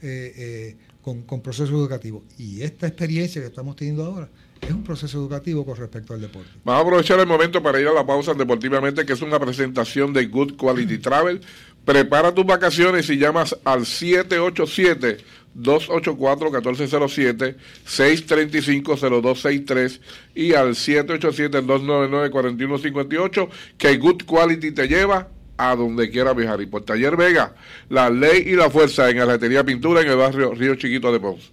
eh, 0.00 0.76
con, 1.02 1.22
con 1.22 1.40
proceso 1.40 1.72
educativo. 1.72 2.22
Y 2.38 2.62
esta 2.62 2.86
experiencia 2.86 3.40
que 3.40 3.48
estamos 3.48 3.74
teniendo 3.74 4.04
ahora 4.04 4.28
es 4.60 4.70
un 4.70 4.84
proceso 4.84 5.18
educativo 5.18 5.66
con 5.66 5.76
respecto 5.76 6.14
al 6.14 6.20
deporte. 6.20 6.50
Vamos 6.62 6.78
a 6.78 6.86
aprovechar 6.86 7.18
el 7.18 7.26
momento 7.26 7.60
para 7.60 7.80
ir 7.80 7.88
a 7.88 7.92
la 7.92 8.06
pausa 8.06 8.32
deportivamente, 8.32 9.04
que 9.04 9.14
es 9.14 9.22
una 9.22 9.40
presentación 9.40 10.12
de 10.12 10.26
Good 10.26 10.54
Quality 10.54 10.98
Travel. 10.98 11.40
Prepara 11.84 12.32
tus 12.32 12.46
vacaciones 12.46 13.10
y 13.10 13.18
llamas 13.18 13.56
al 13.64 13.86
787 13.86 15.16
284-1407, 15.58 17.56
635-0263 17.88 20.00
y 20.36 20.54
al 20.54 20.76
787-299-4158, 20.76 23.48
que 23.76 23.96
Good 23.96 24.22
Quality 24.26 24.70
te 24.70 24.86
lleva 24.86 25.28
a 25.60 25.76
donde 25.76 26.10
quiera 26.10 26.32
viajar. 26.32 26.60
Y 26.62 26.66
por 26.66 26.84
Taller 26.84 27.16
Vega, 27.16 27.54
la 27.88 28.08
ley 28.08 28.44
y 28.46 28.52
la 28.52 28.70
fuerza 28.70 29.10
en 29.10 29.20
Alatería 29.20 29.62
Pintura 29.62 30.00
en 30.00 30.08
el 30.08 30.16
barrio 30.16 30.54
Río 30.54 30.74
Chiquito 30.74 31.12
de 31.12 31.20
Ponce. 31.20 31.50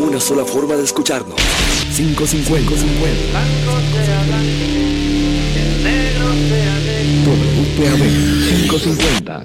Una 0.00 0.18
sola 0.18 0.44
forma 0.44 0.76
de 0.76 0.84
escucharnos. 0.84 1.36
550. 1.94 2.58
WPAB 7.24 8.02
550. 8.48 9.44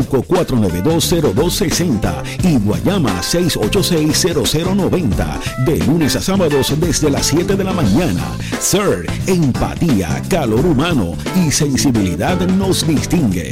Yauco 0.01 0.23
4920260 0.23 2.23
y 2.43 2.57
Guayama 2.57 3.21
6860090. 3.21 5.39
De 5.65 5.77
lunes 5.79 6.15
a 6.15 6.21
sábados 6.21 6.73
desde 6.79 7.09
las 7.09 7.25
7 7.27 7.55
de 7.55 7.63
la 7.63 7.73
mañana. 7.73 8.23
Sir, 8.59 9.07
empatía, 9.27 10.21
calor 10.29 10.65
humano 10.65 11.13
y 11.35 11.51
sensibilidad 11.51 12.39
nos 12.47 12.87
distingue. 12.87 13.51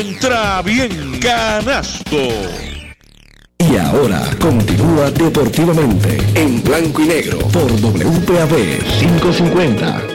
Entra 0.00 0.62
bien, 0.62 1.18
canasto. 1.20 2.28
Y 3.58 3.76
ahora 3.76 4.22
continúa 4.40 5.10
deportivamente 5.10 6.18
en 6.34 6.62
blanco 6.62 7.02
y 7.02 7.06
negro 7.06 7.38
por 7.48 7.70
WPAB 7.70 8.82
550. 9.00 10.13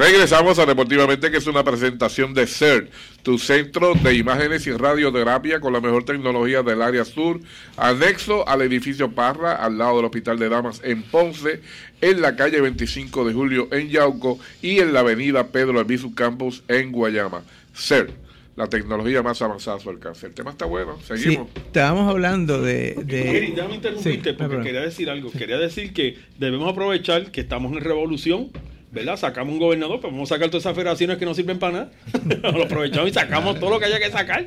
Regresamos 0.00 0.58
a 0.58 0.64
Deportivamente, 0.64 1.30
que 1.30 1.36
es 1.36 1.46
una 1.46 1.62
presentación 1.62 2.32
de 2.32 2.46
CERT, 2.46 2.90
tu 3.22 3.38
centro 3.38 3.92
de 3.92 4.14
imágenes 4.14 4.66
y 4.66 4.72
radioterapia 4.72 5.60
con 5.60 5.74
la 5.74 5.82
mejor 5.82 6.06
tecnología 6.06 6.62
del 6.62 6.80
área 6.80 7.04
sur, 7.04 7.38
anexo 7.76 8.48
al 8.48 8.62
edificio 8.62 9.10
Parra, 9.10 9.56
al 9.56 9.76
lado 9.76 9.96
del 9.96 10.06
Hospital 10.06 10.38
de 10.38 10.48
Damas 10.48 10.80
en 10.84 11.02
Ponce, 11.02 11.60
en 12.00 12.22
la 12.22 12.34
calle 12.34 12.62
25 12.62 13.26
de 13.26 13.34
Julio 13.34 13.68
en 13.72 13.90
Yauco 13.90 14.38
y 14.62 14.78
en 14.78 14.94
la 14.94 15.00
avenida 15.00 15.48
Pedro 15.48 15.78
Albizu 15.78 16.14
Campus 16.14 16.62
en 16.68 16.92
Guayama. 16.92 17.42
CERT 17.74 18.10
la 18.56 18.68
tecnología 18.68 19.22
más 19.22 19.40
avanzada 19.42 19.76
a 19.76 19.80
su 19.80 19.90
alcance. 19.90 20.26
El 20.26 20.32
tema 20.32 20.50
está 20.50 20.64
bueno, 20.64 20.98
seguimos. 21.02 21.48
Sí, 21.54 21.60
estábamos 21.66 22.08
hablando 22.08 22.62
de... 22.62 22.94
de... 23.04 23.52
déjame 23.54 23.74
interrumpirte 23.74 24.32
porque 24.32 24.60
quería 24.62 24.80
decir 24.80 25.10
algo. 25.10 25.30
Quería 25.30 25.58
decir 25.58 25.92
que 25.92 26.16
debemos 26.38 26.70
aprovechar 26.70 27.30
que 27.30 27.42
estamos 27.42 27.72
en 27.72 27.80
revolución 27.80 28.50
¿verdad? 28.90 29.16
Sacamos 29.16 29.52
un 29.52 29.58
gobernador, 29.58 30.00
pues 30.00 30.12
vamos 30.12 30.30
a 30.30 30.34
sacar 30.34 30.50
todas 30.50 30.64
esas 30.64 30.74
federaciones 30.74 31.18
que 31.18 31.24
no 31.24 31.34
sirven 31.34 31.58
para 31.58 31.72
nada. 31.72 31.90
lo 32.52 32.64
aprovechamos 32.64 33.08
y 33.08 33.12
sacamos 33.12 33.58
todo 33.60 33.70
lo 33.70 33.78
que 33.78 33.86
haya 33.86 33.98
que 33.98 34.10
sacar. 34.10 34.46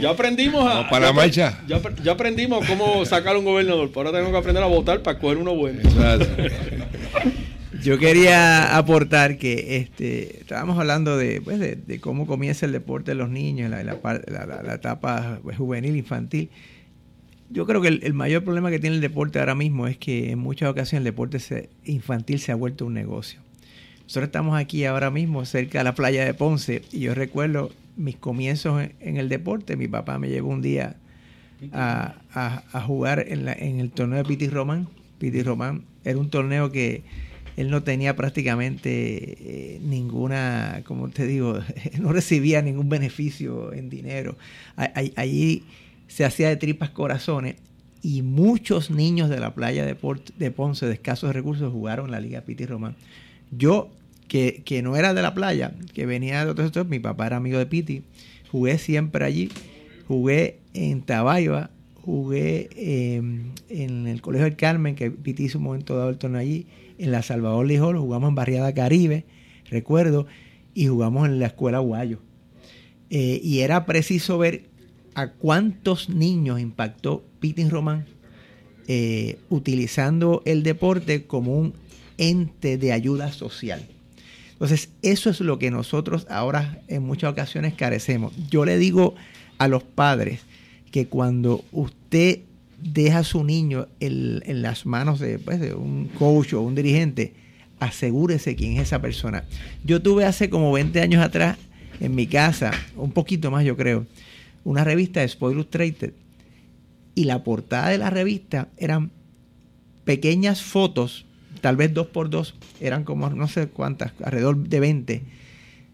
Ya 0.00 0.10
aprendimos 0.10 0.64
a. 0.70 0.88
para 0.88 1.06
la 1.06 1.12
marcha. 1.12 1.60
Ya, 1.66 1.80
ya, 2.02 2.12
aprendimos 2.12 2.66
cómo 2.66 3.04
sacar 3.04 3.36
un 3.36 3.44
gobernador. 3.44 3.90
ahora 3.94 4.10
tenemos 4.10 4.32
que 4.32 4.38
aprender 4.38 4.62
a 4.62 4.66
votar 4.66 5.02
para 5.02 5.18
coger 5.18 5.38
uno 5.38 5.54
bueno. 5.54 5.80
Yo 7.82 7.98
quería 7.98 8.76
aportar 8.76 9.38
que 9.38 9.76
este, 9.78 10.40
estábamos 10.40 10.78
hablando 10.78 11.16
de, 11.16 11.40
pues, 11.40 11.58
de, 11.58 12.00
cómo 12.00 12.28
comienza 12.28 12.64
el 12.64 12.70
deporte 12.70 13.10
de 13.10 13.16
los 13.16 13.28
niños, 13.28 13.70
la, 13.70 13.82
la, 13.82 14.74
etapa 14.74 15.40
juvenil, 15.56 15.96
infantil. 15.96 16.50
Yo 17.50 17.66
creo 17.66 17.82
que 17.82 17.88
el, 17.88 18.14
mayor 18.14 18.44
problema 18.44 18.70
que 18.70 18.78
tiene 18.78 18.94
el 18.96 19.02
deporte 19.02 19.40
ahora 19.40 19.56
mismo 19.56 19.88
es 19.88 19.98
que 19.98 20.30
en 20.30 20.38
muchas 20.38 20.70
ocasiones 20.70 21.00
el 21.00 21.04
deporte 21.04 21.70
infantil 21.84 22.38
se 22.38 22.52
ha 22.52 22.54
vuelto 22.54 22.86
un 22.86 22.94
negocio. 22.94 23.40
Nosotros 24.12 24.28
estamos 24.28 24.60
aquí 24.60 24.84
ahora 24.84 25.10
mismo 25.10 25.46
cerca 25.46 25.78
de 25.78 25.84
la 25.84 25.94
playa 25.94 26.22
de 26.26 26.34
Ponce 26.34 26.82
y 26.92 26.98
yo 27.00 27.14
recuerdo 27.14 27.70
mis 27.96 28.14
comienzos 28.16 28.86
en, 29.00 29.16
el 29.16 29.30
deporte. 29.30 29.74
Mi 29.74 29.88
papá 29.88 30.18
me 30.18 30.28
llevó 30.28 30.50
un 30.50 30.60
día 30.60 30.96
a, 31.72 32.82
jugar 32.86 33.24
en, 33.26 33.48
en, 33.48 33.80
el 33.80 33.90
torneo 33.90 34.18
de 34.18 34.24
Piti 34.24 34.48
Román. 34.48 34.86
Piti 35.18 35.42
Román 35.42 35.84
era 36.04 36.18
un 36.18 36.28
torneo 36.28 36.70
que 36.70 37.04
él 37.56 37.70
no 37.70 37.84
tenía 37.84 38.14
prácticamente 38.14 38.90
eh, 38.90 39.80
ninguna, 39.82 40.82
como 40.84 41.08
te 41.08 41.26
digo, 41.26 41.60
no 41.98 42.12
recibía 42.12 42.60
ningún 42.60 42.90
beneficio 42.90 43.72
en 43.72 43.88
dinero. 43.88 44.36
Allí 44.76 45.64
se 46.08 46.26
hacía 46.26 46.50
de 46.50 46.56
tripas 46.56 46.90
corazones 46.90 47.54
y 48.02 48.20
muchos 48.20 48.90
niños 48.90 49.30
de 49.30 49.40
la 49.40 49.54
playa 49.54 49.86
de, 49.86 49.96
de 50.36 50.50
Ponce 50.50 50.84
de 50.84 50.92
escasos 50.92 51.34
recursos 51.34 51.72
jugaron 51.72 52.10
la 52.10 52.20
Liga 52.20 52.42
Piti 52.42 52.66
Román. 52.66 52.94
Yo, 53.50 53.90
que, 54.32 54.80
no 54.82 54.96
era 54.96 55.12
de 55.12 55.20
la 55.20 55.34
playa, 55.34 55.74
que 55.92 56.06
venía 56.06 56.42
de 56.42 56.50
otros 56.50 56.68
sectores, 56.68 56.88
mi 56.88 56.98
papá 56.98 57.26
era 57.26 57.36
amigo 57.36 57.58
de 57.58 57.66
Piti, 57.66 58.02
jugué 58.50 58.78
siempre 58.78 59.26
allí, 59.26 59.50
jugué 60.08 60.60
en 60.72 61.02
Tabaiba, 61.02 61.68
jugué 62.00 62.70
em, 62.76 63.50
en 63.68 64.06
el 64.06 64.22
Colegio 64.22 64.46
del 64.46 64.56
Carmen, 64.56 64.94
que 64.94 65.10
Piti 65.10 65.44
hizo 65.44 65.58
un 65.58 65.64
momento 65.64 65.98
dado 65.98 66.08
el 66.08 66.16
torneo 66.16 66.40
allí, 66.40 66.66
en 66.96 67.12
la 67.12 67.22
Salvador 67.22 67.66
Lijol, 67.66 67.98
jugamos 67.98 68.30
en 68.30 68.34
Barriada 68.34 68.72
Caribe, 68.72 69.26
recuerdo, 69.68 70.26
y 70.72 70.86
jugamos 70.86 71.28
en 71.28 71.38
la 71.38 71.48
Escuela 71.48 71.80
Guayo. 71.80 72.18
Eh, 73.10 73.38
y 73.44 73.58
era 73.58 73.84
preciso 73.84 74.38
ver 74.38 74.64
a 75.14 75.32
cuántos 75.32 76.08
niños 76.08 76.58
impactó 76.58 77.22
Pitin 77.38 77.68
Román 77.68 78.06
eh, 78.88 79.38
utilizando 79.50 80.40
el 80.46 80.62
deporte 80.62 81.24
como 81.26 81.54
un 81.58 81.74
ente 82.16 82.78
de 82.78 82.92
ayuda 82.92 83.30
social. 83.30 83.86
Entonces, 84.62 84.90
eso 85.02 85.28
es 85.28 85.40
lo 85.40 85.58
que 85.58 85.72
nosotros 85.72 86.24
ahora 86.30 86.80
en 86.86 87.02
muchas 87.02 87.32
ocasiones 87.32 87.74
carecemos. 87.74 88.32
Yo 88.48 88.64
le 88.64 88.78
digo 88.78 89.16
a 89.58 89.66
los 89.66 89.82
padres 89.82 90.42
que 90.92 91.08
cuando 91.08 91.64
usted 91.72 92.42
deja 92.80 93.18
a 93.18 93.24
su 93.24 93.42
niño 93.42 93.88
en, 93.98 94.62
las 94.62 94.86
manos 94.86 95.20
pues, 95.44 95.58
de, 95.58 95.74
un 95.74 96.06
coach 96.16 96.52
o 96.52 96.60
un 96.60 96.76
dirigente, 96.76 97.32
asegúrese 97.80 98.54
quién 98.54 98.74
es 98.74 98.82
esa 98.82 99.02
persona. 99.02 99.42
Yo 99.84 100.00
tuve 100.00 100.26
hace 100.26 100.48
como 100.48 100.70
20 100.70 101.00
años 101.00 101.24
atrás 101.24 101.58
en 101.98 102.14
mi 102.14 102.28
casa, 102.28 102.70
un 102.94 103.10
poquito 103.10 103.50
más 103.50 103.64
yo 103.64 103.76
creo, 103.76 104.06
una 104.62 104.84
revista 104.84 105.22
de 105.22 105.28
Spoil 105.28 105.56
Illustrated 105.56 106.12
y 107.16 107.24
la 107.24 107.42
portada 107.42 107.88
de 107.88 107.98
la 107.98 108.10
revista 108.10 108.68
eran 108.76 109.10
pequeñas 110.04 110.62
fotos, 110.62 111.26
tal 111.62 111.76
vez 111.76 111.94
dos 111.94 112.08
por 112.08 112.28
dos, 112.28 112.54
eran 112.80 113.04
como 113.04 113.30
no 113.30 113.48
sé 113.48 113.68
cuántas, 113.68 114.12
alrededor 114.22 114.68
de 114.68 114.80
20, 114.80 115.22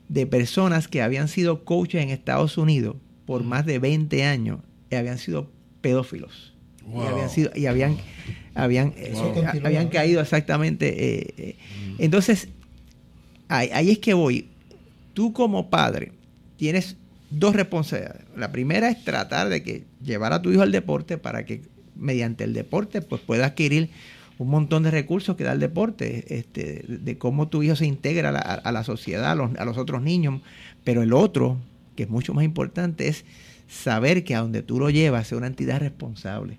de 0.09 0.27
personas 0.27 0.89
que 0.89 1.03
habían 1.03 1.29
sido 1.29 1.65
coaches 1.65 2.03
en 2.03 2.09
Estados 2.09 2.59
Unidos 2.59 2.97
por 3.27 3.45
más 3.45 3.67
de 3.67 3.79
20 3.79 4.25
años 4.25 4.61
y 4.91 4.97
habían 4.97 5.19
sido 5.19 5.51
pedófilos. 5.83 6.55
Y 6.91 7.07
habían 7.07 7.29
sido, 7.29 7.51
y 7.55 7.67
habían, 7.67 7.99
habían, 8.55 8.95
eh, 8.97 9.13
habían 9.63 9.89
caído 9.89 10.23
exactamente. 10.23 10.89
Eh, 10.89 11.35
eh. 11.37 11.57
Entonces, 11.99 12.49
ahí, 13.49 13.91
es 13.91 13.99
que 13.99 14.15
voy. 14.15 14.49
Tú 15.13 15.35
como 15.35 15.69
padre 15.69 16.13
tienes 16.57 16.97
dos 17.29 17.55
responsabilidades. 17.55 18.25
La 18.35 18.51
primera 18.51 18.89
es 18.89 19.05
tratar 19.05 19.51
de 19.51 19.63
que 19.63 19.85
llevar 20.03 20.33
a 20.33 20.41
tu 20.41 20.51
hijo 20.51 20.63
al 20.63 20.73
deporte 20.73 21.19
para 21.19 21.45
que 21.45 21.61
mediante 21.95 22.45
el 22.45 22.55
deporte 22.55 23.03
pues 23.03 23.21
pueda 23.21 23.45
adquirir 23.45 23.91
un 24.39 24.49
montón 24.49 24.85
de 24.85 24.91
recursos 24.91 25.37
que 25.37 25.45
da 25.45 25.53
el 25.53 25.61
deporte, 25.61 26.39
este, 26.39 26.85
de 26.87 27.19
cómo 27.19 27.49
tu 27.49 27.63
hijo 27.63 27.77
se 27.77 27.87
integra 27.87 28.31
a 28.31 28.73
la, 28.73 28.85
sociedad, 28.85 29.33
a 29.33 29.35
los, 29.35 29.55
a 29.57 29.65
los, 29.65 29.77
otros 29.79 30.01
niños. 30.01 30.41
Pero 30.85 31.03
el 31.03 31.13
otro, 31.13 31.59
que 31.97 32.05
es 32.05 32.09
mucho 32.09 32.35
más 32.35 32.45
importante, 32.45 33.09
es 33.09 33.25
saber 33.67 34.25
que 34.25 34.35
a 34.35 34.41
donde 34.41 34.63
tú 34.63 34.79
lo 34.79 34.91
llevas 34.91 35.27
sea 35.27 35.39
una 35.39 35.49
entidad 35.49 35.81
responsable 35.81 36.59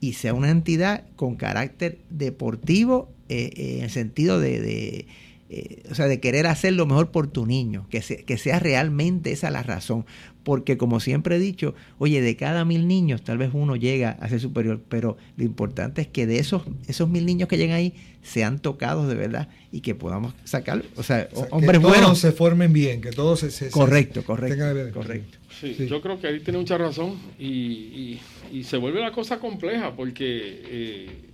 y 0.00 0.14
sea 0.14 0.34
una 0.34 0.50
entidad 0.50 1.04
con 1.14 1.36
carácter 1.36 1.98
deportivo 2.10 3.08
eh, 3.28 3.50
eh, 3.54 3.76
en 3.78 3.84
el 3.84 3.90
sentido 3.90 4.40
de, 4.40 5.06
eh, 5.54 5.82
o 5.90 5.94
sea, 5.94 6.06
de 6.06 6.18
querer 6.18 6.46
hacer 6.46 6.72
lo 6.72 6.86
mejor 6.86 7.10
por 7.10 7.26
tu 7.26 7.44
niño, 7.44 7.86
que, 7.90 8.00
que 8.00 8.38
sea 8.38 8.58
realmente 8.58 9.32
esa 9.32 9.50
la 9.50 9.62
razón. 9.62 10.06
Porque 10.44 10.78
como 10.78 10.98
siempre 10.98 11.36
he 11.36 11.38
dicho, 11.38 11.74
oye, 11.98 12.22
de 12.22 12.36
cada 12.36 12.64
mil 12.64 12.88
niños 12.88 13.22
tal 13.22 13.36
vez 13.36 13.50
uno 13.52 13.76
llega 13.76 14.12
a 14.12 14.30
ser 14.30 14.40
superior, 14.40 14.80
pero 14.88 15.18
lo 15.36 15.44
importante 15.44 16.00
es 16.00 16.08
que 16.08 16.26
de 16.26 16.38
esos, 16.38 16.62
esos 16.88 17.10
mil 17.10 17.26
niños 17.26 17.50
que 17.50 17.58
llegan 17.58 17.76
ahí 17.76 17.92
sean 18.22 18.60
tocados 18.60 19.08
de 19.08 19.14
verdad 19.14 19.48
y 19.70 19.82
que 19.82 19.94
podamos 19.94 20.32
sacar, 20.44 20.82
o 20.96 21.02
sea, 21.02 21.28
hombres 21.50 21.80
que 21.80 21.86
todos 21.86 22.18
se 22.18 22.32
formen 22.32 22.72
bien, 22.72 23.02
que 23.02 23.10
todos 23.10 23.40
se... 23.40 23.70
correcto, 23.70 24.24
correcto, 24.24 24.64
correcto. 24.94 25.38
Sí, 25.60 25.86
yo 25.86 26.00
creo 26.00 26.18
que 26.18 26.28
ahí 26.28 26.40
tiene 26.40 26.58
mucha 26.60 26.78
razón 26.78 27.18
y, 27.38 28.18
y, 28.50 28.64
se 28.64 28.78
vuelve 28.78 29.00
la 29.00 29.12
cosa 29.12 29.38
compleja 29.38 29.94
porque 29.94 30.62
eh, 30.64 31.31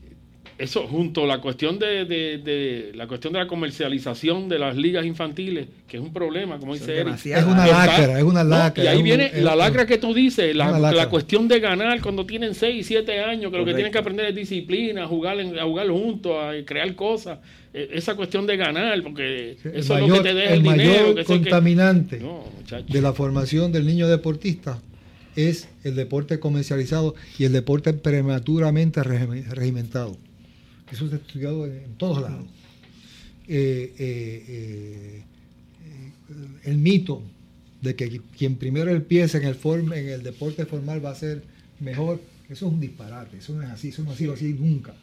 eso 0.59 0.89
junto 0.89 1.23
a 1.23 1.27
la 1.27 1.41
cuestión 1.41 1.79
de, 1.79 2.05
de, 2.05 2.91
la 2.95 3.07
cuestión 3.07 3.33
de 3.33 3.39
la 3.39 3.47
comercialización 3.47 4.49
de 4.49 4.59
las 4.59 4.77
ligas 4.77 5.07
infantiles, 5.07 5.69
que 5.87 5.99
es 5.99 6.03
un 6.03 6.13
problema, 6.13 6.59
como 6.59 6.75
dice 6.75 6.97
Eric. 6.97 7.15
Es 7.15 7.45
una 7.45 7.65
lacra, 7.65 8.19
es 8.19 8.25
una 8.25 8.43
lacra. 8.43 8.85
y 8.85 8.87
ahí 8.89 9.03
viene 9.03 9.31
la 9.41 9.55
lacra 9.55 9.87
que 9.87 9.99
tú 9.99 10.13
dices, 10.13 10.55
la, 10.57 11.09
cuestión 11.09 11.47
de 11.47 11.61
ganar 11.61 12.01
cuando 12.01 12.27
tienen 12.27 12.55
6, 12.55 12.85
7 12.85 13.21
años, 13.21 13.53
que 13.53 13.59
lo 13.59 13.65
que 13.65 13.73
tienen 13.73 13.93
que 13.93 13.99
aprender 13.99 14.27
es 14.27 14.35
disciplina, 14.35 15.07
jugar, 15.07 15.39
a 15.39 15.65
jugar 15.65 15.89
juntos, 15.89 16.33
a 16.37 16.53
crear 16.65 16.93
cosas. 16.97 17.39
E, 17.73 17.91
esa 17.93 18.17
cuestión 18.17 18.47
de 18.47 18.57
ganar, 18.57 19.01
porque 19.03 19.57
eso 19.73 19.97
es 19.97 20.09
lo 20.09 20.15
que 20.15 20.21
te 20.21 20.35
deja 20.35 20.55
el, 20.55 20.63
dinero. 20.63 21.09
Mayor 21.09 21.25
contaminante 21.25 22.21
de 22.89 23.01
la 23.01 23.13
formación 23.13 23.71
del 23.71 23.87
niño 23.87 24.09
deportista 24.09 24.81
es 25.37 25.69
el 25.85 25.95
deporte 25.95 26.41
comercializado 26.41 27.15
y 27.39 27.45
el 27.45 27.53
deporte 27.53 27.93
prematuramente 27.93 29.05
regimentado. 29.05 30.17
Eso 30.93 31.07
es 31.07 31.13
estudiado 31.13 31.67
en, 31.67 31.95
todos 31.97 32.23
lados. 32.23 32.47
Eh, 33.47 33.95
eh, 33.99 34.45
eh, 34.49 35.23
el 36.65 36.79
mito 36.79 37.23
de 37.81 37.95
que 37.95 38.21
quien 38.37 38.57
primero 38.57 38.91
empieza 38.91 39.39
en 39.39 39.45
el, 39.45 39.57
en 39.93 40.09
el 40.09 40.23
deporte 40.23 40.67
formal 40.67 41.05
va 41.05 41.11
a 41.11 41.15
ser 41.15 41.43
mejor, 41.81 42.21
eso 42.49 42.67
es 42.67 42.73
un 42.73 42.81
disparate, 42.81 43.39
eso 43.39 43.55
no 43.55 43.63
es 43.63 43.71
así, 43.71 43.89
eso 43.89 44.03
no 44.03 44.11
ha 44.11 44.17
sido 44.17 44.35
así 44.35 44.55
nunca. 44.59 44.95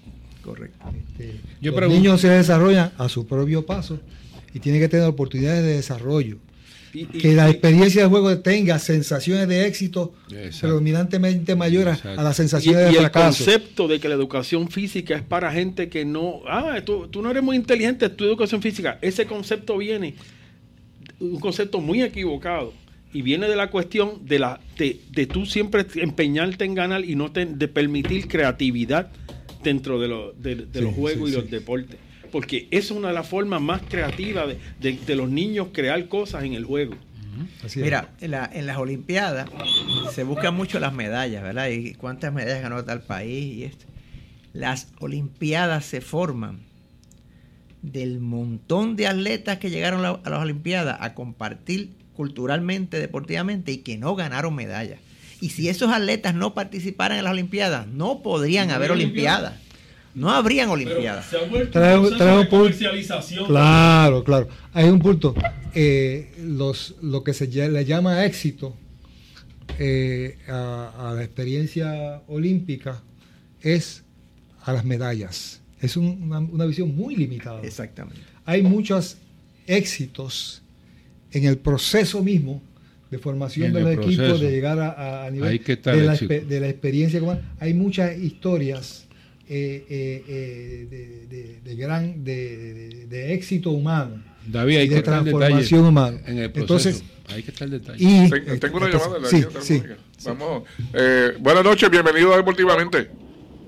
Correcto. 0.44 0.86
Este, 1.18 1.40
los 1.62 1.90
niños 1.90 2.22
se 2.22 2.30
desarrollan 2.30 2.92
a 2.98 3.10
su 3.10 3.26
propio 3.26 3.66
paso 3.66 4.00
y 4.54 4.60
tienen 4.60 4.80
que 4.80 4.90
tener 4.90 5.08
oportunidades 5.08 5.64
de 5.64 5.74
desarrollo. 5.74 6.38
Que 7.04 7.34
la 7.34 7.50
experiencia 7.50 8.04
de 8.04 8.08
juego 8.08 8.38
tenga 8.40 8.80
sensaciones 8.80 9.48
de 9.48 9.68
éxito 9.68 10.14
predominantemente 10.60 11.56
mayores 11.56 12.04
a 12.06 12.24
las 12.24 12.38
sensaciones 12.38 12.86
de 12.86 12.94
fracaso. 12.94 13.44
Y 13.44 13.52
el 13.52 13.60
concepto 13.60 13.88
de 13.88 14.00
que 14.00 14.08
la 14.08 14.16
educación 14.16 14.70
física 14.70 15.16
es 15.16 15.24
para 15.24 15.52
gente 15.52 15.90
que 15.90 16.06
no, 16.06 16.42
ah, 16.48 16.80
tú, 16.86 17.08
tú 17.08 17.22
no 17.22 17.32
eres 17.32 17.44
muy 17.44 17.56
inteligente, 17.56 18.10
tu 18.10 18.24
educación 18.24 18.62
física, 18.62 18.98
ese 19.02 19.26
concepto 19.26 19.78
viene, 19.78 20.16
un 21.20 21.40
concepto 21.40 21.82
muy 21.82 22.02
equivocado 22.02 22.74
y 23.14 23.22
viene 23.22 23.48
de 23.48 23.56
la 23.56 23.70
cuestión 23.70 24.26
de 24.26 24.40
la 24.40 24.60
de, 24.78 25.00
de 25.12 25.26
tú 25.26 25.46
siempre 25.46 25.86
empeñarte 25.96 26.66
en 26.66 26.76
ganar 26.76 27.06
y 27.06 27.16
no 27.16 27.30
de 27.30 27.68
permitir 27.68 28.28
creatividad 28.28 29.10
dentro 29.64 30.00
de, 30.00 30.66
de, 30.66 30.82
los 30.82 30.94
juegos 30.94 31.32
y 31.32 31.34
los 31.34 31.50
deportes. 31.50 31.98
Porque 32.32 32.68
eso 32.72 32.94
es 32.94 33.00
una 33.00 33.10
de 33.10 33.14
las 33.14 33.28
formas 33.28 33.62
más 33.62 33.82
creativas 33.88 34.56
de, 34.80 35.16
los 35.16 35.30
niños 35.30 35.70
crear 35.72 36.08
cosas 36.08 36.44
en 36.44 36.54
el 36.54 36.66
juego. 36.66 36.96
Mira, 37.76 38.14
en, 38.22 38.34
en, 38.34 38.66
las 38.66 38.78
Olimpiadas 38.78 39.50
se 40.14 40.24
buscan 40.24 40.56
mucho 40.56 40.80
las 40.80 40.94
medallas, 40.94 41.44
¿verdad? 41.44 41.68
Y 41.68 41.94
cuántas 41.94 42.34
medallas 42.34 42.62
ganó 42.62 42.84
tal 42.86 43.02
país 43.02 43.56
y 43.56 43.64
esto. 43.64 43.86
Las 44.54 44.88
Olimpiadas 45.00 45.86
se 45.86 46.00
forman 46.00 46.62
del 47.82 48.20
montón 48.20 48.96
de 48.96 49.08
atletas 49.08 49.60
que 49.60 49.70
llegaron 49.70 50.06
a 50.06 50.30
las 50.30 50.42
Olimpiadas 50.42 50.98
a 51.02 51.14
compartir 51.14 51.92
culturalmente, 52.16 53.00
deportivamente 53.00 53.72
y 53.74 53.78
que 53.80 53.98
no 53.98 54.16
ganaron 54.16 54.56
medallas. 54.56 55.00
Y 55.42 55.50
si 55.50 55.70
esos 55.70 55.92
atletas 55.92 56.34
no 56.34 56.54
participaran 56.54 57.18
en 57.18 57.26
las 57.26 57.34
Olimpiadas, 57.34 57.88
no 57.88 58.22
podrían 58.22 58.72
haber 58.72 58.92
Olimpiadas. 58.92 59.54
No 60.16 60.32
habrían 60.32 60.70
Olimpiadas. 60.70 61.30
Trae, 61.72 61.98
un 61.98 62.46
comercialización. 62.48 63.46
Claro, 63.48 64.24
claro. 64.24 64.48
Hay 64.74 64.90
un 64.90 65.00
punto. 65.00 65.36
Eh, 65.74 66.32
los, 66.42 66.96
lo 67.02 67.22
que 67.24 67.34
se 67.34 67.48
le 67.48 67.86
llama 67.86 68.26
éxito 68.26 68.74
eh, 69.78 70.38
a, 70.48 71.14
la 71.16 71.24
experiencia 71.24 72.22
olímpica 72.28 73.04
es 73.62 74.04
a 74.64 74.72
las 74.72 74.86
medallas. 74.86 75.62
Es 75.82 75.98
una, 75.98 76.40
una, 76.40 76.66
visión 76.66 76.96
muy 76.96 77.18
limitada. 77.18 77.62
Exactamente. 77.62 78.22
Hay 78.46 78.64
muchos 78.64 79.18
éxitos 79.68 80.62
en 81.32 81.44
el 81.44 81.58
proceso 81.58 82.24
mismo 82.24 82.62
de 83.12 83.20
formación 83.20 83.74
de 83.74 83.82
los 83.82 83.94
equipos, 83.94 84.40
de 84.40 84.50
llegar 84.50 84.80
a, 84.80 85.26
a 85.26 85.30
nivel 85.30 85.62
de, 85.62 85.78
la, 86.04 86.16
de, 86.16 86.60
la, 86.62 86.70
experiencia. 86.70 87.22
Hay 87.60 87.74
muchas 87.74 88.18
historias 88.18 89.05
eh, 89.48 89.86
eh, 89.90 90.88
eh, 90.92 91.60
de, 91.64 91.76
gran 91.76 92.24
de, 92.24 93.34
éxito 93.34 93.72
humano. 93.72 94.24
David, 94.48 94.78
hay 94.78 94.88
de 94.88 95.02
transformación 95.02 95.86
humana. 95.86 96.20
En 96.26 96.40
el 96.40 96.52
proceso. 96.52 96.90
Entonces, 96.90 97.04
hay 97.28 97.44
que 97.44 97.52
estar 97.52 97.70
detalle. 97.70 97.98
Y, 98.00 98.60
tengo, 98.60 98.78
una 98.78 98.90
llamada 98.90 99.16
de 99.16 99.22
la 99.22 99.28
sí, 99.28 99.44
sí, 99.62 99.84
Vamos. 100.26 100.64
buenas 101.40 101.64
noches, 101.64 101.90
bienvenido 101.90 102.34
a 102.34 102.38
Deportivamente. 102.38 103.10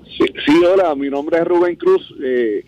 Sí, 0.04 0.24
sí, 0.44 0.64
hola, 0.64 0.94
mi 0.96 1.08
nombre 1.08 1.38
es 1.38 1.44
Rubén 1.44 1.76
Cruz. 1.76 2.12
Eh, 2.22 2.64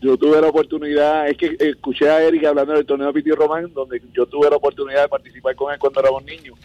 yo 0.00 0.16
tuve 0.16 0.40
la 0.40 0.48
oportunidad, 0.48 1.28
es 1.28 1.36
que 1.36 1.56
escuché 1.58 2.08
a 2.08 2.22
Eric 2.22 2.44
hablando 2.44 2.72
del 2.74 2.86
torneo 2.86 3.08
de 3.08 3.12
Piti 3.12 3.30
Román, 3.30 3.72
donde 3.74 4.00
yo 4.14 4.26
tuve 4.26 4.48
la 4.48 4.56
oportunidad 4.56 5.02
de 5.02 5.08
participar 5.08 5.54
con 5.56 5.72
él 5.72 5.78
cuando 5.78 6.00
éramos 6.00 6.24
niños. 6.24 6.58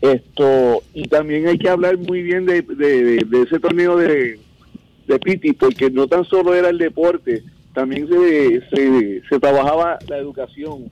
Esto, 0.00 0.82
y 0.92 1.06
también 1.08 1.46
hay 1.46 1.58
que 1.58 1.68
hablar 1.68 1.96
muy 1.98 2.22
bien 2.22 2.46
de, 2.46 2.58
ese 3.44 3.58
torneo 3.60 3.96
de, 3.96 4.38
de 5.06 5.18
Piti, 5.18 5.52
porque 5.52 5.90
no 5.90 6.06
tan 6.06 6.24
solo 6.24 6.54
era 6.54 6.68
el 6.68 6.78
deporte, 6.78 7.42
también 7.72 8.08
se, 8.08 9.20
se, 9.28 9.40
trabajaba 9.40 9.98
la 10.08 10.18
educación. 10.18 10.90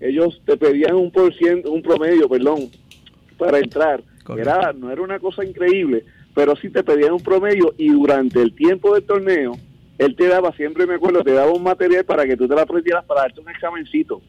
Ellos 0.00 0.40
te 0.44 0.56
pedían 0.56 0.94
un 0.94 1.10
por 1.10 1.34
ciento, 1.34 1.72
un 1.72 1.82
promedio, 1.82 2.28
perdón, 2.28 2.68
para 3.38 3.58
entrar. 3.58 4.02
Era, 4.36 4.72
no 4.72 4.90
era 4.90 5.02
una 5.02 5.18
cosa 5.18 5.44
increíble, 5.44 6.04
pero 6.34 6.56
sí 6.56 6.68
te 6.68 6.82
pedían 6.82 7.12
un 7.12 7.22
promedio 7.22 7.74
y 7.78 7.88
durante 7.88 8.42
el 8.42 8.54
tiempo 8.54 8.94
del 8.94 9.04
torneo 9.04 9.52
él 9.98 10.14
te 10.14 10.28
daba, 10.28 10.52
siempre 10.52 10.86
me 10.86 10.94
acuerdo, 10.94 11.22
te 11.22 11.32
daba 11.32 11.52
un 11.52 11.62
material 11.62 12.04
para 12.04 12.26
que 12.26 12.36
tú 12.36 12.46
te 12.46 12.54
la 12.54 12.62
aprendieras 12.62 13.04
para 13.04 13.22
darte 13.22 13.40
un 13.40 13.48
examencito. 13.48 14.20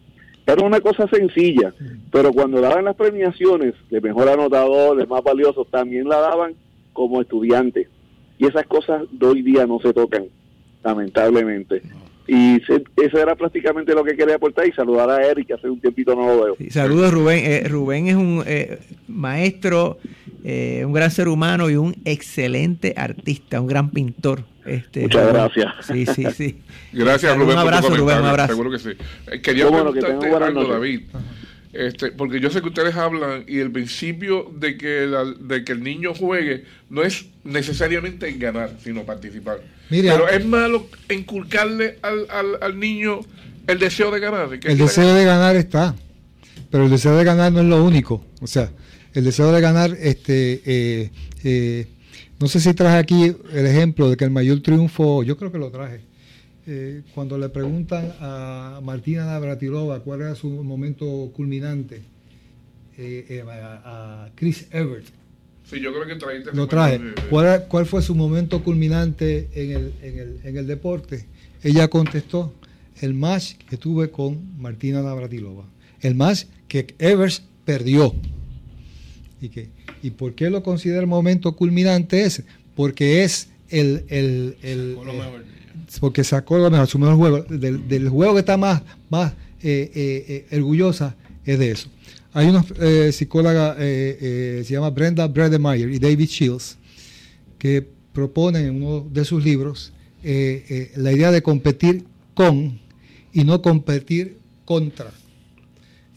Era 0.46 0.66
una 0.66 0.80
cosa 0.80 1.08
sencilla, 1.10 1.74
pero 2.10 2.32
cuando 2.32 2.62
daban 2.62 2.86
las 2.86 2.96
premiaciones 2.96 3.74
de 3.90 4.00
mejor 4.00 4.30
anotador, 4.30 4.96
de 4.98 5.06
más 5.06 5.22
valioso, 5.22 5.66
también 5.66 6.08
la 6.08 6.20
daban 6.20 6.54
como 6.94 7.20
estudiante. 7.20 7.90
Y 8.38 8.46
esas 8.46 8.66
cosas 8.68 9.04
de 9.12 9.26
hoy 9.26 9.42
día 9.42 9.66
no 9.66 9.80
se 9.80 9.94
tocan, 9.94 10.26
lamentablemente. 10.84 11.82
Y 12.28 12.62
eso 12.62 13.18
era 13.18 13.36
prácticamente 13.36 13.94
lo 13.94 14.04
que 14.04 14.16
quería 14.16 14.36
aportar 14.36 14.68
y 14.68 14.74
saludar 14.74 15.10
a 15.10 15.26
Eric, 15.26 15.48
que 15.48 15.54
hace 15.54 15.70
un 15.70 15.80
tiempito 15.80 16.14
no 16.14 16.28
lo 16.28 16.44
veo. 16.44 16.58
saludos 16.70 17.14
Rubén. 17.14 17.40
Eh, 17.46 17.68
Rubén 17.70 18.08
es 18.08 18.16
un 18.16 18.44
eh, 18.46 18.80
maestro, 19.08 19.98
eh, 20.44 20.84
un 20.86 20.92
gran 20.92 21.10
ser 21.10 21.30
humano 21.30 21.70
y 21.70 21.78
un 21.78 21.96
excelente 22.04 22.94
artista, 22.98 23.62
un 23.62 23.68
gran 23.68 23.92
pintor. 23.92 24.44
Este, 24.66 25.04
Muchas 25.04 25.34
gracias. 25.34 25.74
Sí, 25.86 26.06
sí, 26.06 26.26
sí. 26.34 26.60
Gracias, 26.92 27.38
Rubén. 27.38 27.52
Un 27.52 27.60
abrazo, 27.60 27.96
Rubén, 27.96 28.20
un 28.20 28.26
abrazo. 28.26 28.50
Seguro 28.50 28.72
que 28.72 28.80
sí. 28.80 28.90
Eh, 29.32 29.42
quería 29.42 29.68
preguntarte 29.70 30.28
algo, 30.28 30.66
David. 30.66 31.04
Este, 31.78 32.12
porque 32.12 32.40
yo 32.40 32.50
sé 32.50 32.60
que 32.62 32.70
ustedes 32.70 32.96
hablan 32.96 33.44
y 33.48 33.60
el 33.60 33.72
principio 33.72 34.52
de 34.58 34.78
que, 34.78 35.08
de 35.40 35.64
que 35.64 35.72
el 35.74 35.84
niño 35.84 36.16
juegue 36.16 36.64
no 36.90 37.04
es 37.04 37.26
necesariamente 37.44 38.32
ganar, 38.34 38.72
sino 38.84 39.04
participar. 39.04 39.62
Pero 39.88 40.28
es 40.28 40.44
malo 40.44 40.88
inculcarle 41.08 42.00
al, 42.02 42.26
al, 42.32 42.58
al 42.62 42.80
niño 42.80 43.20
el 43.68 43.78
deseo 43.78 44.10
de 44.10 44.20
ganar. 44.20 44.50
el 44.52 44.78
deseo 44.78 45.14
de 45.14 45.24
ganar 45.24 45.56
está, 45.56 45.96
pero 46.72 46.86
el 46.86 46.90
deseo 46.90 47.16
de 47.16 47.24
ganar 47.24 47.52
no 47.52 47.60
es 47.60 47.68
lo 47.68 47.84
único. 47.84 48.26
O 48.42 48.48
sea, 48.48 48.72
el 49.14 49.24
deseo 49.24 49.52
de 49.52 49.62
ganar 49.62 49.96
este, 50.00 50.62
eh, 50.66 51.12
eh, 51.44 51.88
no 52.40 52.48
sé 52.48 52.60
si 52.60 52.74
traje 52.74 52.98
aquí 52.98 53.36
el 53.54 53.68
ejemplo 53.68 54.10
de 54.10 54.18
que 54.18 54.26
el 54.26 54.32
mayor 54.32 54.62
triunfo, 54.62 55.22
yo 55.22 55.38
creo 55.38 55.52
que 55.52 55.60
lo 55.60 55.70
traje. 55.70 56.02
Eh, 56.70 57.02
cuando 57.16 57.38
le 57.38 57.48
preguntan 57.48 58.14
a 58.20 58.82
Martina 58.84 59.26
Navratilova 59.26 60.02
cuál 60.02 60.22
era 60.22 60.36
su 60.36 60.50
momento 60.50 61.32
culminante, 61.34 62.02
eh, 62.98 63.26
eh, 63.30 63.44
a, 63.48 64.30
Chris 64.36 64.68
Evert. 64.72 65.06
Sí, 65.64 65.80
yo 65.80 65.94
creo 65.94 66.06
que 66.06 66.16
trajiste 66.16 66.52
lo 66.54 66.68
traje. 66.68 67.00
¿Cuál, 67.30 67.68
¿Cuál, 67.70 67.86
fue 67.86 68.02
su 68.02 68.16
momento 68.16 68.64
culminante 68.64 69.48
en 69.54 69.72
el, 69.72 69.94
en, 70.02 70.20
el, 70.20 70.40
en 70.44 70.58
el 70.58 70.68
deporte? 70.68 71.26
Ella 71.64 71.88
contestó, 71.88 72.54
el 73.00 73.14
match 73.14 73.54
que 73.70 73.78
tuve 73.78 74.12
con 74.12 74.60
Martina 74.60 75.02
Navratilova. 75.02 75.66
El 76.02 76.16
match 76.16 76.48
que 76.68 76.96
Evers 77.00 77.44
perdió. 77.64 78.14
Y 79.40 79.50
que 79.50 79.70
¿Y 80.04 80.12
por 80.12 80.36
qué 80.36 80.50
lo 80.50 80.64
considera 80.64 81.00
el 81.00 81.08
momento 81.08 81.56
culminante 81.56 82.24
ese? 82.24 82.44
Porque 82.76 83.24
es 83.24 83.50
el... 83.70 84.04
el, 84.10 84.58
el, 84.62 84.98
porque 86.00 86.24
sacó 86.24 86.58
lo 86.58 86.70
mejor, 86.70 86.88
su 86.88 87.00
mejor 87.00 87.16
juego. 87.16 87.44
Del, 87.44 88.10
juego 88.10 88.34
que 88.34 88.40
está 88.42 88.58
más, 88.58 88.82
más 89.10 89.34
eh, 89.62 89.92
eh, 89.96 90.46
eh, 90.52 90.58
orgullosa 90.58 91.16
es 91.46 91.58
de 91.60 91.72
eso. 91.72 91.90
Hay 92.34 92.48
una 92.48 92.64
psicóloga, 93.12 93.76
se 93.78 94.68
llama 94.70 94.92
Brenda 94.92 95.28
Bredemeyer 95.28 95.90
y 95.90 95.98
David 95.98 96.28
Shields, 96.28 96.78
que 97.58 97.88
proponen 98.14 98.66
en 98.66 98.84
uno 98.84 99.08
de 99.10 99.26
sus 99.26 99.44
libros 99.44 99.92
la 100.22 101.12
idea 101.12 101.32
de 101.32 101.42
competir 101.42 102.04
con 102.36 102.80
y 103.34 103.44
no 103.44 103.62
competir 103.64 104.38
contra 104.66 105.10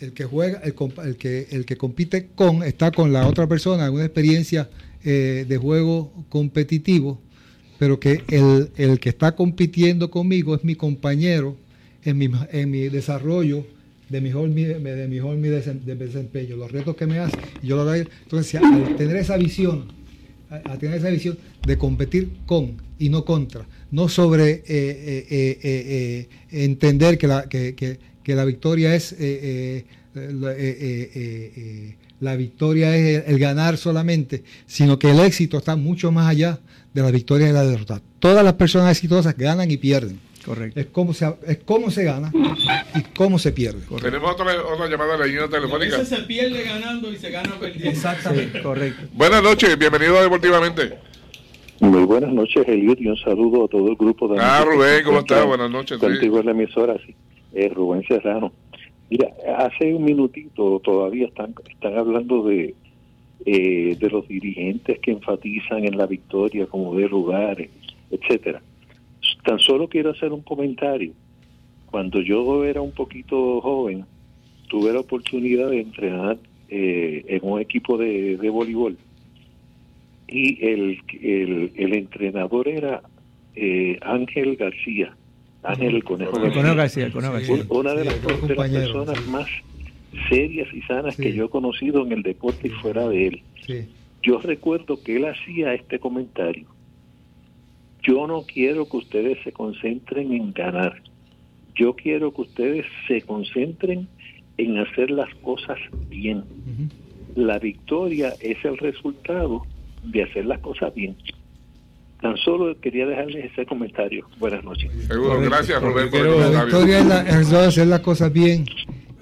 el 0.01 0.13
que 0.13 0.25
juega, 0.25 0.61
el, 0.61 1.17
que, 1.17 1.47
el 1.53 1.65
que 1.65 1.77
compite 1.79 2.29
con, 2.35 2.65
está 2.65 2.91
con 2.91 3.15
la 3.15 3.27
otra 3.27 3.47
persona 3.47 3.87
en 3.87 3.95
una 3.95 4.05
experiencia 4.05 4.69
de 5.03 5.59
juego 5.59 6.13
competitivo, 6.29 7.19
pero 7.81 7.99
que 7.99 8.23
el, 8.29 9.01
que 9.01 9.09
está 9.09 9.35
compitiendo 9.35 10.11
conmigo 10.11 10.55
es 10.55 10.63
mi 10.65 10.75
compañero 10.75 11.57
en 12.05 12.19
mi, 12.19 12.31
en 12.53 12.71
mi 12.71 12.91
desarrollo 12.91 13.65
de 14.11 14.21
mejor, 14.21 14.51
de 14.51 15.09
mejor 15.09 15.37
mi 15.39 15.49
desempeño, 15.49 16.57
los 16.57 16.71
retos 16.71 16.95
que 16.95 17.07
me 17.07 17.21
hace, 17.21 17.39
yo 17.63 17.77
lo 17.77 17.87
doy. 17.87 18.07
Entonces, 18.25 18.61
al 18.61 18.97
tener 18.97 19.17
esa 19.17 19.39
visión, 19.39 19.87
a, 20.51 20.77
tener 20.77 20.99
esa 20.99 21.09
visión 21.09 21.39
de 21.67 21.79
competir 21.79 22.29
con 22.45 22.77
y 22.99 23.09
no 23.09 23.25
contra, 23.25 23.67
no 23.91 24.11
sobre 24.11 24.63
eh, 24.67 25.27
eh, 25.31 26.29
entender 26.51 27.17
que 27.17 27.29
la, 27.29 27.49
que, 27.49 27.75
que 27.75 28.35
la 28.35 28.45
victoria 28.45 28.95
es 28.95 29.13
eh, 29.13 29.87
eh, 30.17 31.11
eh, 31.15 31.95
la 32.21 32.37
victoria 32.37 32.95
es 32.97 33.25
el, 33.27 33.39
ganar 33.39 33.77
solamente, 33.77 34.45
sino 34.67 34.99
que 34.99 35.11
el 35.11 35.21
éxito 35.21 35.59
está 35.59 35.77
mucho 35.77 36.13
más 36.13 36.29
allá 36.29 36.59
de 36.93 37.03
la 37.03 37.11
victoria 37.11 37.49
y 37.49 37.53
la 37.53 37.65
derrota. 37.65 38.01
Todas 38.19 38.45
las 38.45 38.55
personas 38.55 38.91
exitosas 38.93 39.37
ganan 39.37 39.71
y 39.71 39.79
pierden. 39.79 40.21
Correcto. 40.45 40.81
Es 40.81 40.87
cómo 40.87 41.13
se, 41.13 41.35
es 41.47 41.59
cómo 41.59 41.91
se 41.91 42.05
gana 42.05 42.33
y 42.95 43.03
cómo 43.15 43.39
se 43.39 43.53
pierde. 43.53 43.81
Tenemos 44.01 44.31
otra, 44.31 44.47
otra 44.63 44.89
llamada 44.89 45.13
de 45.13 45.19
la 45.19 45.27
línea 45.27 45.49
telefónica. 45.49 45.97
A 45.97 46.05
se 46.05 46.17
pierde 46.23 46.63
ganando 46.63 47.13
y 47.13 47.17
se 47.17 47.31
gana 47.31 47.59
perdiendo. 47.59 47.91
Exactamente. 47.91 48.63
correcto. 48.63 49.03
Buenas 49.13 49.43
noches, 49.43 49.79
bienvenido 49.79 50.19
a 50.19 50.23
Deportivamente. 50.23 50.99
Muy 51.81 52.05
buenas 52.05 52.33
noches, 52.33 52.67
Eliud, 52.69 52.99
y 52.99 53.09
un 53.09 53.17
saludo 53.19 53.65
a 53.65 53.69
todo 53.69 53.89
el 53.89 53.97
grupo 53.97 54.29
de 54.29 54.39
Ah, 54.39 54.63
Rubén, 54.65 55.03
¿cómo 55.03 55.21
estás? 55.21 55.47
Buenas 55.47 55.71
noches. 55.71 55.99
Contigo 55.99 56.41
en 56.41 56.47
la 56.47 56.53
emisora, 56.53 56.97
sí 57.07 57.15
eh, 57.53 57.69
Rubén 57.69 58.05
Serrano. 58.07 58.53
Mira, 59.11 59.29
hace 59.59 59.93
un 59.93 60.05
minutito 60.05 60.81
todavía 60.81 61.27
están, 61.27 61.55
están 61.69 61.99
hablando 61.99 62.45
de, 62.45 62.75
eh, 63.45 63.97
de 63.99 64.11
los 64.11 64.27
dirigentes 64.29 64.99
que 65.01 65.11
enfatizan 65.11 65.85
en 65.85 65.99
la 65.99 66.07
victoria 66.07 66.67
como 66.67 66.95
de 66.95 67.09
lugares, 67.09 67.71
etcétera. 68.11 68.63
Tan 69.45 69.59
solo 69.59 69.89
quiero 69.89 70.11
hacer 70.11 70.33
un 70.33 70.43
comentario. 70.43 71.13
Cuando 71.91 72.21
yo 72.21 72.65
era 72.65 72.81
un 72.81 72.93
poquito 72.93 73.61
joven, 73.61 74.05
tuve 74.69 74.93
la 74.93 75.01
oportunidad 75.01 75.71
de 75.71 75.81
entrenar 75.81 76.39
eh, 76.69 77.25
en 77.27 77.41
un 77.43 77.61
equipo 77.61 77.99
de, 77.99 78.37
de 78.37 78.49
voleibol 78.49 78.97
y 80.31 80.65
el, 80.65 80.99
el, 81.21 81.73
el 81.75 81.95
entrenador 81.95 82.69
era 82.69 83.03
eh, 83.57 83.99
Ángel 84.01 84.57
García 84.57 85.17
Ángel 85.63 85.97
el 85.97 86.05
Conejo 86.05 86.37
El 86.43 86.53
Conejo 86.53 86.75
García, 86.75 87.07
el 87.07 87.13
Conejo 87.13 87.33
García. 87.35 87.65
Una 87.69 87.95
de 87.95 88.05
las, 88.05 88.15
Sí, 88.15 88.21
de 88.21 88.29
las 88.31 88.41
compañero. 88.41 88.81
personas 89.05 89.27
más 89.29 89.47
serias 90.29 90.69
y 90.73 90.81
sanas 90.83 91.15
Sí. 91.17 91.23
que 91.23 91.33
yo 91.35 91.45
he 91.47 91.51
conocido 91.51 92.05
en 92.05 92.13
el 92.13 92.23
deporte 92.23 92.69
y 92.69 92.71
fuera 92.71 93.09
de 93.09 93.27
él. 93.29 93.43
Sí. 93.67 93.87
Yo 94.23 94.39
recuerdo 94.39 95.03
que 95.03 95.17
él 95.17 95.27
hacía 95.27 95.75
este 95.75 95.99
comentario. 95.99 96.67
Yo 98.03 98.27
no 98.27 98.43
quiero 98.43 98.89
que 98.89 98.97
ustedes 98.97 99.39
se 99.45 99.53
concentren 99.53 100.33
en 100.33 100.53
ganar. 100.53 101.03
Yo 101.75 101.95
quiero 101.95 102.33
que 102.33 102.43
ustedes 102.43 102.87
se 103.07 103.23
concentren 103.23 104.09
en 104.57 104.79
hacer 104.79 105.11
las 105.11 105.35
cosas 105.37 105.79
bien. 106.09 106.43
La 107.37 107.59
victoria 107.59 108.33
es 108.41 108.63
el 108.65 108.77
resultado 108.79 109.63
de 110.05 110.23
hacer 110.25 110.47
las 110.47 110.59
cosas 110.61 110.95
bien. 110.95 111.17
Tan 112.21 112.37
solo 112.37 112.79
quería 112.81 113.07
dejarles 113.07 113.51
ese 113.53 113.65
comentario. 113.65 114.27
Buenas 114.39 114.63
noches. 114.63 114.91
Seguro, 115.07 115.41
gracias 115.41 115.83
Rubén 115.83 116.11
por 116.11 116.21
el 116.21 116.53
La 116.53 116.65
victoria 116.65 116.99
es 117.01 117.07
la- 117.07 117.23
de 117.25 117.67
hacer 117.67 117.87
las 117.87 118.01
cosas 118.01 118.33
bien 118.33 118.67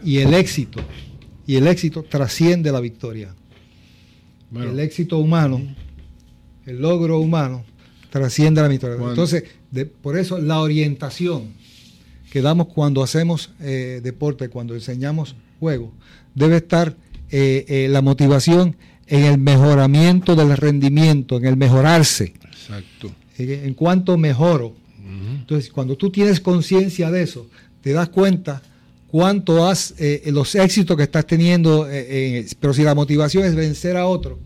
y 0.05 0.19
el 0.19 0.35
éxito. 0.35 0.81
Y 1.47 1.57
el 1.57 1.67
éxito 1.69 2.03
trasciende 2.03 2.73
la 2.73 2.81
victoria. 2.81 3.35
Bueno. 4.51 4.73
El 4.73 4.81
éxito 4.81 5.19
humano, 5.19 5.61
el 6.67 6.81
logro 6.81 7.19
humano, 7.21 7.65
trasciende 8.11 8.61
la 8.63 8.69
victoria. 8.69 8.97
Entonces, 8.97 9.45
de- 9.71 9.87
por 9.87 10.17
eso 10.19 10.39
la 10.41 10.61
orientación 10.61 11.53
que 12.33 12.43
damos 12.43 12.67
cuando 12.69 13.03
hacemos 13.03 13.53
eh, 13.61 14.01
deporte, 14.03 14.49
cuando 14.49 14.75
enseñamos 14.75 15.37
juego, 15.61 15.93
debe 16.35 16.57
estar 16.57 16.97
eh, 17.31 17.65
eh, 17.69 17.89
la 17.91 18.01
motivación 18.03 18.77
en 19.09 19.25
el 19.25 19.39
mejoramiento 19.39 20.37
del 20.37 20.57
rendimiento, 20.57 21.37
en 21.39 21.47
el 21.47 21.57
mejorarse. 21.57 22.35
Exacto. 22.45 23.11
Eh, 23.39 23.63
En 23.65 23.75
cuanto 23.75 24.17
mejoro. 24.17 24.75
Entonces, 25.41 25.71
cuando 25.73 25.97
tú 25.97 26.11
tienes 26.11 26.41
conciencia 26.41 27.11
de 27.11 27.23
eso, 27.23 27.47
te 27.81 27.93
das 27.93 28.11
cuenta 28.11 28.61
cuánto 29.07 29.67
has, 29.67 29.95
eh, 29.99 30.23
los 30.27 30.55
éxitos 30.55 30.97
que 30.97 31.05
estás 31.05 31.27
teniendo, 31.27 31.89
eh, 31.89 32.07
eh, 32.41 32.47
pero 32.61 32.75
si 32.75 32.83
la 32.83 32.95
motivación 32.95 33.45
es 33.45 33.55
vencer 33.55 33.97
a 33.97 34.07
otro, 34.07 34.39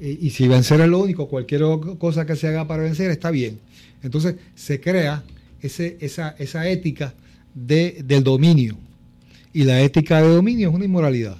eh, 0.00 0.18
y 0.18 0.30
si 0.30 0.48
vencer 0.48 0.80
es 0.80 0.88
lo 0.88 1.00
único, 1.00 1.28
cualquier 1.28 1.62
cosa 1.98 2.24
que 2.24 2.36
se 2.36 2.48
haga 2.48 2.66
para 2.66 2.82
vencer 2.84 3.10
está 3.10 3.30
bien. 3.30 3.58
Entonces, 4.02 4.36
se 4.54 4.80
crea 4.80 5.22
ese, 5.60 5.98
esa, 6.00 6.34
esa 6.38 6.66
ética 6.66 7.12
de, 7.54 8.02
del 8.04 8.24
dominio. 8.24 8.78
Y 9.52 9.64
la 9.64 9.82
ética 9.82 10.22
de 10.22 10.28
dominio 10.28 10.70
es 10.70 10.74
una 10.74 10.86
inmoralidad. 10.86 11.36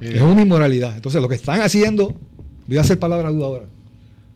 Es 0.00 0.20
una 0.22 0.42
inmoralidad. 0.42 0.94
Entonces, 0.96 1.20
lo 1.20 1.28
que 1.28 1.34
están 1.34 1.60
haciendo, 1.60 2.14
voy 2.66 2.78
a 2.78 2.82
hacer 2.82 2.98
palabra 2.98 3.30
duda 3.30 3.46
ahora. 3.46 3.64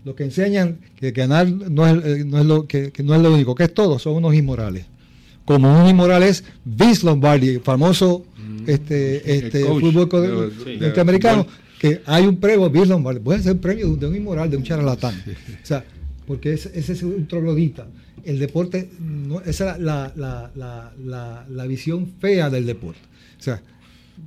Lo 0.04 0.16
que 0.16 0.24
enseñan 0.24 0.78
que 0.96 1.12
ganar 1.12 1.48
no 1.48 1.86
es, 1.86 2.04
eh, 2.04 2.24
no 2.24 2.38
es 2.40 2.46
lo 2.46 2.66
que, 2.66 2.90
que 2.90 3.02
no 3.04 3.14
es 3.14 3.22
lo 3.22 3.32
único, 3.32 3.54
que 3.54 3.64
es 3.64 3.72
todo, 3.74 3.98
son 3.98 4.14
unos 4.14 4.34
inmorales. 4.34 4.86
Como 5.44 5.82
un 5.82 5.88
inmoral 5.88 6.22
es 6.24 6.42
Vince 6.64 7.06
Lombardi, 7.06 7.48
el 7.50 7.60
famoso 7.60 8.24
este, 8.66 9.36
este 9.46 9.64
Mm. 9.64 9.66
coach 9.66 9.80
fútbol 9.82 10.08
de- 10.64 10.76
norteamericano, 10.78 11.46
que 11.80 12.00
hay 12.06 12.26
un 12.26 12.36
premio, 12.36 12.68
Vince 12.70 12.88
Lombardi, 12.88 13.20
puede 13.20 13.42
ser 13.42 13.52
un 13.52 13.58
premio 13.58 13.94
de 13.96 14.06
un, 14.06 14.16
inmoral, 14.16 14.50
de 14.50 14.56
un 14.56 14.62
charlatán. 14.64 15.14
O 15.26 15.66
sea, 15.66 15.84
porque 16.26 16.52
ese, 16.54 16.70
ese 16.74 16.92
es 16.94 17.02
un 17.02 17.26
troglodita. 17.26 17.86
El 18.24 18.38
deporte, 18.38 18.88
no, 19.00 19.40
esa 19.40 19.72
es 19.72 19.80
la, 19.80 20.12
la, 20.16 20.50
la, 20.54 20.92
la, 21.04 21.44
la 21.48 21.66
visión 21.66 22.06
fea 22.20 22.50
del 22.50 22.66
deporte. 22.66 23.00
O 23.38 23.42
sea, 23.42 23.60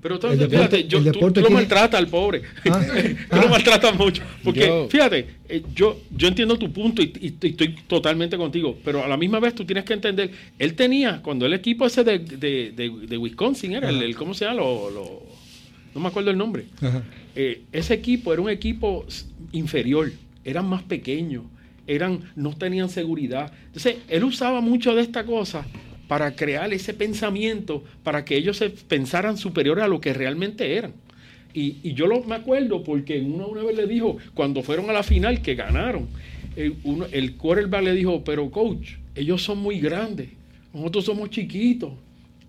Pero 0.02 0.16
entonces, 0.16 0.40
deporte- 0.40 0.58
fíjate, 0.58 0.88
yo, 0.88 0.98
el 1.00 1.12
tú, 1.12 1.20
lo 1.22 1.32
tiene- 1.34 1.50
maltratas 1.50 2.00
al 2.00 2.08
pobre. 2.08 2.42
Ah, 2.70 2.82
tú 3.30 3.36
lo 3.38 3.42
ah. 3.44 3.50
maltratas 3.50 3.96
mucho. 3.98 4.24
Porque, 4.44 4.62
Yo- 4.68 4.88
fíjate, 4.90 5.28
eh, 5.50 5.64
yo, 5.74 6.02
yo 6.16 6.28
entiendo 6.28 6.58
tu 6.58 6.72
punto 6.72 7.02
y, 7.02 7.06
y- 7.20 7.36
y 7.42 7.50
estoy 7.50 7.76
totalmente 7.88 8.38
contigo, 8.38 8.78
pero 8.84 9.04
a 9.04 9.08
la 9.08 9.18
misma 9.18 9.40
vez 9.40 9.56
tú 9.56 9.66
tienes 9.66 9.84
que 9.86 9.94
entender, 9.94 10.32
él 10.60 10.74
tenía, 10.76 11.22
cuando 11.22 11.46
el 11.46 11.54
equipo 11.54 11.86
ese 11.86 12.04
de, 12.04 12.20
de, 12.20 12.72
de- 12.72 13.08
de 13.08 13.18
Wisconsin 13.18 13.74
era, 13.74 13.90
el, 13.90 14.16
¿cómo 14.16 14.34
se 14.34 14.46
llama? 14.46 14.58
Lo, 14.58 14.90
lo- 14.90 15.24
no 15.94 16.02
me 16.02 16.08
acuerdo 16.08 16.30
el 16.32 16.38
nombre. 16.38 16.66
Eh, 17.36 17.62
ese 17.72 17.94
equipo 17.94 18.34
era 18.34 18.42
un 18.42 18.50
equipo 18.50 19.06
inferior, 19.54 20.12
eran 20.44 20.68
más 20.68 20.84
pequeños, 20.84 21.44
eran, 21.88 22.20
no 22.36 22.54
tenían 22.56 22.90
seguridad. 22.90 23.52
Entonces, 23.68 23.98
él 24.10 24.24
usaba 24.24 24.60
mucho 24.62 24.94
de 24.96 25.02
esta 25.04 25.24
cosa 25.26 25.66
para 26.08 26.36
crear 26.36 26.72
ese 26.74 26.94
pensamiento, 26.94 27.84
para 28.04 28.26
que 28.26 28.36
ellos 28.38 28.58
se 28.58 28.70
pensaran 28.70 29.38
superiores 29.38 29.84
a 29.84 29.88
lo 29.88 30.00
que 30.02 30.14
realmente 30.14 30.76
eran. 30.78 30.94
Y, 31.54 31.78
yo 31.94 32.06
lo, 32.08 32.22
me 32.24 32.36
acuerdo 32.36 32.84
porque 32.84 33.20
uno 33.22 33.48
una 33.48 33.64
vez 33.64 33.78
le 33.78 33.88
dijo, 33.88 34.18
cuando 34.34 34.62
fueron 34.62 34.90
a 34.90 34.94
la 34.94 35.04
final, 35.04 35.42
que 35.42 35.56
ganaron, 35.56 36.08
el, 36.56 36.76
uno- 36.84 37.08
el 37.12 37.36
le 37.82 37.94
dijo, 37.94 38.24
pero 38.24 38.52
coach, 38.52 38.96
ellos 39.16 39.42
son 39.42 39.60
muy 39.60 39.80
grandes, 39.80 40.30
nosotros 40.74 41.06
somos 41.06 41.30
chiquitos. 41.30 41.94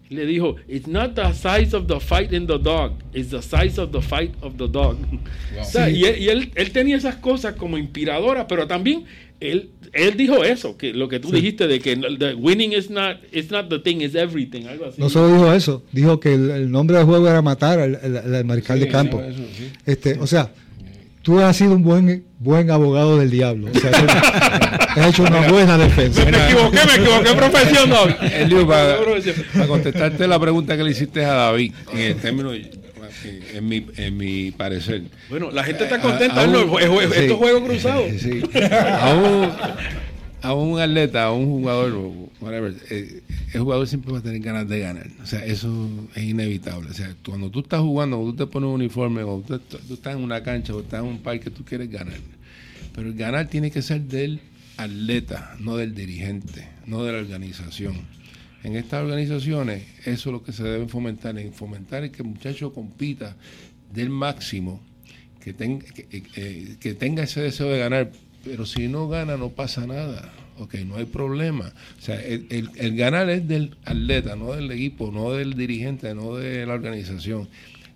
Le 0.08 0.24
dijo, 0.24 0.56
it's 0.68 0.86
not 0.86 1.14
the 1.14 1.32
size 1.34 1.74
of 1.76 1.86
the 1.88 1.98
fight 2.00 2.32
in 2.32 2.46
the 2.46 2.58
dog, 2.58 2.92
it's 3.12 3.30
the 3.30 3.42
size 3.42 3.80
of 3.80 3.90
the 3.90 4.00
fight 4.00 4.32
of 4.40 4.54
the 4.56 4.68
dog. 4.68 4.96
O 5.60 5.64
sea, 5.64 5.88
Sí. 5.88 5.96
Y, 5.96 6.04
él, 6.04 6.18
y 6.22 6.28
él, 6.28 6.50
él 6.54 6.70
tenía 6.70 6.96
esas 6.96 7.16
cosas 7.16 7.54
como 7.56 7.76
inspiradoras, 7.76 8.46
pero 8.48 8.66
también 8.68 9.04
él, 9.40 9.70
él 9.92 10.16
dijo 10.16 10.44
eso, 10.44 10.76
que 10.76 10.92
lo 10.94 11.08
que 11.08 11.18
tú 11.18 11.28
Sí. 11.30 11.34
dijiste 11.36 11.66
de 11.66 11.80
que 11.80 11.96
the 12.18 12.34
winning 12.34 12.72
is 12.72 12.88
not, 12.88 13.16
is 13.32 13.50
not 13.50 13.68
the 13.68 13.80
thing, 13.80 14.00
it's 14.00 14.14
everything, 14.14 14.66
algo 14.66 14.84
así. 14.86 15.00
No 15.00 15.08
solo 15.10 15.32
dijo 15.34 15.52
eso, 15.52 15.82
dijo 15.92 16.20
que 16.20 16.34
el, 16.34 16.50
el 16.50 16.70
nombre 16.70 16.96
del 16.98 17.04
juego 17.06 17.26
era 17.28 17.42
matar 17.42 17.80
al, 17.80 17.96
al- 18.02 18.34
al 18.34 18.44
mariscal 18.44 18.78
de 18.78 18.88
campo. 18.88 19.20
eso, 19.22 19.38
sí. 19.56 19.70
Este, 19.86 20.18
o 20.20 20.26
sea, 20.28 20.52
tú 21.26 21.40
has 21.40 21.56
sido 21.56 21.72
un 21.74 21.82
buen 21.82 22.24
buen 22.38 22.70
abogado 22.70 23.18
del 23.18 23.30
diablo. 23.30 23.68
O 23.74 23.78
sea, 23.78 23.90
tú 23.90 25.00
has 25.00 25.08
hecho 25.08 25.24
una 25.24 25.48
buena 25.48 25.76
defensa. 25.76 26.24
me, 26.24 26.30
me 26.30 26.44
equivoqué, 26.44 26.78
me 26.86 26.94
equivoqué 26.94 27.34
no. 27.88 28.26
Elio, 28.28 28.66
para, 28.68 29.66
contestarte 29.66 30.28
la 30.28 30.38
pregunta 30.38 30.76
que 30.76 30.84
le 30.84 30.92
hiciste 30.92 31.24
a 31.24 31.34
David, 31.34 31.72
en 31.92 31.98
el 31.98 32.14
término, 32.16 32.52
en 32.54 33.68
mi, 33.68 33.86
en 33.96 34.16
mi 34.16 34.52
parecer. 34.52 35.02
Bueno, 35.28 35.50
la 35.50 35.64
gente 35.64 35.82
está 35.84 35.96
A- 35.96 36.00
contenta, 36.00 36.42
a 36.42 36.46
¿no? 36.46 36.64
un- 36.64 36.80
El 36.80 36.88
jue- 36.90 37.12
sí. 37.12 37.20
estos 37.22 37.38
juegos 37.38 37.62
cruzados. 37.64 38.04
Sí. 38.20 38.40
A 40.46 40.54
un, 40.54 40.78
atleta, 40.78 41.24
a 41.24 41.32
un 41.32 41.46
jugador, 41.46 41.92
o 41.92 42.30
whatever, 42.40 42.72
eh, 42.90 43.20
el 43.52 43.60
jugador 43.60 43.88
siempre 43.88 44.12
va 44.12 44.18
a 44.18 44.22
tener 44.22 44.40
ganas 44.40 44.68
de 44.68 44.78
ganar. 44.78 45.08
O 45.20 45.26
sea, 45.26 45.44
eso 45.44 45.90
es 46.14 46.22
inevitable. 46.22 46.88
O 46.88 46.94
sea, 46.94 47.16
cuando 47.24 47.50
tú 47.50 47.60
estás 47.60 47.80
jugando, 47.80 48.16
cuando 48.16 48.32
tú 48.32 48.46
te 48.46 48.52
pones 48.52 48.68
un 48.68 48.74
uniforme, 48.74 49.24
cuando 49.24 49.58
tú, 49.58 49.76
estás 49.92 50.14
en 50.14 50.22
una 50.22 50.44
cancha 50.44 50.72
o 50.72 50.82
estás 50.82 51.00
en 51.00 51.06
un 51.06 51.18
parque, 51.18 51.50
tú 51.50 51.64
quieres 51.64 51.90
ganar. 51.90 52.20
Pero 52.94 53.08
el 53.08 53.14
ganar 53.14 53.48
tiene 53.48 53.72
que 53.72 53.82
ser 53.82 54.02
del 54.02 54.40
atleta, 54.76 55.56
no 55.58 55.76
del 55.76 55.96
dirigente, 55.96 56.68
no 56.86 57.02
de 57.02 57.12
la 57.12 57.18
organización. 57.18 57.96
En 58.62 58.76
estas 58.76 59.02
organizaciones, 59.02 59.82
eso 60.04 60.30
es 60.30 60.32
lo 60.32 60.44
que 60.44 60.52
se 60.52 60.62
debe 60.62 60.86
fomentar, 60.86 61.36
en 61.38 61.52
fomentar 61.52 62.04
el 62.04 62.12
que 62.12 62.22
el 62.22 62.28
muchacho 62.28 62.72
compita 62.72 63.34
del 63.92 64.10
máximo, 64.10 64.80
que, 65.42 65.52
tenga 65.52 65.84
que, 65.86 66.06
eh, 66.36 66.76
que 66.78 66.94
tenga 66.94 67.24
ese 67.24 67.40
deseo 67.40 67.68
de 67.68 67.78
ganar, 67.80 68.12
pero 68.46 68.64
si 68.64 68.88
no 68.88 69.08
gana 69.08 69.36
no 69.36 69.50
pasa 69.50 69.86
nada, 69.86 70.32
ok, 70.58 70.74
no 70.86 70.96
hay 70.96 71.04
problema. 71.04 71.72
O 71.98 72.02
sea, 72.02 72.20
el, 72.22 72.46
el- 72.50 72.70
el 72.76 72.96
ganar 72.96 73.28
es 73.28 73.46
del 73.46 73.76
atleta, 73.84 74.36
no 74.36 74.52
del 74.52 74.70
equipo, 74.70 75.10
no 75.12 75.32
del 75.32 75.54
dirigente, 75.54 76.14
no 76.14 76.36
de 76.36 76.64
la 76.64 76.74
organización. 76.74 77.48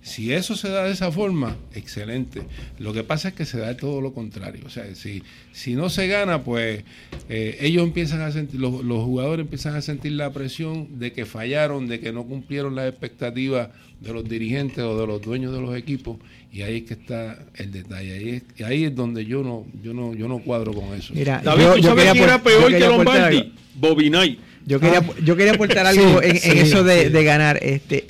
Si 0.03 0.33
eso 0.33 0.57
se 0.57 0.71
da 0.71 0.85
de 0.85 0.93
esa 0.93 1.13
forma, 1.13 1.57
excelente. 1.75 2.41
Lo 2.79 2.95
que 2.95 3.05
pasa 3.05 3.29
es 3.29 3.35
que 3.35 3.45
se 3.45 3.59
da 3.59 3.77
todo 3.77 4.01
lo 4.01 4.15
contrario. 4.15 4.63
O 4.65 4.71
sea, 4.71 4.95
si, 4.95 5.23
si 5.53 5.75
no 5.75 5.91
se 5.91 6.07
gana, 6.09 6.43
pues 6.43 6.85
eh, 7.29 7.59
ellos 7.61 7.83
empiezan 7.85 8.23
a 8.23 8.33
sentir, 8.33 8.59
los, 8.61 8.83
los 8.83 9.05
jugadores 9.05 9.45
empiezan 9.45 9.75
a 9.75 9.83
sentir 9.83 10.13
la 10.13 10.33
presión 10.33 10.99
de 10.99 11.13
que 11.13 11.27
fallaron, 11.27 11.87
de 11.87 12.01
que 12.01 12.13
no 12.13 12.25
cumplieron 12.25 12.75
las 12.77 12.89
expectativas 12.89 13.69
de 14.01 14.13
los 14.15 14.27
dirigentes 14.27 14.79
o 14.83 14.99
de 14.99 15.07
los 15.07 15.21
dueños 15.21 15.53
de 15.53 15.61
los 15.61 15.77
equipos. 15.77 16.17
Y 16.51 16.63
ahí 16.63 16.79
es 16.79 16.83
que 16.85 16.95
está 16.95 17.39
el 17.57 17.71
detalle. 17.71 18.15
Ahí 18.15 18.29
es, 18.31 18.43
y 18.59 18.63
ahí 18.63 18.85
es 18.85 18.95
donde 18.97 19.27
yo 19.27 19.43
no, 19.43 19.67
yo 19.83 19.93
no, 19.93 20.15
yo 20.15 20.29
no 20.29 20.39
cuadro 20.39 20.73
con 20.73 20.95
eso. 20.95 21.13
Mira, 21.15 21.43
David, 21.45 21.63
yo- 21.63 21.75
¿tú 21.75 21.81
yo 21.81 21.89
sabes 21.91 21.97
quería 22.05 22.13
quién 22.13 22.25
era 22.25 22.43
peor 22.43 22.67
que 22.69 22.73
quería 22.73 22.87
aportar 22.89 23.33
Lombardi? 23.35 24.09
Knight. 24.09 24.39
Yo 24.67 24.81
quería, 24.81 24.99
Ah. 25.01 25.15
yo 25.25 25.37
quería 25.37 25.53
aportar 25.53 25.87
algo 25.87 26.21
Sí, 26.23 26.27
en, 26.29 26.37
en 26.37 26.41
sí, 26.41 26.59
eso 26.59 26.85
de, 26.85 27.03
sí. 27.05 27.09
de 27.11 27.25
ganar. 27.25 27.59
Este, 27.63 28.07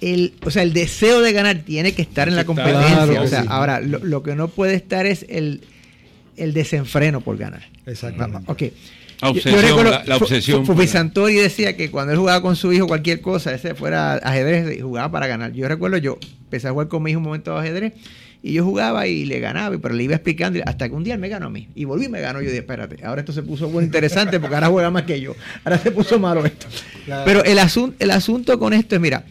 el, 0.00 0.34
o 0.44 0.50
sea, 0.50 0.62
el 0.62 0.72
deseo 0.72 1.20
de 1.22 1.32
ganar 1.32 1.58
tiene 1.58 1.92
que 1.92 2.02
estar 2.02 2.28
en 2.28 2.36
la 2.36 2.44
competencia. 2.44 3.20
o 3.22 3.26
sea, 3.26 3.42
sí. 3.42 3.48
ahora, 3.50 3.80
lo, 3.80 3.98
lo 4.00 4.22
que 4.22 4.34
no 4.34 4.48
puede 4.48 4.74
estar 4.74 5.06
es 5.06 5.24
el, 5.28 5.62
el 6.36 6.52
desenfreno 6.52 7.20
por 7.20 7.36
ganar. 7.36 7.62
Exactamente. 7.86 8.50
Ok. 8.50 8.62
La 9.20 9.28
Yo- 9.32 9.34
yo 9.34 9.40
obsesión, 9.40 9.62
recuerdo, 9.62 10.00
la- 10.06 10.16
obsesión 10.16 10.60
Fu- 10.60 10.66
por 10.66 10.76
Fufi 10.76 10.86
ganar. 10.88 11.02
Santori 11.06 11.34
decía 11.36 11.76
que 11.76 11.90
cuando 11.90 12.12
él 12.12 12.18
jugaba 12.18 12.42
con 12.42 12.56
su 12.56 12.72
hijo 12.72 12.86
cualquier 12.86 13.20
cosa, 13.20 13.54
ese 13.54 13.74
fuera 13.74 14.14
ajedrez, 14.16 14.76
y 14.76 14.80
jugaba 14.82 15.10
para 15.10 15.26
ganar. 15.28 15.52
Yo 15.52 15.66
recuerdo, 15.68 15.96
yo 15.98 16.18
empecé 16.42 16.68
a 16.68 16.72
jugar 16.72 16.88
con 16.88 17.02
mi 17.02 17.12
hijo 17.12 17.18
un 17.20 17.24
momento 17.24 17.54
de 17.54 17.60
ajedrez 17.60 17.92
y 18.42 18.52
yo 18.52 18.64
jugaba 18.64 19.06
y 19.06 19.24
le 19.24 19.40
ganaba, 19.40 19.78
pero 19.78 19.94
le 19.94 20.02
iba 20.02 20.14
explicando 20.16 20.58
hasta 20.66 20.88
que 20.88 20.94
un 20.94 21.04
día 21.04 21.14
él 21.14 21.20
me 21.20 21.28
ganó 21.30 21.46
a 21.46 21.50
mí. 21.50 21.68
Y 21.74 21.84
volví 21.84 22.06
y 22.06 22.08
me 22.10 22.20
ganó. 22.20 22.40
Yo 22.40 22.48
dije, 22.48 22.58
espérate, 22.58 23.02
ahora 23.06 23.20
esto 23.20 23.32
se 23.32 23.42
puso 23.42 23.68
bueno, 23.68 23.86
interesante 23.86 24.38
porque 24.40 24.56
ahora 24.56 24.66
juega 24.68 24.90
más 24.90 25.04
que 25.04 25.18
yo. 25.20 25.34
Ahora 25.64 25.78
se 25.78 25.90
puso 25.92 26.18
malo 26.18 26.44
esto. 26.44 26.66
Claro. 27.06 27.22
Pero 27.24 27.44
el, 27.44 27.56
asun- 27.58 27.94
el 28.00 28.10
asunto 28.10 28.58
con 28.58 28.74
esto 28.74 28.96
es, 28.96 29.00
mira, 29.00 29.24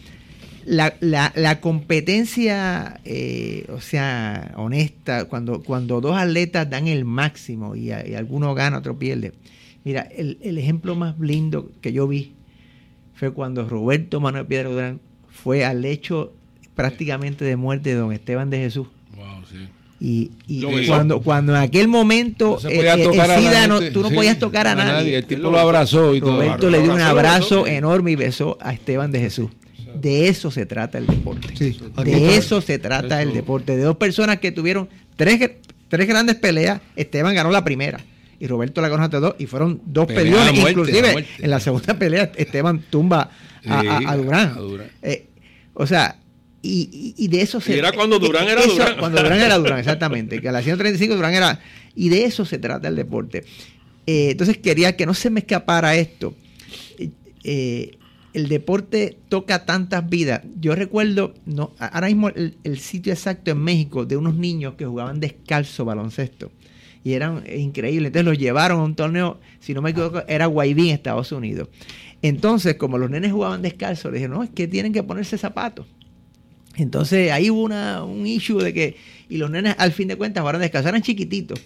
la, 0.66 0.94
la- 1.00 1.32
la 1.36 1.60
competencia, 1.60 3.00
eh, 3.04 3.66
o 3.72 3.80
sea, 3.80 4.52
honesta, 4.56 5.24
cuando, 5.26 5.62
cuando 5.62 6.00
dos 6.00 6.16
atletas 6.16 6.68
dan 6.70 6.86
el 6.88 7.04
máximo 7.04 7.76
y, 7.76 7.88
y 7.90 8.14
alguno 8.14 8.54
gana, 8.54 8.78
otro 8.78 8.98
pierde, 8.98 9.32
Mira, 9.84 10.00
el, 10.16 10.38
el 10.42 10.56
ejemplo 10.56 10.94
más 10.94 11.18
lindo 11.20 11.70
que 11.82 11.92
yo 11.92 12.08
vi 12.08 12.32
fue 13.14 13.32
cuando 13.32 13.68
Roberto 13.68 14.18
Manuel 14.18 14.46
Piedra 14.46 14.70
Durán 14.70 15.00
fue 15.28 15.64
al 15.66 15.84
hecho 15.84 16.32
prácticamente 16.74 17.44
de 17.44 17.56
muerte 17.56 17.90
de 17.90 17.96
don 17.96 18.10
Esteban 18.12 18.48
de 18.48 18.58
Jesús. 18.58 18.86
Y, 20.00 20.32
y 20.48 20.86
cuando, 20.86 21.20
cuando 21.20 21.54
en 21.54 21.62
aquel 21.62 21.88
momento 21.88 22.52
No 22.52 22.60
se 22.60 22.68
eh, 22.68 22.80
eh, 22.80 22.92
el 23.04 23.12
SIDA 23.38 23.66
no- 23.68 23.80
tú 23.92 24.00
no 24.02 24.08
sí, 24.08 24.14
podías 24.14 24.38
tocar 24.38 24.66
a, 24.66 24.72
a 24.72 24.74
nadie. 24.74 24.92
nadie, 24.92 25.16
el 25.18 25.24
tipo 25.26 25.50
lo 25.50 25.58
abrazó 25.58 26.14
y 26.14 26.20
todo. 26.20 26.32
Roberto 26.32 26.68
le 26.70 26.82
dio 26.82 26.92
un 26.94 27.00
abrazo 27.00 27.66
enorme 27.66 28.10
y 28.12 28.16
besó 28.16 28.58
a 28.60 28.72
Esteban 28.72 29.12
de 29.12 29.20
Jesús. 29.20 29.50
De 29.94 30.28
eso 30.28 30.50
se 30.50 30.66
trata 30.66 30.98
el 30.98 31.06
deporte. 31.06 31.48
de 32.04 32.36
eso 32.36 32.60
se 32.60 32.78
trata 32.78 33.22
el 33.22 33.32
deporte. 33.32 33.76
De 33.76 33.82
dos 33.82 33.96
personas 33.96 34.38
que 34.38 34.52
tuvieron 34.52 34.88
tres, 35.16 35.50
tres 35.88 36.06
grandes 36.08 36.36
peleas. 36.36 36.80
Esteban 36.96 37.34
ganó 37.34 37.50
la 37.50 37.64
primera. 37.64 38.00
Y 38.40 38.46
Roberto 38.46 38.80
la 38.82 38.88
ganó 38.88 39.04
ante 39.04 39.18
dos. 39.20 39.34
Y 39.38 39.46
fueron 39.46 39.80
dos 39.86 40.06
Pelea 40.06 40.46
peleas. 40.46 40.70
Inclusive 40.70 41.26
en 41.38 41.50
la 41.50 41.60
segunda 41.60 41.94
pelea 41.98 42.32
Esteban 42.36 42.82
tumba 42.90 43.30
a, 43.66 43.78
a- 43.78 43.98
Sí, 43.98 44.04
a 44.06 44.16
Durán. 44.16 44.48
a 44.56 44.60
Durán. 44.60 44.88
Eh, 45.02 45.26
o 45.74 45.86
sea, 45.86 46.16
y, 46.60 47.14
y- 47.18 47.24
y 47.24 47.28
de 47.28 47.42
eso 47.42 47.60
se 47.60 47.74
Y 47.74 47.78
era 47.78 47.92
cuando 47.92 48.18
Durán 48.18 48.48
era 48.48 48.60
eso- 48.60 48.72
Durán. 48.72 48.96
Cuando 48.98 49.22
Durán 49.22 49.40
era 49.40 49.56
Durán, 49.58 49.78
exactamente. 49.80 50.40
Que 50.40 50.48
a 50.48 50.52
las 50.52 50.64
135 50.64 51.14
Durán 51.16 51.34
era. 51.34 51.60
Y 51.94 52.08
de 52.08 52.24
eso 52.24 52.44
se 52.44 52.58
trata 52.58 52.88
el 52.88 52.96
deporte. 52.96 53.44
Eh, 54.06 54.30
entonces 54.32 54.58
quería 54.58 54.96
que 54.96 55.06
no 55.06 55.14
se 55.14 55.30
me 55.30 55.40
escapara 55.40 55.94
esto. 55.96 56.34
Eh, 56.98 57.10
eh, 57.44 57.92
el 58.34 58.48
deporte 58.48 59.16
toca 59.28 59.64
tantas 59.64 60.08
vidas. 60.08 60.42
Yo 60.60 60.74
recuerdo, 60.74 61.34
no, 61.46 61.72
ahora 61.78 62.08
mismo 62.08 62.28
el, 62.28 62.78
sitio 62.78 63.12
exacto 63.12 63.52
en 63.52 63.58
México 63.58 64.04
de 64.04 64.16
unos 64.16 64.34
niños 64.34 64.74
que 64.74 64.84
jugaban 64.84 65.20
descalzo 65.20 65.84
baloncesto. 65.84 66.50
Y 67.04 67.12
eran 67.12 67.44
increíbles. 67.48 68.08
Entonces 68.08 68.24
los 68.24 68.38
llevaron 68.38 68.80
a 68.80 68.84
un 68.84 68.96
torneo, 68.96 69.38
si 69.60 69.72
no 69.72 69.82
me 69.82 69.90
equivoco, 69.90 70.24
era 70.26 70.46
Guaybí 70.46 70.88
en 70.88 70.94
Estados 70.94 71.30
Unidos. 71.32 71.68
Entonces, 72.22 72.74
como 72.74 72.98
los 72.98 73.08
nenes 73.08 73.30
jugaban 73.30 73.62
descalzo, 73.62 74.10
le 74.10 74.16
dijeron, 74.16 74.38
no, 74.38 74.42
es 74.42 74.50
que 74.50 74.66
tienen 74.66 74.92
que 74.92 75.02
ponerse 75.02 75.38
zapatos. 75.38 75.86
Entonces 76.76 77.30
ahí 77.30 77.50
hubo 77.50 77.62
una, 77.62 78.02
un 78.02 78.26
issue 78.26 78.60
de 78.60 78.72
que, 78.74 78.96
y 79.28 79.36
los 79.36 79.50
nenes 79.50 79.76
al 79.78 79.92
fin 79.92 80.08
de 80.08 80.16
cuentas 80.16 80.40
jugaron 80.40 80.60
descalzo, 80.60 80.88
eran 80.88 81.02
chiquititos. 81.02 81.60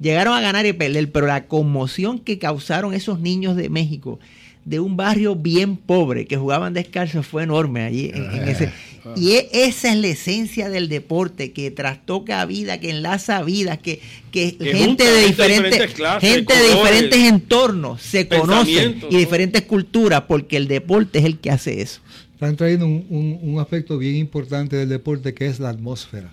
Llegaron 0.00 0.34
a 0.34 0.40
ganar 0.40 0.64
y 0.64 0.72
perder, 0.72 1.12
pero 1.12 1.26
la 1.26 1.46
conmoción 1.46 2.18
que 2.18 2.38
causaron 2.38 2.94
esos 2.94 3.20
niños 3.20 3.56
de 3.56 3.68
México, 3.68 4.18
de 4.64 4.80
un 4.80 4.96
barrio 4.96 5.36
bien 5.36 5.76
pobre, 5.76 6.26
que 6.26 6.36
jugaban 6.36 6.72
descalzo, 6.74 7.22
fue 7.22 7.42
enorme 7.42 7.82
allí. 7.82 8.10
en- 8.14 8.30
en 8.34 8.48
ese- 8.48 8.72
y 9.16 9.32
e- 9.32 9.48
esa 9.52 9.92
es 9.92 9.98
la 9.98 10.06
esencia 10.08 10.70
del 10.70 10.88
deporte, 10.88 11.52
que 11.52 11.70
trastoca 11.70 12.42
vida, 12.46 12.80
que 12.80 12.88
enlaza 12.88 13.42
vidas, 13.42 13.76
que, 13.78 14.00
que, 14.30 14.56
Que 14.56 14.64
gente 14.72 14.74
de 14.74 14.74
gente 14.78 15.04
de 15.04 15.26
diferentes, 15.26 15.70
diferentes 15.70 15.94
clases, 15.94 16.30
gente 16.30 16.54
de 16.56 16.68
diferentes 16.70 17.18
entornos 17.20 18.00
se 18.00 18.26
conocen 18.28 18.64
pensamientos, 18.64 19.12
y 19.12 19.16
diferentes 19.18 19.62
culturas, 19.62 20.22
porque 20.26 20.56
el 20.56 20.68
deporte 20.68 21.18
es 21.18 21.26
el 21.26 21.38
que 21.38 21.50
hace 21.50 21.82
eso. 21.82 22.00
Están 22.32 22.56
trayendo 22.56 22.86
un, 22.86 23.04
un- 23.10 23.38
un 23.42 23.60
aspecto 23.60 23.98
bien 23.98 24.16
importante 24.16 24.76
del 24.76 24.88
deporte 24.88 25.34
que 25.34 25.46
es 25.48 25.60
la 25.60 25.68
atmósfera. 25.68 26.32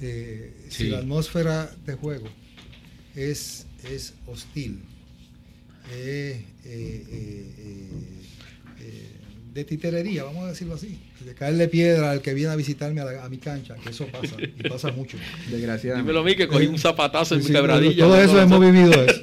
Eh, 0.00 0.52
Si 0.68 0.84
la 0.88 0.98
atmósfera 0.98 1.70
de 1.86 1.94
juego 1.94 2.26
es, 3.14 3.66
es 3.90 4.14
hostil, 4.26 4.80
eh, 5.92 6.44
eh, 6.64 7.04
eh, 7.08 7.54
eh, 7.58 7.88
eh, 8.80 9.02
de 9.54 9.64
titerería, 9.64 10.24
vamos 10.24 10.44
a 10.44 10.48
decirlo 10.48 10.74
así, 10.74 10.98
de 11.24 11.34
caerle 11.34 11.68
piedra 11.68 12.10
al 12.10 12.20
que 12.20 12.34
viene 12.34 12.52
a 12.52 12.56
visitarme 12.56 13.00
a, 13.00 13.04
la- 13.06 13.24
a 13.24 13.28
mi 13.28 13.38
cancha, 13.38 13.74
que 13.76 13.90
eso 13.90 14.06
pasa, 14.08 14.36
y 14.40 14.68
pasa 14.68 14.92
mucho. 14.92 15.16
Desgraciadamente. 15.50 16.02
Dímelo 16.10 16.20
a 16.20 16.24
mí 16.24 16.36
que 16.36 16.46
cogí 16.48 16.66
un 16.66 16.78
zapatazo 16.78 17.34
en 17.36 17.42
Sí, 17.42 17.48
mi 17.48 17.54
quebradilla. 17.54 18.04
Todo 18.04 18.20
eso 18.20 18.40
hemos 18.40 18.60
vivido 18.60 18.92
eso. 19.04 19.22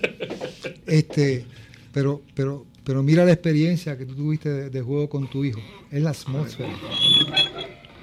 Este, 0.87 1.45
pero, 1.93 2.21
pero, 2.33 2.65
pero 2.83 3.03
mira 3.03 3.25
la 3.25 3.31
experiencia 3.33 3.97
que 3.97 4.05
tú 4.05 4.15
tuviste 4.15 4.49
de, 4.49 4.69
de 4.69 4.81
juego 4.81 5.07
con 5.09 5.29
tu 5.29 5.45
hijo. 5.45 5.61
Es 5.91 6.01
la 6.01 6.09
atmósfera. 6.11 6.69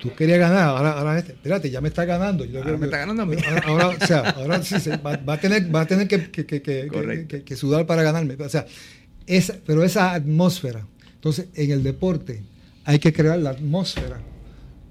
Tú 0.01 0.15
querías 0.15 0.39
ganar, 0.39 0.65
ahora, 0.69 0.93
ahora 0.93 1.19
este, 1.19 1.33
espérate, 1.33 1.71
ya 1.71 1.81
me 1.81 1.89
está 1.89 2.05
ganando. 2.05 2.45
Yo 2.45 2.59
Ahora 2.63 2.77
me 2.79 2.87
está 2.87 2.99
ganando 2.99 3.23
a 3.23 3.27
mí. 3.27 3.37
Ahora, 3.47 3.63
ahora, 3.67 3.89
o 3.89 4.07
sea, 4.07 4.21
ahora 4.37 4.63
sí 4.63 4.81
se- 4.81 4.97
va, 4.97 5.17
va 5.17 5.35
a 5.35 5.41
tener, 5.41 5.75
va 5.75 5.83
a 5.83 5.87
tener 5.87 6.09
que 6.09 7.57
sudar 7.57 7.87
para 7.87 8.03
ganarme. 8.03 8.35
O 8.35 8.49
sea, 8.49 8.67
esa, 9.27 9.57
pero 9.67 9.85
esa 9.85 10.13
atmósfera. 10.15 10.87
Entonces, 11.15 11.49
en 11.55 11.71
el 11.71 11.83
deporte 11.83 12.43
hay 12.85 12.99
que 12.99 13.13
crear 13.13 13.39
la 13.39 13.51
atmósfera 13.51 14.21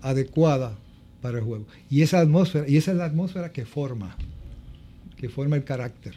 adecuada 0.02 0.78
para 1.22 1.40
el 1.40 1.44
juego. 1.44 1.66
Y 1.90 2.02
esa 2.02 2.20
atmósfera, 2.20 2.68
y 2.68 2.78
esa 2.78 2.92
es 2.92 2.98
la 2.98 3.06
atmósfera 3.06 3.52
que 3.52 3.66
forma, 3.66 4.16
que 5.18 5.28
forma 5.30 5.56
el 5.56 5.64
carácter, 5.64 6.16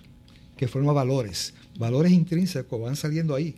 que 0.57 0.69
forma 0.69 0.93
valores. 0.93 1.55
Valores 1.79 2.13
intrínsecos 2.13 2.81
van 2.81 2.97
saliendo 2.97 3.35
ahí. 3.35 3.57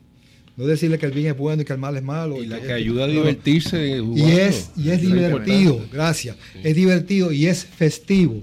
No 0.57 0.67
decirle 0.67 0.99
que 0.99 1.07
el 1.07 1.13
bien 1.13 1.27
es 1.33 1.37
bueno 1.37 1.63
y 1.63 1.65
que 1.65 1.73
el 1.73 1.79
mal 1.81 1.97
es 1.97 2.03
malo. 2.03 2.41
Y 2.43 2.47
la 2.47 2.61
que- 2.61 2.69
que 2.69 2.73
ayuda 2.73 3.05
a 3.05 3.07
no, 3.09 3.13
no. 3.15 3.21
divertirse 3.21 3.89
Y 3.97 3.99
jugando. 3.99 4.39
es, 4.41 4.71
y 4.77 4.91
es 4.91 5.01
divertido, 5.01 5.81
gracias. 5.93 6.37
Es 6.63 6.77
divertido 6.77 7.33
y 7.33 7.47
es 7.47 7.65
festivo. 7.65 8.43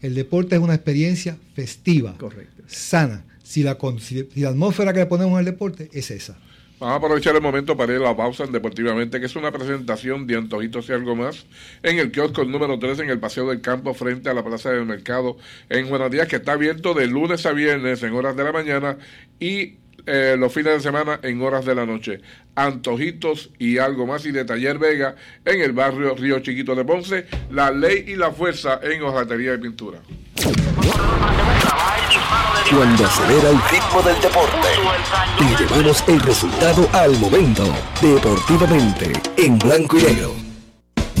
El 0.00 0.14
deporte 0.16 0.56
es 0.56 0.60
una 0.60 0.74
experiencia 0.74 1.36
festiva, 1.54 2.16
Correcto. 2.18 2.62
sana. 2.66 3.24
Si 3.44 3.62
la, 3.62 3.78
si, 4.00 4.26
si 4.34 4.40
la 4.40 4.48
atmósfera 4.48 4.92
que 4.92 5.00
le 5.00 5.06
ponemos 5.06 5.38
al 5.38 5.44
deporte 5.44 5.88
es 5.92 6.10
esa. 6.10 6.36
Vamos 6.80 6.94
a 6.94 6.96
aprovechar 6.96 7.36
el 7.36 7.42
momento 7.42 7.76
para 7.76 7.92
ir 7.94 8.00
a 8.00 8.04
la 8.06 8.16
pausa 8.16 8.42
en 8.42 8.50
Deportivamente, 8.50 9.20
que 9.20 9.26
es 9.26 9.36
una 9.36 9.52
presentación 9.52 10.26
de 10.26 10.34
Antojitos 10.36 10.88
y 10.88 10.92
algo 10.92 11.14
más 11.14 11.46
en 11.84 12.00
el 12.00 12.10
kiosco 12.10 12.44
número 12.44 12.76
3 12.80 12.98
en 13.00 13.10
el 13.10 13.20
Paseo 13.20 13.48
del 13.50 13.60
Campo 13.60 13.94
frente 13.94 14.28
a 14.30 14.34
la 14.34 14.42
Plaza 14.42 14.70
del 14.72 14.84
Mercado 14.86 15.36
en 15.68 15.88
Buenos 15.88 16.10
Días, 16.10 16.26
que 16.26 16.36
está 16.36 16.54
abierto 16.54 16.92
de 16.94 17.06
lunes 17.06 17.46
a 17.46 17.52
viernes 17.52 18.02
en 18.02 18.12
horas 18.14 18.34
de 18.36 18.42
la 18.42 18.50
mañana 18.50 18.96
y 19.38 19.74
eh, 20.06 20.36
los 20.38 20.52
fines 20.52 20.74
de 20.74 20.80
semana 20.80 21.20
en 21.22 21.40
horas 21.42 21.64
de 21.64 21.74
la 21.74 21.86
noche. 21.86 22.20
Antojitos 22.54 23.50
y 23.58 23.78
algo 23.78 24.06
más 24.06 24.26
y 24.26 24.32
de 24.32 24.44
Taller 24.44 24.78
Vega 24.78 25.14
en 25.44 25.60
el 25.60 25.72
barrio 25.72 26.14
Río 26.14 26.40
Chiquito 26.40 26.74
de 26.74 26.84
Ponce, 26.84 27.26
la 27.50 27.70
ley 27.70 28.04
y 28.08 28.16
la 28.16 28.30
fuerza 28.30 28.80
en 28.82 29.02
hojatería 29.02 29.54
y 29.54 29.58
pintura. 29.58 30.00
Cuando 32.70 33.04
acelera 33.04 33.50
el 33.50 33.60
ritmo 33.70 34.02
del 34.02 34.20
deporte, 34.20 34.68
te 35.38 35.64
llevamos 35.64 36.04
el 36.08 36.20
resultado 36.20 36.88
al 36.92 37.12
momento. 37.18 37.64
Deportivamente, 38.00 39.12
en 39.36 39.58
blanco 39.58 39.98
y 39.98 40.02
negro. 40.02 40.51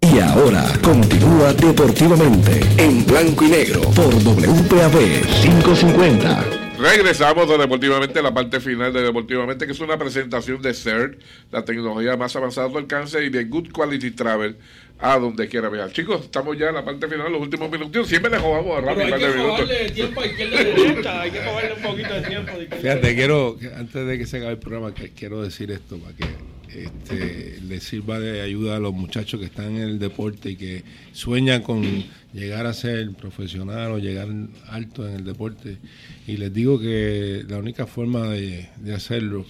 Y 0.00 0.18
ahora 0.20 0.64
continúa 0.82 1.52
deportivamente 1.52 2.60
en 2.78 3.04
blanco 3.04 3.44
y 3.44 3.48
negro 3.48 3.82
por 3.90 4.14
WPAB 4.14 5.26
550. 5.42 6.63
Regresamos 6.84 7.48
de 7.48 7.56
Deportivamente 7.56 8.18
a 8.18 8.22
la 8.22 8.34
parte 8.34 8.60
final 8.60 8.92
de 8.92 9.00
Deportivamente, 9.00 9.64
que 9.64 9.72
es 9.72 9.80
una 9.80 9.96
presentación 9.96 10.60
de 10.60 10.74
CERT, 10.74 11.18
la 11.50 11.64
tecnología 11.64 12.14
más 12.18 12.36
avanzada 12.36 12.68
del 12.68 12.76
alcance 12.76 13.24
y 13.24 13.30
de 13.30 13.44
Good 13.44 13.72
Quality 13.72 14.10
Travel 14.10 14.54
a 14.98 15.18
donde 15.18 15.48
quiera 15.48 15.70
viajar. 15.70 15.92
Chicos, 15.92 16.24
estamos 16.24 16.58
ya 16.58 16.68
en 16.68 16.74
la 16.74 16.84
parte 16.84 17.08
final, 17.08 17.32
los 17.32 17.40
últimos 17.40 17.70
minutos. 17.70 18.06
Siempre 18.06 18.30
le 18.30 18.38
jugamos 18.38 18.76
a 18.76 18.80
rápido. 18.82 19.14
Hay 19.14 19.18
que 19.18 19.32
cogerle 19.34 19.90
tiempo 19.92 20.20
a 20.20 20.26
izquierda 20.26 20.60
y 20.60 20.64
derecha, 20.64 21.20
hay 21.22 21.30
que 21.30 21.38
un 21.74 21.82
poquito 21.82 22.14
de 22.14 22.20
tiempo. 22.20 22.52
Fíjate, 22.78 23.14
quiero, 23.14 23.56
antes 23.78 24.06
de 24.06 24.18
que 24.18 24.26
se 24.26 24.36
acabe 24.36 24.52
el 24.52 24.58
programa, 24.58 24.94
que, 24.94 25.10
quiero 25.12 25.42
decir 25.42 25.70
esto 25.70 25.96
para 25.96 26.14
que 26.14 26.24
este, 26.74 27.60
le 27.62 27.80
sirva 27.80 28.18
de 28.18 28.40
ayuda 28.40 28.76
a 28.76 28.80
los 28.80 28.92
muchachos 28.92 29.40
que 29.40 29.46
están 29.46 29.76
en 29.76 29.82
el 29.82 29.98
deporte 29.98 30.50
y 30.50 30.56
que 30.56 30.82
sueñan 31.12 31.62
con 31.62 31.82
llegar 32.32 32.66
a 32.66 32.74
ser 32.74 33.12
profesional 33.12 33.92
o 33.92 33.98
llegar 33.98 34.28
alto 34.68 35.08
en 35.08 35.14
el 35.14 35.24
deporte. 35.24 35.78
Y 36.26 36.36
les 36.36 36.52
digo 36.52 36.78
que 36.80 37.44
la 37.48 37.58
única 37.58 37.86
forma 37.86 38.28
de, 38.28 38.68
hacerlo 38.94 39.46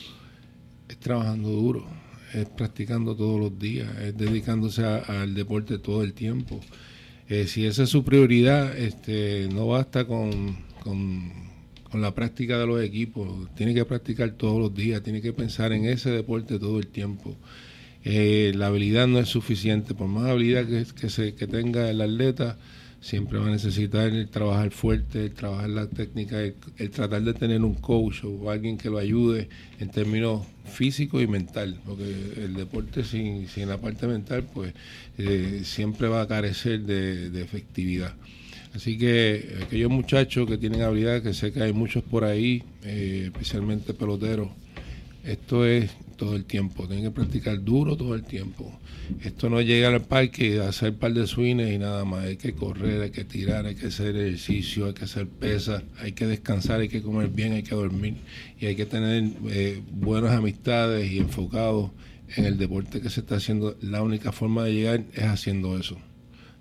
es 0.89 0.97
trabajando 0.99 1.49
duro, 1.49 1.87
es 2.35 2.47
practicando 2.47 3.15
todos 3.17 3.41
los 3.41 3.59
días, 3.59 3.89
es 3.99 4.17
dedicándose 4.17 4.85
a- 4.85 4.99
al 5.23 5.35
deporte 5.35 5.79
todo 5.79 6.03
el 6.03 6.13
tiempo. 6.13 6.61
Eh, 7.29 7.47
si 7.47 7.65
esa 7.65 7.85
es 7.85 7.91
su 7.91 8.05
prioridad, 8.05 8.77
este, 8.77 9.49
no 9.53 9.67
basta 9.69 10.05
con, 10.07 10.57
con, 10.81 11.33
con 11.95 12.03
la 12.03 12.13
práctica 12.13 12.59
de 12.59 12.67
los 12.67 12.83
equipos, 12.83 13.49
tiene 13.55 13.73
que 13.73 13.85
practicar 13.85 14.33
todos 14.33 14.59
los 14.61 14.75
días, 14.75 15.01
tiene 15.05 15.23
que 15.23 15.33
pensar 15.33 15.73
en 15.73 15.85
ese 15.85 16.11
deporte 16.11 16.59
todo 16.59 16.81
el 16.81 16.89
tiempo. 16.89 17.37
Eh, 18.03 18.51
la 18.57 18.67
habilidad 18.67 19.07
no 19.07 19.21
es 19.21 19.29
suficiente, 19.29 19.95
por 19.95 20.09
más 20.09 20.29
habilidad 20.29 20.67
que, 20.67 20.85
que, 20.93 21.09
se, 21.09 21.37
que 21.37 21.47
tenga 21.47 21.89
el 21.89 22.01
atleta, 22.01 22.59
siempre 23.01 23.39
va 23.39 23.47
a 23.47 23.51
necesitar 23.51 24.11
trabajar 24.33 24.73
fuerte, 24.73 25.27
el 25.27 25.35
trabajar 25.35 25.71
la 25.71 25.87
técnica, 25.87 26.41
el, 26.41 26.57
el 26.79 26.91
tratar 26.91 27.23
de 27.23 27.33
tener 27.33 27.63
un 27.63 27.75
coach 27.75 28.25
o 28.25 28.51
alguien 28.51 28.77
que 28.77 28.91
lo 28.91 28.99
ayude 28.99 29.49
en 29.79 29.89
términos 29.89 30.45
físicos 30.65 31.23
y 31.23 31.29
mental, 31.29 31.79
porque 31.87 32.13
el 32.39 32.55
deporte 32.55 33.05
sin, 33.05 33.47
sin 33.47 33.69
la 33.69 33.81
parte 33.81 34.09
mental, 34.09 34.45
pues 34.53 34.75
eh, 35.17 35.61
siempre 35.63 36.09
va 36.09 36.23
a 36.23 36.27
carecer 36.27 36.81
de, 36.81 37.31
de 37.31 37.41
efectividad. 37.41 38.17
Así 38.75 38.99
que 38.99 39.57
aquellos 39.63 39.91
muchachos 39.91 40.49
que 40.49 40.59
tienen 40.59 40.83
habilidad, 40.83 41.23
que 41.23 41.33
sé 41.33 41.53
que 41.53 41.63
hay 41.63 41.73
muchos 41.73 42.03
por 42.03 42.25
ahí, 42.25 42.65
eh, 42.83 43.31
especialmente 43.33 43.95
peloteros, 43.95 44.49
esto 45.23 45.65
es 45.65 45.93
todo 46.17 46.35
el 46.35 46.45
tiempo, 46.45 46.87
tienen 46.87 47.05
que 47.05 47.11
practicar 47.13 47.63
duro 47.63 47.97
todo 47.97 48.15
el 48.15 48.25
tiempo. 48.25 48.79
Esto 49.23 49.49
no 49.49 49.61
es 49.61 49.67
llegar 49.67 49.95
al 49.95 50.03
parque 50.03 50.49
y 50.49 50.59
hacer 50.59 50.91
un 50.91 50.99
par 50.99 51.15
de 51.15 51.27
swings 51.27 51.71
y 51.71 51.79
nada 51.79 52.05
más, 52.05 52.25
hay 52.25 52.37
que 52.37 52.55
correr, 52.55 53.03
hay 53.03 53.11
que 53.11 53.25
tirar, 53.25 53.65
hay 53.67 53.77
que 53.77 53.87
hacer 53.87 54.17
ejercicio, 54.17 54.87
hay 54.87 54.95
que 54.95 55.05
hacer 55.05 55.29
pesas, 55.29 55.83
hay 56.01 56.13
que 56.13 56.27
descansar, 56.27 56.81
hay 56.81 56.89
que 56.89 57.01
comer 57.01 57.29
bien, 57.29 57.53
hay 57.53 57.63
que 57.63 57.75
dormir 57.75 58.17
y 58.59 58.67
hay 58.67 58.75
que 58.75 58.87
tener 58.87 59.31
eh, 59.51 59.83
buenas 59.93 60.33
amistades 60.33 61.13
y 61.13 61.19
enfocados 61.19 61.91
en 62.37 62.45
el 62.45 62.59
deporte 62.59 63.01
que 63.01 63.09
se 63.09 63.21
está 63.21 63.37
haciendo. 63.37 63.77
La 63.81 64.03
única 64.03 64.33
forma 64.33 64.65
de 64.65 64.75
llegar 64.75 65.05
es 65.15 65.25
haciendo 65.25 65.79
eso. 65.79 65.99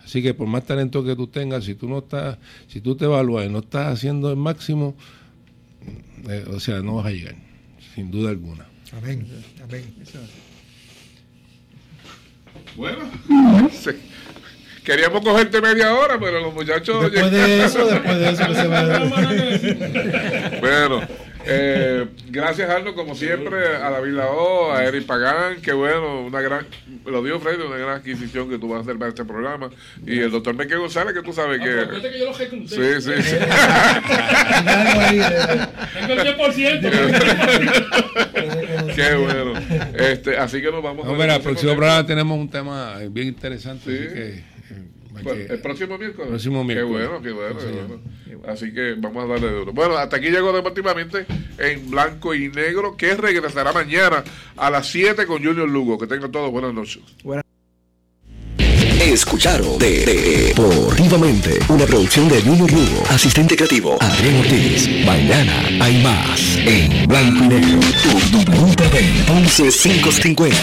Así 0.03 0.21
que 0.21 0.33
por 0.33 0.47
más 0.47 0.65
talento 0.65 1.03
que 1.03 1.15
tú 1.15 1.27
tengas, 1.27 1.63
si 1.63 1.75
tú 1.75 1.87
no 1.87 1.99
estás, 1.99 2.37
si 2.67 2.81
tú 2.81 2.95
te 2.95 3.05
evalúas 3.05 3.45
y 3.45 3.49
no 3.49 3.59
estás 3.59 3.93
haciendo 3.93 4.29
el 4.29 4.35
máximo, 4.35 4.95
eh, 6.29 6.45
o 6.49 6.59
sea, 6.59 6.81
no 6.81 6.95
vas 6.95 7.07
a 7.07 7.11
llegar, 7.11 7.35
sin 7.95 8.11
duda 8.11 8.29
alguna. 8.29 8.65
Amén. 8.97 9.27
Amén. 9.63 9.93
Bueno, 12.75 13.09
sí. 13.71 13.91
queríamos 14.83 15.21
cogerte 15.21 15.61
media 15.61 15.93
hora, 15.93 16.19
pero 16.19 16.41
los 16.41 16.53
muchachos. 16.53 17.11
Después 17.11 17.31
de 17.31 17.65
eso, 17.65 17.85
después 17.85 18.19
de 18.19 18.29
eso 18.29 18.47
que 18.47 18.55
se 18.55 18.67
va 18.67 20.59
bueno, 20.59 21.01
eh, 21.45 22.07
gracias 22.29 22.69
Arno, 22.69 22.95
como 22.95 23.15
siempre, 23.15 23.75
a 23.75 23.89
David 23.89 24.13
Lao, 24.13 24.71
a 24.71 24.85
Eric 24.85 25.05
Pagán, 25.05 25.61
que 25.61 25.73
bueno, 25.73 26.21
una 26.21 26.39
gran, 26.41 26.65
lo 27.05 27.21
dijo 27.23 27.39
Freddy, 27.39 27.63
una 27.63 27.77
gran 27.77 27.97
adquisición 27.97 28.49
que 28.49 28.57
tú 28.57 28.69
vas 28.69 28.79
a 28.79 28.81
hacer 28.81 28.97
para 28.97 29.09
este 29.09 29.23
programa. 29.25 29.69
Y 30.05 30.19
el 30.19 30.31
doctor 30.31 30.55
Meque 30.55 30.75
González, 30.75 31.13
que 31.13 31.21
tú 31.21 31.33
sabes 31.33 31.61
que. 31.61 31.69
Acuérdate 31.69 32.11
que 32.11 32.19
yo 32.19 32.25
lo 32.25 32.33
recluté. 32.33 32.67
Sí, 32.67 33.01
sí, 33.01 33.11
sí. 33.21 33.35
Tengo 36.07 36.13
el 36.13 36.37
10%. 36.37 38.93
Qué 38.95 39.15
bueno. 39.15 39.53
Este, 39.95 40.37
así 40.37 40.61
que 40.61 40.71
nos 40.71 40.83
vamos 40.83 41.05
No, 41.05 41.13
mira, 41.13 41.35
el 41.35 41.41
próximo 41.41 41.75
programa 41.75 42.05
tenemos 42.05 42.37
un 42.37 42.49
tema 42.49 42.97
bien 43.09 43.27
interesante, 43.27 43.89
así 43.89 44.13
que... 44.13 44.52
Pues, 45.23 45.47
que- 45.47 45.53
el 45.53 45.59
próximo 45.61 45.97
miércoles. 45.97 46.29
Próximo 46.29 46.63
miércoles. 46.63 47.01
Qué 47.01 47.07
bueno, 47.09 47.21
qué 47.23 47.31
bueno. 47.31 47.59
Sí, 47.59 47.65
qué 47.67 47.71
señor. 47.73 47.87
bueno. 47.87 48.03
Así 48.53 48.73
que 48.73 48.95
vamos 48.97 49.23
a 49.23 49.27
darle 49.27 49.51
duro. 49.51 49.71
Bueno, 49.73 49.95
hasta 49.97 50.17
aquí 50.17 50.29
llegó 50.29 50.51
deportivamente 50.51 51.25
en 51.57 51.89
blanco 51.89 52.33
y 52.35 52.49
negro, 52.49 52.97
que 52.97 53.15
regresará 53.15 53.71
mañana 53.71 54.23
a 54.57 54.69
las 54.69 54.87
7 54.87 55.25
con 55.25 55.43
Junior 55.43 55.69
Lugo. 55.69 55.97
Que 55.97 56.07
tengan 56.07 56.31
todos 56.31 56.51
buenas 56.51 56.73
noches. 56.73 57.01
Escucharon 59.01 59.77
de, 59.79 60.05
de- 60.05 60.53
Deportivamente, 60.55 61.59
una 61.69 61.85
producción 61.85 62.29
de 62.29 62.41
Junior 62.41 62.71
Lugo, 62.71 63.03
asistente 63.09 63.55
creativo 63.55 63.97
Adrián 64.01 64.35
Ortiz. 64.37 64.87
Mañana 65.05 65.63
hay 65.83 66.01
más 66.01 66.57
en 66.65 67.07
blanco 67.07 67.43
y 67.43 67.47
negro. 67.47 67.79
Tu 68.01 68.37
WPB 68.37 69.25
11550. 69.27 70.57